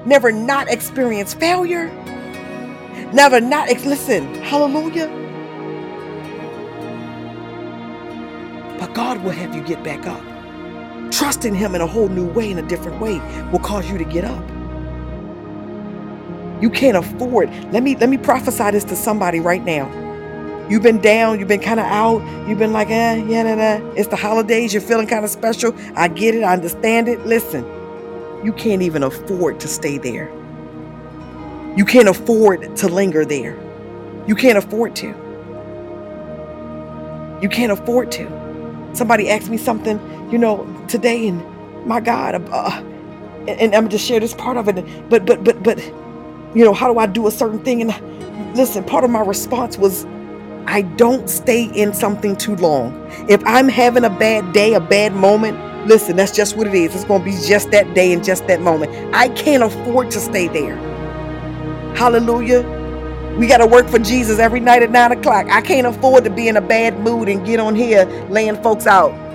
[0.06, 1.90] never not experienced failure,
[3.12, 4.34] never not ex- listen.
[4.44, 5.25] Hallelujah.
[8.78, 10.22] But God will have you get back up.
[11.12, 13.18] Trusting Him in a whole new way, in a different way,
[13.50, 14.44] will cause you to get up.
[16.60, 17.50] You can't afford.
[17.72, 19.90] Let me let me prophesy this to somebody right now.
[20.68, 23.92] You've been down, you've been kind of out, you've been like, eh, yeah, nah, nah.
[23.94, 25.74] It's the holidays, you're feeling kind of special.
[25.94, 27.24] I get it, I understand it.
[27.24, 27.64] Listen,
[28.44, 30.30] you can't even afford to stay there.
[31.76, 33.56] You can't afford to linger there.
[34.26, 35.08] You can't afford to.
[37.42, 38.45] You can't afford to.
[38.96, 40.00] Somebody asked me something,
[40.32, 41.44] you know, today, and
[41.86, 42.82] my God, uh, uh
[43.48, 45.08] and, and I'm just share this part of it.
[45.08, 45.78] But but but but,
[46.54, 47.82] you know, how do I do a certain thing?
[47.82, 50.06] And listen, part of my response was,
[50.66, 52.94] I don't stay in something too long.
[53.28, 56.94] If I'm having a bad day, a bad moment, listen, that's just what it is.
[56.94, 58.92] It's going to be just that day and just that moment.
[59.14, 60.76] I can't afford to stay there.
[61.94, 62.62] Hallelujah.
[63.38, 65.46] We got to work for Jesus every night at nine o'clock.
[65.50, 68.86] I can't afford to be in a bad mood and get on here laying folks
[68.86, 69.12] out.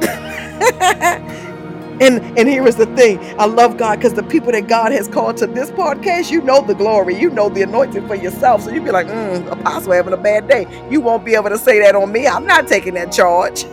[2.02, 5.08] and and here is the thing I love God because the people that God has
[5.08, 8.64] called to this podcast, you know the glory, you know the anointing for yourself.
[8.64, 10.66] So you'd be like, mm, Apostle having a bad day.
[10.90, 12.26] You won't be able to say that on me.
[12.28, 13.62] I'm not taking that charge.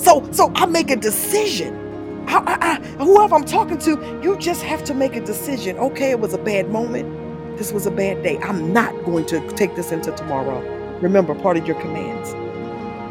[0.00, 1.82] so so I make a decision.
[2.28, 5.76] I, I, I, whoever I'm talking to, you just have to make a decision.
[5.78, 7.25] Okay, it was a bad moment.
[7.56, 8.38] This was a bad day.
[8.40, 10.60] I'm not going to take this into tomorrow.
[11.00, 12.34] Remember, part of your commands.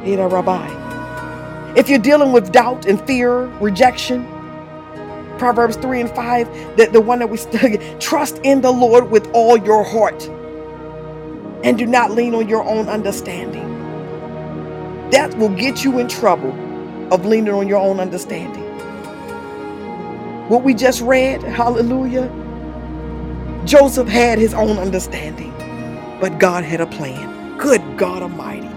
[0.07, 1.73] Ida Rabbi.
[1.76, 4.23] If you're dealing with doubt and fear, rejection,
[5.39, 9.27] Proverbs 3 and 5, the, the one that we study, trust in the Lord with
[9.34, 10.30] all your heart
[11.63, 13.89] and do not lean on your own understanding.
[15.09, 16.51] That will get you in trouble
[17.11, 18.63] of leaning on your own understanding.
[20.49, 22.30] What we just read, hallelujah,
[23.66, 25.54] Joseph had his own understanding,
[26.22, 27.58] but God had a plan.
[27.58, 28.70] Good God Almighty.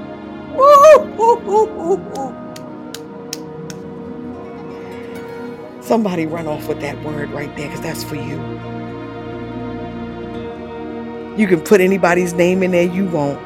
[5.83, 8.61] Somebody run off with that word right there because that's for you.
[11.37, 13.41] You can put anybody's name in there you want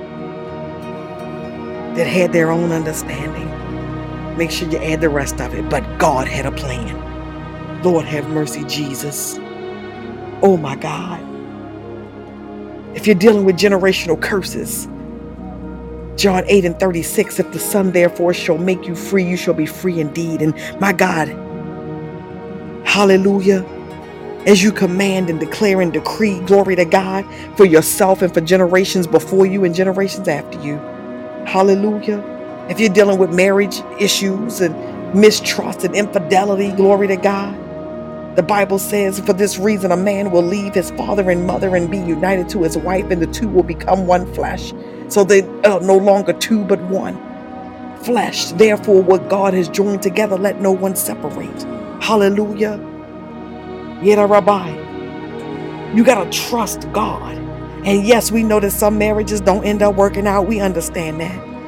[1.97, 3.49] that had their own understanding.
[4.37, 5.69] Make sure you add the rest of it.
[5.71, 7.15] But God had a plan.
[7.83, 9.39] Lord have mercy, Jesus.
[10.43, 11.32] Oh my God.
[12.95, 14.87] If you're dealing with generational curses,
[16.17, 19.67] John 8 and 36, if the Son therefore shall make you free, you shall be
[19.67, 20.43] free indeed.
[20.43, 21.29] And my God,
[22.85, 23.65] hallelujah,
[24.47, 27.25] as you command and declare and decree, glory to God,
[27.57, 30.77] for yourself and for generations before you and generations after you.
[31.47, 32.23] Hallelujah.
[32.69, 37.59] If you're dealing with marriage issues and mistrust and infidelity, glory to God.
[38.37, 41.91] The Bible says, For this reason, a man will leave his father and mother and
[41.91, 44.73] be united to his wife, and the two will become one flesh.
[45.09, 47.21] So they are no longer two, but one
[48.05, 48.53] flesh.
[48.53, 51.63] Therefore, what God has joined together, let no one separate.
[52.03, 52.81] Hallelujah.
[53.89, 54.99] Yeda Rabbi.
[55.95, 57.37] You got to trust God.
[57.87, 60.49] And yes, we know that some marriages don't end up working out.
[60.49, 61.61] We understand that.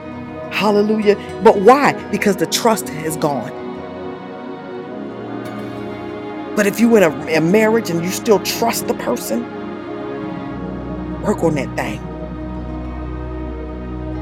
[0.53, 1.17] Hallelujah.
[1.45, 1.95] But why?
[2.11, 3.64] Because the trust has gone.
[6.57, 9.67] But if you in a, a marriage and you still trust the person,
[11.23, 12.01] work on that thing.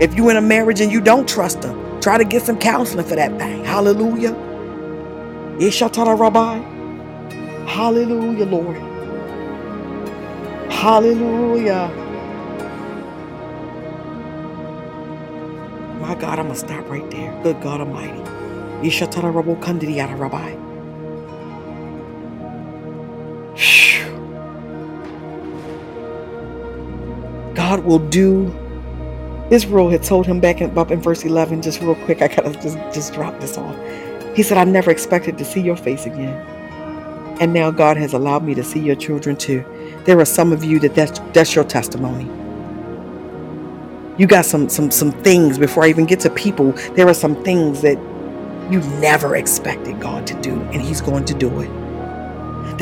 [0.01, 3.07] If you in a marriage and you don't trust them, try to get some counseling
[3.07, 3.65] for that thing.
[3.65, 4.35] Hallelujah.
[5.45, 6.59] Ishatara Rabbi.
[7.67, 8.79] Hallelujah, Lord.
[10.71, 11.89] Hallelujah.
[16.01, 17.39] My God, I'm going to stop right there.
[17.43, 18.21] Good God Almighty.
[18.83, 20.72] Ishatara Rabbi.
[27.73, 28.55] God will do.
[29.51, 32.53] Israel had told him back in, up in verse 11, just real quick, I gotta
[32.61, 33.75] just, just drop this off.
[34.37, 36.35] He said, I never expected to see your face again.
[37.41, 39.65] And now God has allowed me to see your children too.
[40.05, 42.29] There are some of you that that's, that's your testimony.
[44.19, 46.73] You got some some some things before I even get to people.
[46.95, 47.97] There are some things that
[48.71, 51.82] you never expected God to do, and He's going to do it.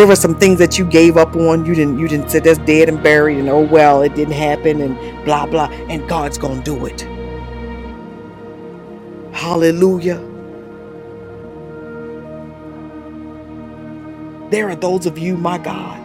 [0.01, 1.67] There were some things that you gave up on.
[1.67, 4.81] You didn't you didn't say that's dead and buried, and oh well, it didn't happen,
[4.81, 4.97] and
[5.27, 5.69] blah blah.
[5.91, 7.03] And God's gonna do it.
[9.31, 10.27] Hallelujah.
[14.51, 16.00] There are those of you, my God.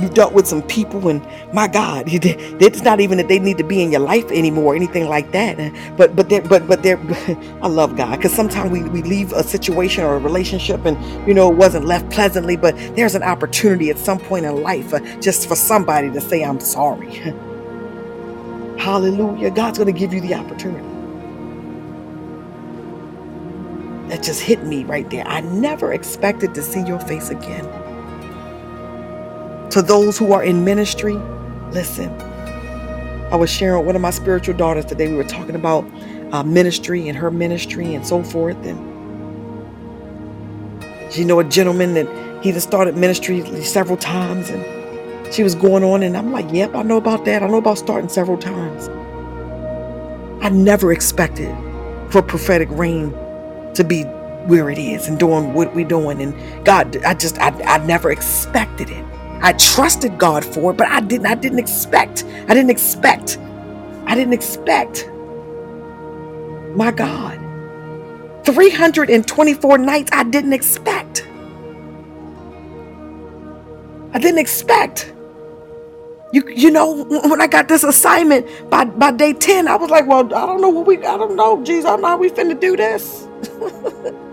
[0.00, 3.64] You dealt with some people, and my God, it's not even that they need to
[3.64, 5.58] be in your life anymore, or anything like that.
[5.96, 6.98] But but they but but they're.
[7.62, 10.96] I love God because sometimes we we leave a situation or a relationship, and
[11.28, 12.56] you know it wasn't left pleasantly.
[12.56, 16.42] But there's an opportunity at some point in life uh, just for somebody to say,
[16.44, 17.10] "I'm sorry."
[18.78, 19.50] Hallelujah!
[19.50, 20.86] God's going to give you the opportunity.
[24.08, 25.26] That just hit me right there.
[25.26, 27.66] I never expected to see your face again.
[29.70, 31.14] To those who are in ministry,
[31.70, 32.10] listen.
[33.30, 35.08] I was sharing with one of my spiritual daughters today.
[35.08, 35.84] We were talking about
[36.32, 38.56] uh, ministry and her ministry and so forth.
[38.66, 38.98] And
[41.12, 44.64] she know a gentleman that he just started ministry several times, and
[45.32, 47.42] she was going on, and I'm like, "Yep, I know about that.
[47.42, 48.88] I know about starting several times."
[50.42, 51.54] I never expected
[52.10, 53.12] for prophetic rain
[53.74, 54.04] to be
[54.46, 56.20] where it is and doing what we're doing.
[56.22, 59.04] And God, I just, I, I never expected it.
[59.42, 63.38] I trusted God for it, but I didn't, I didn't expect, I didn't expect,
[64.06, 65.10] I didn't expect.
[66.76, 67.40] My God.
[68.44, 71.28] 324 nights I didn't expect.
[74.12, 75.12] I didn't expect.
[76.32, 80.06] You you know when I got this assignment by by day 10, I was like,
[80.06, 82.30] well, I don't know what we I don't know, Jesus, I don't know how we
[82.30, 83.28] finna do this.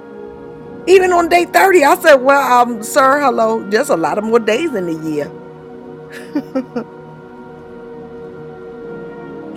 [0.88, 3.62] Even on day 30, I said, Well, um, sir, hello.
[3.70, 5.32] There's a lot of more days in the year.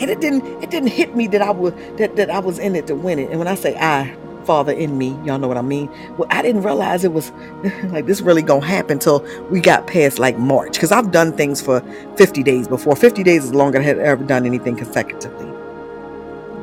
[0.00, 2.74] and it didn't it didn't hit me that I was that, that I was in
[2.74, 3.30] it to win it.
[3.30, 5.88] And when I say I, Father in me, y'all know what I mean.
[6.16, 7.30] Well, I didn't realize it was
[7.84, 10.72] like this really gonna happen until we got past like March.
[10.72, 11.80] Because I've done things for
[12.16, 12.96] 50 days before.
[12.96, 15.49] 50 days is longer than I had ever done anything consecutively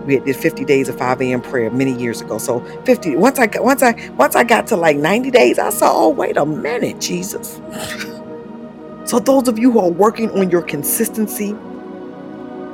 [0.08, 1.42] we had did 50 days of 5 a.m.
[1.42, 2.40] prayer many years ago.
[2.40, 5.92] So 50 once I once I once I got to like 90 days, I saw,
[5.94, 7.62] oh wait a minute, Jesus.
[9.06, 11.56] so those of you who are working on your consistency,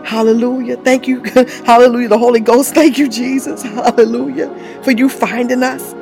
[0.05, 0.77] hallelujah.
[0.77, 1.23] Thank you.
[1.65, 2.09] hallelujah.
[2.09, 3.63] The Holy Ghost, thank you, Jesus.
[3.63, 4.49] Hallelujah.
[4.83, 5.95] For you finding us.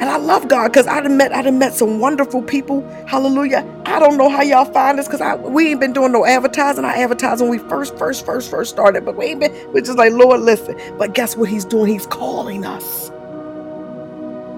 [0.00, 2.82] And I love God because I done met I done met some wonderful people.
[3.06, 3.66] Hallelujah.
[3.86, 6.84] I don't know how y'all find us because we ain't been doing no advertising.
[6.84, 9.98] I advertised when we first, first, first, first started, but we ain't been, we're just
[9.98, 10.78] like, Lord, listen.
[10.98, 11.92] But guess what he's doing?
[11.92, 13.10] He's calling us.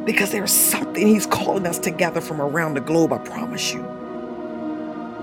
[0.04, 3.99] Because there's something he's calling us together from around the globe, I promise you.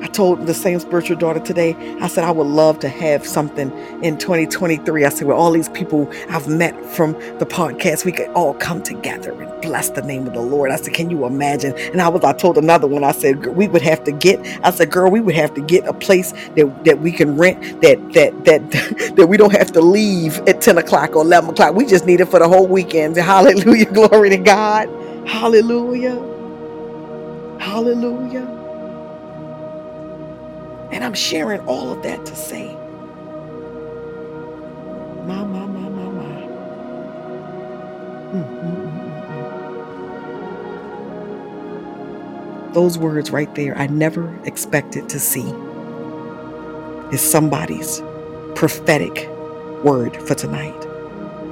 [0.01, 3.71] I told the same spiritual daughter today, I said, I would love to have something
[4.03, 5.05] in 2023.
[5.05, 8.83] I said, with all these people I've met from the podcast, we could all come
[8.83, 10.71] together and bless the name of the Lord.
[10.71, 11.73] I said, Can you imagine?
[11.77, 14.71] And I was, I told another one, I said, we would have to get, I
[14.71, 17.97] said, girl, we would have to get a place that, that we can rent that
[18.13, 18.71] that that
[19.17, 21.75] that we don't have to leave at 10 o'clock or 11 o'clock.
[21.75, 23.15] We just need it for the whole weekend.
[23.17, 23.85] Hallelujah.
[23.91, 24.89] Glory to God.
[25.27, 26.15] Hallelujah.
[27.59, 28.56] Hallelujah.
[30.97, 32.75] And I'm sharing all of that to say,
[35.11, 36.65] my, my, my, my, my.
[38.19, 39.05] Mm, mm,
[42.59, 45.53] mm, Those words right there, I never expected to see,
[47.13, 48.01] is somebody's
[48.55, 49.29] prophetic
[49.83, 50.81] word for tonight.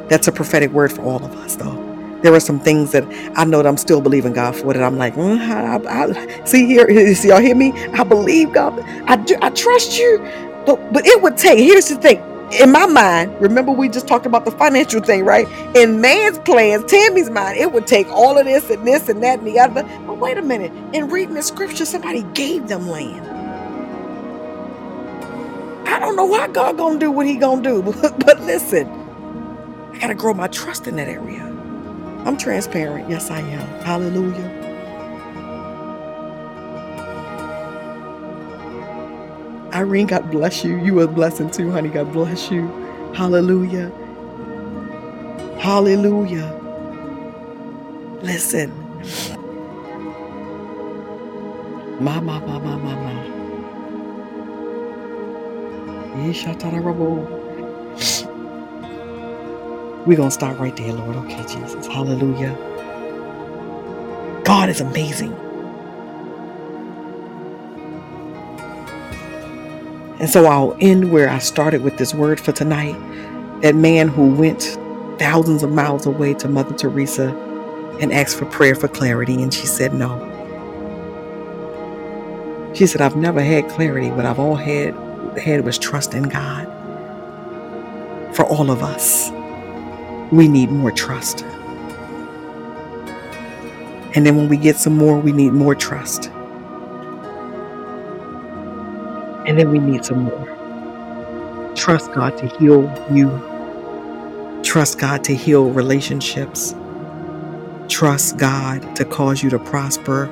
[0.09, 1.84] That's a prophetic word for all of us, though.
[2.25, 3.05] There are some things that
[3.37, 5.77] I know that I'm still believing God for that I'm like, mm, I,
[6.11, 7.73] I, see here, see y'all hear me?
[7.93, 8.79] I believe God.
[9.07, 9.37] I, do.
[9.41, 10.19] I trust you,
[10.65, 11.59] but but it would take.
[11.59, 12.23] Here's the thing.
[12.61, 15.47] In my mind, remember we just talked about the financial thing, right?
[15.75, 19.39] In man's plans, Tammy's mind, it would take all of this and this and that
[19.39, 19.83] and the other.
[20.07, 20.71] But wait a minute.
[20.95, 23.45] In reading the scripture, somebody gave them land.
[25.87, 28.89] I don't know why God gonna do what He gonna do, but, but listen,
[29.93, 31.44] I gotta grow my trust in that area.
[32.25, 33.09] I'm transparent.
[33.09, 33.67] Yes, I am.
[33.85, 34.71] Hallelujah.
[39.73, 40.77] Irene, God bless you.
[40.79, 41.89] You a blessing too, honey.
[41.89, 42.67] God bless you.
[43.15, 43.91] Hallelujah.
[45.59, 46.71] Hallelujah.
[48.21, 48.71] Listen.
[51.99, 53.45] Ma, ma, ma, ma, ma, ma.
[60.05, 61.15] We're going to start right there, Lord.
[61.17, 61.87] Okay, Jesus.
[61.87, 62.55] Hallelujah.
[64.45, 65.33] God is amazing.
[70.19, 72.95] And so I'll end where I started with this word for tonight.
[73.61, 74.77] That man who went
[75.17, 77.29] thousands of miles away to Mother Teresa
[77.99, 80.21] and asked for prayer for clarity, and she said no.
[82.75, 84.93] She said, I've never had clarity, but I've all had
[85.39, 86.65] had was trust in God
[88.35, 89.31] for all of us
[90.31, 91.43] we need more trust.
[94.15, 96.31] And then when we get some more, we need more trust.
[99.45, 101.73] And then we need some more.
[101.75, 103.29] Trust God to heal you.
[104.63, 106.73] Trust God to heal relationships.
[107.89, 110.29] Trust God to cause you to prosper.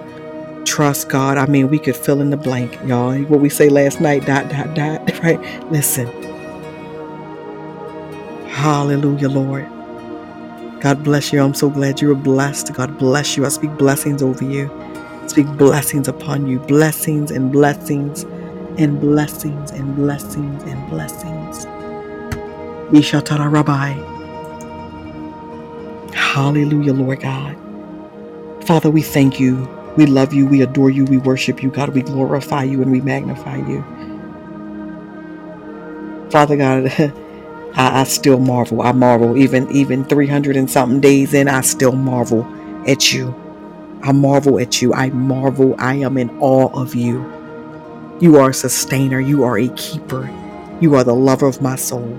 [0.66, 1.38] Trust God.
[1.38, 3.18] I mean, we could fill in the blank, y'all.
[3.24, 5.40] What we say last night, dot, dot, dot, right?
[5.72, 6.08] Listen.
[8.48, 9.68] Hallelujah, Lord.
[10.84, 11.42] God bless you.
[11.42, 12.74] I'm so glad you were blessed.
[12.74, 13.46] God bless you.
[13.46, 14.70] I speak blessings over you.
[15.28, 16.60] Speak blessings upon you.
[16.60, 18.24] Blessings and blessings
[18.78, 21.66] and blessings and blessings and blessings.
[22.92, 23.94] Ishatara Rabbi.
[26.14, 27.58] Hallelujah, Lord God.
[28.66, 29.70] Father, we thank you.
[29.96, 30.46] We love you.
[30.46, 31.06] We adore you.
[31.06, 31.72] We worship you.
[31.72, 33.86] God, we glorify you and we magnify you.
[36.30, 36.92] Father God,
[37.76, 38.82] I, I still marvel.
[38.82, 39.38] I marvel.
[39.38, 42.46] Even even 300 and something days in, I still marvel
[42.88, 43.34] at you.
[44.04, 44.94] I marvel at you.
[44.94, 45.76] I marvel.
[45.80, 47.32] I am in awe of you.
[48.20, 49.20] You are a sustainer.
[49.20, 50.30] You are a keeper.
[50.80, 52.18] You are the lover of my soul.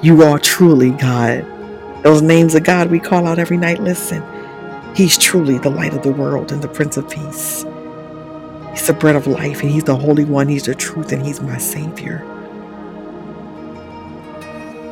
[0.00, 1.44] You are truly God.
[2.04, 3.80] Those names of God we call out every night.
[3.80, 4.22] Listen,
[4.94, 7.64] He's truly the light of the world and the Prince of Peace.
[8.78, 10.46] He's the bread of life, and He's the Holy One.
[10.46, 12.24] He's the truth, and He's my Savior.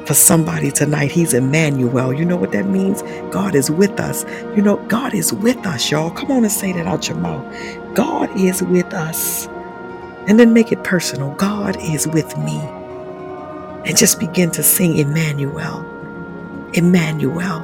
[0.07, 2.13] For somebody tonight, He's Emmanuel.
[2.13, 3.03] You know what that means?
[3.33, 4.25] God is with us.
[4.57, 6.11] You know, God is with us, y'all.
[6.11, 7.47] Come on and say that out your mouth.
[7.95, 9.47] God is with us.
[10.27, 11.31] And then make it personal.
[11.37, 12.59] God is with me.
[13.87, 15.79] And just begin to sing Emmanuel.
[16.75, 17.63] Emmanuel.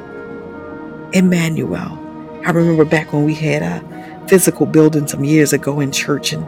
[1.13, 1.99] Emmanuel.
[2.47, 6.45] I remember back when we had a physical building some years ago in church, and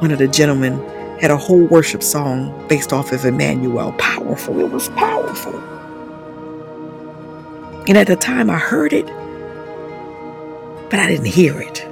[0.00, 0.78] one of the gentlemen
[1.20, 3.92] had a whole worship song based off of Emmanuel.
[3.92, 4.60] Powerful.
[4.60, 5.54] It was powerful.
[7.86, 9.06] And at the time I heard it,
[10.90, 11.86] but I didn't hear it.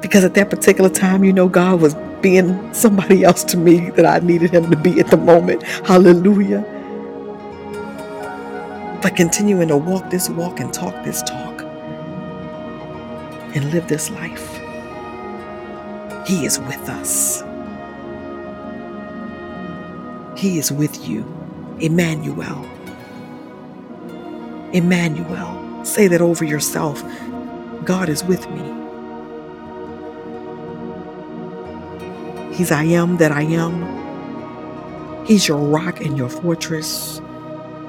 [0.00, 4.06] Because at that particular time, you know, God was being somebody else to me that
[4.06, 5.62] I needed Him to be at the moment.
[5.62, 6.64] Hallelujah.
[9.02, 11.47] But continuing to walk this walk and talk this talk
[13.54, 14.58] and live this life.
[16.26, 17.42] He is with us.
[20.36, 21.24] He is with you.
[21.80, 22.66] Emmanuel.
[24.72, 25.84] Emmanuel.
[25.84, 27.02] Say that over yourself.
[27.84, 28.62] God is with me.
[32.54, 34.06] He's I am that I am.
[35.26, 37.20] He's your rock and your fortress.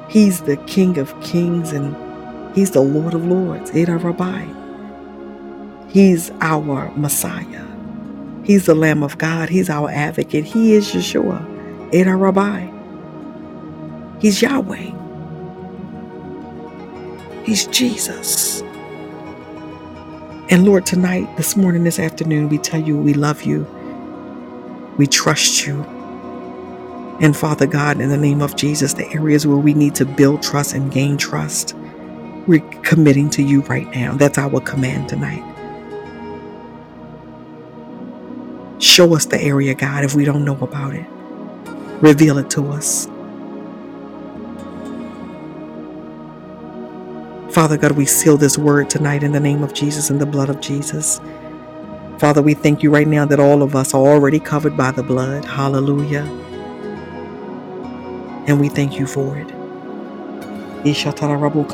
[0.10, 1.96] He's the King of kings and
[2.56, 3.76] He's the Lord of lords.
[3.76, 4.59] Eda Rabbi.
[5.90, 7.66] He's our Messiah.
[8.44, 9.50] He's the Lamb of God.
[9.50, 10.46] He's our advocate.
[10.46, 12.70] He is Yeshua, Eda Rabbi.
[14.20, 14.92] He's Yahweh.
[17.44, 18.62] He's Jesus.
[20.52, 23.66] And Lord, tonight, this morning, this afternoon, we tell you we love you.
[24.98, 25.84] We trust you.
[27.22, 30.44] And Father God, in the name of Jesus, the areas where we need to build
[30.44, 31.76] trust and gain trust,
[32.48, 34.14] we're committing to you right now.
[34.14, 35.44] That's our command tonight.
[38.80, 41.06] Show us the area, God, if we don't know about it.
[42.02, 43.10] Reveal it to us.
[47.52, 50.50] Father God, we seal this word tonight in the name of Jesus and the blood
[50.50, 51.20] of Jesus.
[52.20, 55.04] Father, we thank you right now that all of us are already covered by the
[55.04, 55.46] blood.
[55.46, 56.24] Hallelujah.
[58.48, 59.48] And we thank you for it.
[60.86, 61.66] Ishatarabu.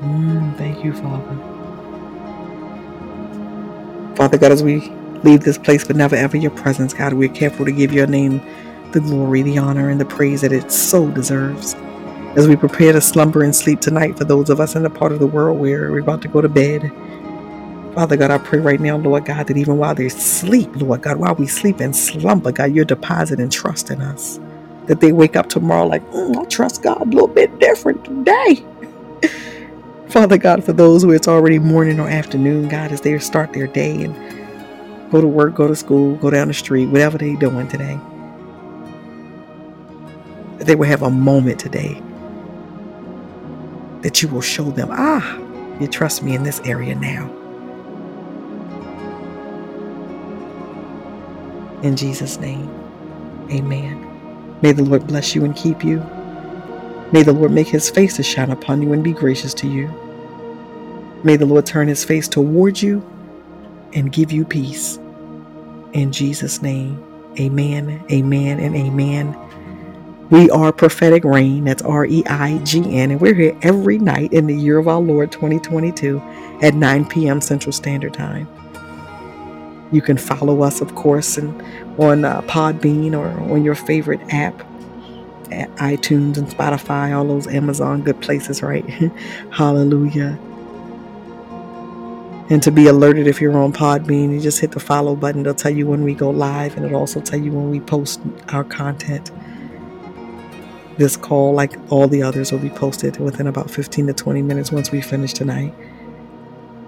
[0.00, 1.38] Mm, thank you, Father.
[4.16, 4.90] Father God, as we
[5.24, 8.42] leave this place, but never ever your presence, God, we're careful to give your name
[8.92, 11.74] the glory, the honor, and the praise that it so deserves.
[12.36, 15.12] As we prepare to slumber and sleep tonight for those of us in the part
[15.12, 16.92] of the world where we're about to go to bed,
[17.94, 21.18] Father God, I pray right now, Lord God, that even while they sleep, Lord God,
[21.18, 24.40] while we sleep and slumber, God, you're depositing trust in us.
[24.86, 28.64] That they wake up tomorrow like, mm, I trust God a little bit different today.
[30.10, 33.68] Father God, for those who it's already morning or afternoon, God, as they start their
[33.68, 34.12] day and
[35.12, 37.96] go to work, go to school, go down the street, whatever they're doing today,
[40.58, 42.02] they will have a moment today
[44.02, 45.38] that you will show them, ah,
[45.80, 47.30] you trust me in this area now.
[51.82, 52.68] In Jesus' name,
[53.50, 54.58] amen.
[54.60, 55.98] May the Lord bless you and keep you.
[57.12, 59.99] May the Lord make his face to shine upon you and be gracious to you.
[61.22, 63.02] May the Lord turn his face towards you
[63.92, 64.98] and give you peace.
[65.92, 67.02] In Jesus' name,
[67.38, 69.36] amen, amen, and amen.
[70.30, 71.64] We are Prophetic Reign.
[71.64, 73.10] That's R E I G N.
[73.10, 76.20] And we're here every night in the year of our Lord 2022
[76.62, 77.40] at 9 p.m.
[77.40, 78.48] Central Standard Time.
[79.90, 81.60] You can follow us, of course, and
[82.00, 84.56] on uh, Podbean or on your favorite app,
[85.50, 88.88] iTunes and Spotify, all those Amazon good places, right?
[89.50, 90.38] Hallelujah.
[92.50, 95.42] And to be alerted if you're on Podbean, you just hit the follow button.
[95.42, 98.20] It'll tell you when we go live, and it'll also tell you when we post
[98.48, 99.30] our content.
[100.98, 104.72] This call, like all the others, will be posted within about 15 to 20 minutes
[104.72, 105.72] once we finish tonight.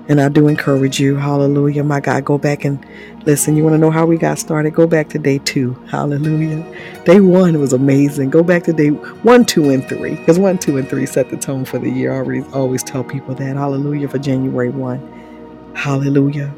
[0.09, 2.85] And I do encourage you, hallelujah, my God, go back and
[3.25, 3.57] listen.
[3.57, 4.75] You want to know how we got started?
[4.75, 6.67] Go back to day two, hallelujah.
[7.05, 8.31] Day one was amazing.
[8.31, 11.37] Go back to day one, two, and three, because one, two, and three set the
[11.37, 12.13] tone for the year.
[12.13, 15.22] I already always tell people that, hallelujah, for January 1.
[15.75, 16.55] Hallelujah.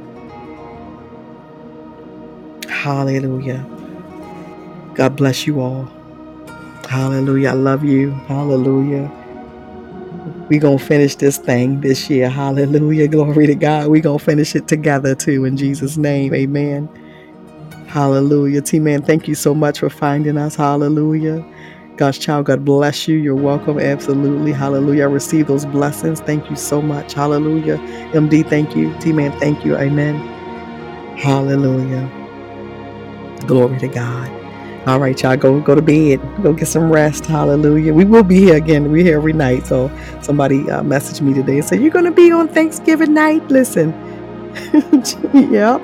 [2.69, 3.65] Hallelujah.
[4.95, 5.89] God bless you all.
[6.89, 7.51] Hallelujah.
[7.51, 8.11] I love you.
[8.28, 9.11] Hallelujah
[10.49, 12.28] we gonna finish this thing this year.
[12.28, 13.09] Hallelujah.
[13.09, 13.89] Glory to God.
[13.89, 16.35] we gonna finish it together too in Jesus' name.
[16.35, 16.89] Amen.
[17.86, 18.61] Hallelujah.
[18.62, 20.57] T man, thank you so much for finding us.
[20.57, 21.45] Hallelujah.
[21.96, 23.16] God's child, God bless you.
[23.18, 23.78] You're welcome.
[23.78, 24.52] Absolutely.
[24.52, 25.04] Hallelujah.
[25.04, 26.20] I receive those blessings.
[26.20, 27.14] Thank you so much.
[27.14, 27.78] Hallelujah.
[28.12, 28.96] MD, thank you.
[29.00, 29.76] T man, thank you.
[29.76, 30.16] Amen.
[31.18, 32.10] Hallelujah.
[33.46, 34.30] Glory to God.
[34.86, 36.20] All right, y'all, go go to bed.
[36.42, 37.26] Go get some rest.
[37.26, 37.94] Hallelujah.
[37.94, 38.90] We will be here again.
[38.92, 39.66] We're here every night.
[39.66, 39.90] So
[40.22, 43.92] somebody uh, messaged me today and said, "You're going to be on Thanksgiving night." Listen,
[45.34, 45.80] yep.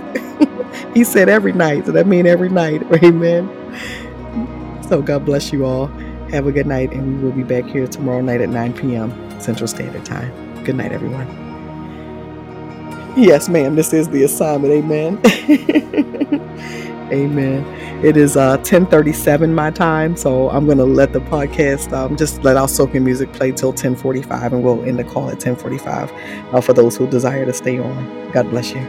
[0.94, 2.82] he said every night, so that means every night.
[3.04, 3.48] Amen.
[4.90, 5.86] So God bless you all.
[6.32, 9.40] Have a good night, and we will be back here tomorrow night at 9 p.m.
[9.40, 10.64] Central Standard Time.
[10.64, 11.28] Good night, everyone.
[13.16, 13.76] Yes, ma'am.
[13.76, 14.72] This is the assignment.
[14.72, 15.20] Amen.
[17.12, 18.04] Amen.
[18.04, 22.56] It is uh, 10:37 my time, so I'm gonna let the podcast um, just let
[22.56, 26.72] our soaking music play till 10:45, and we'll end the call at 10:45 uh, for
[26.72, 28.30] those who desire to stay on.
[28.32, 28.80] God bless you.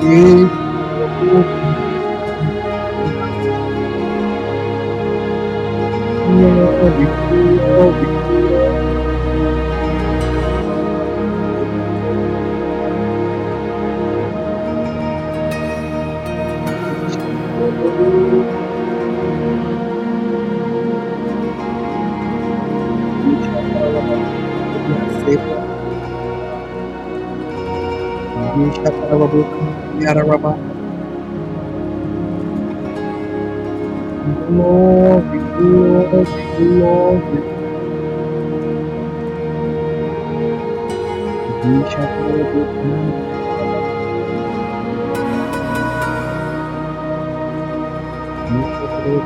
[0.00, 0.49] Glory,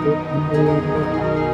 [0.04, 1.53] Glory,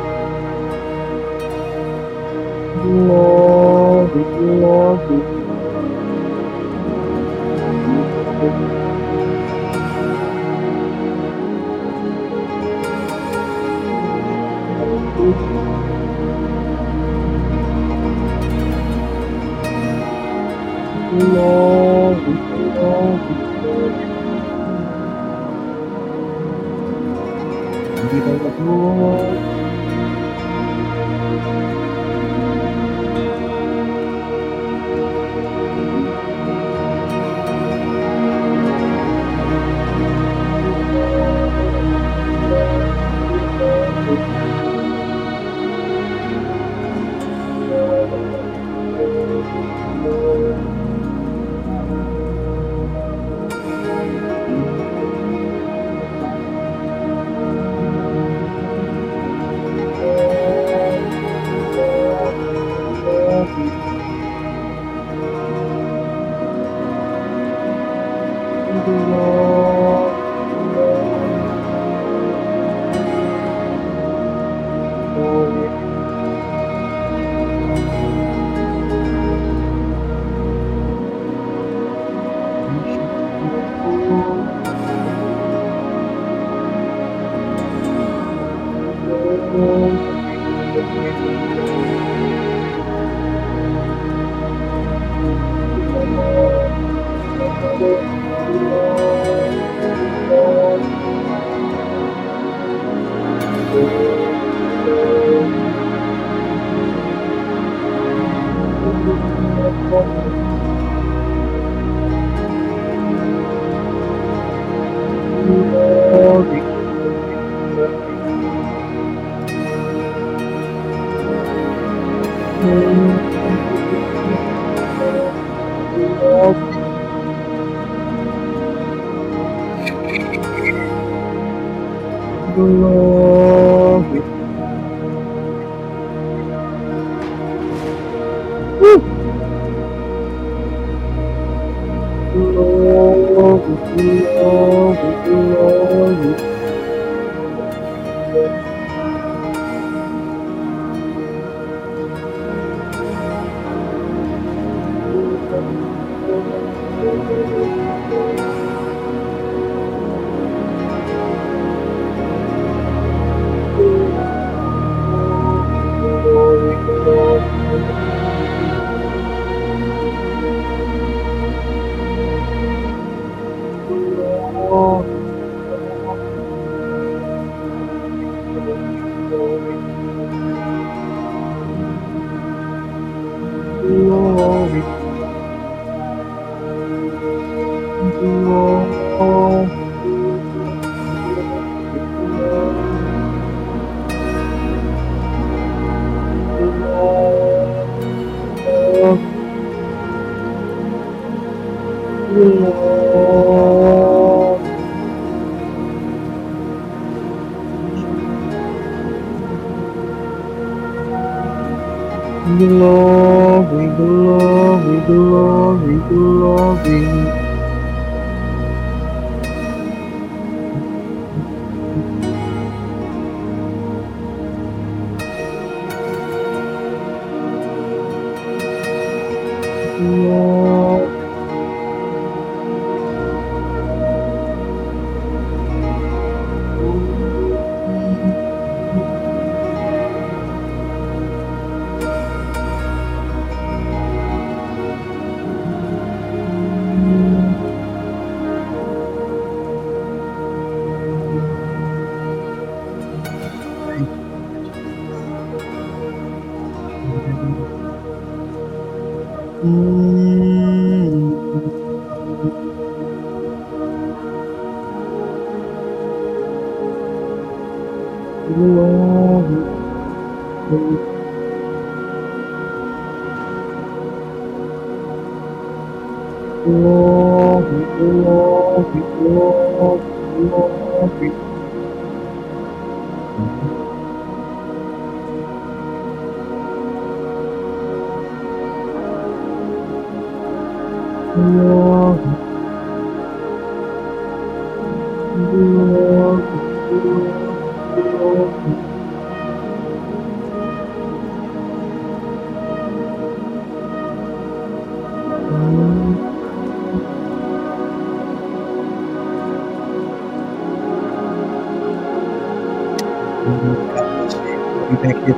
[132.61, 134.40] Glory.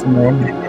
[0.04, 0.61] Be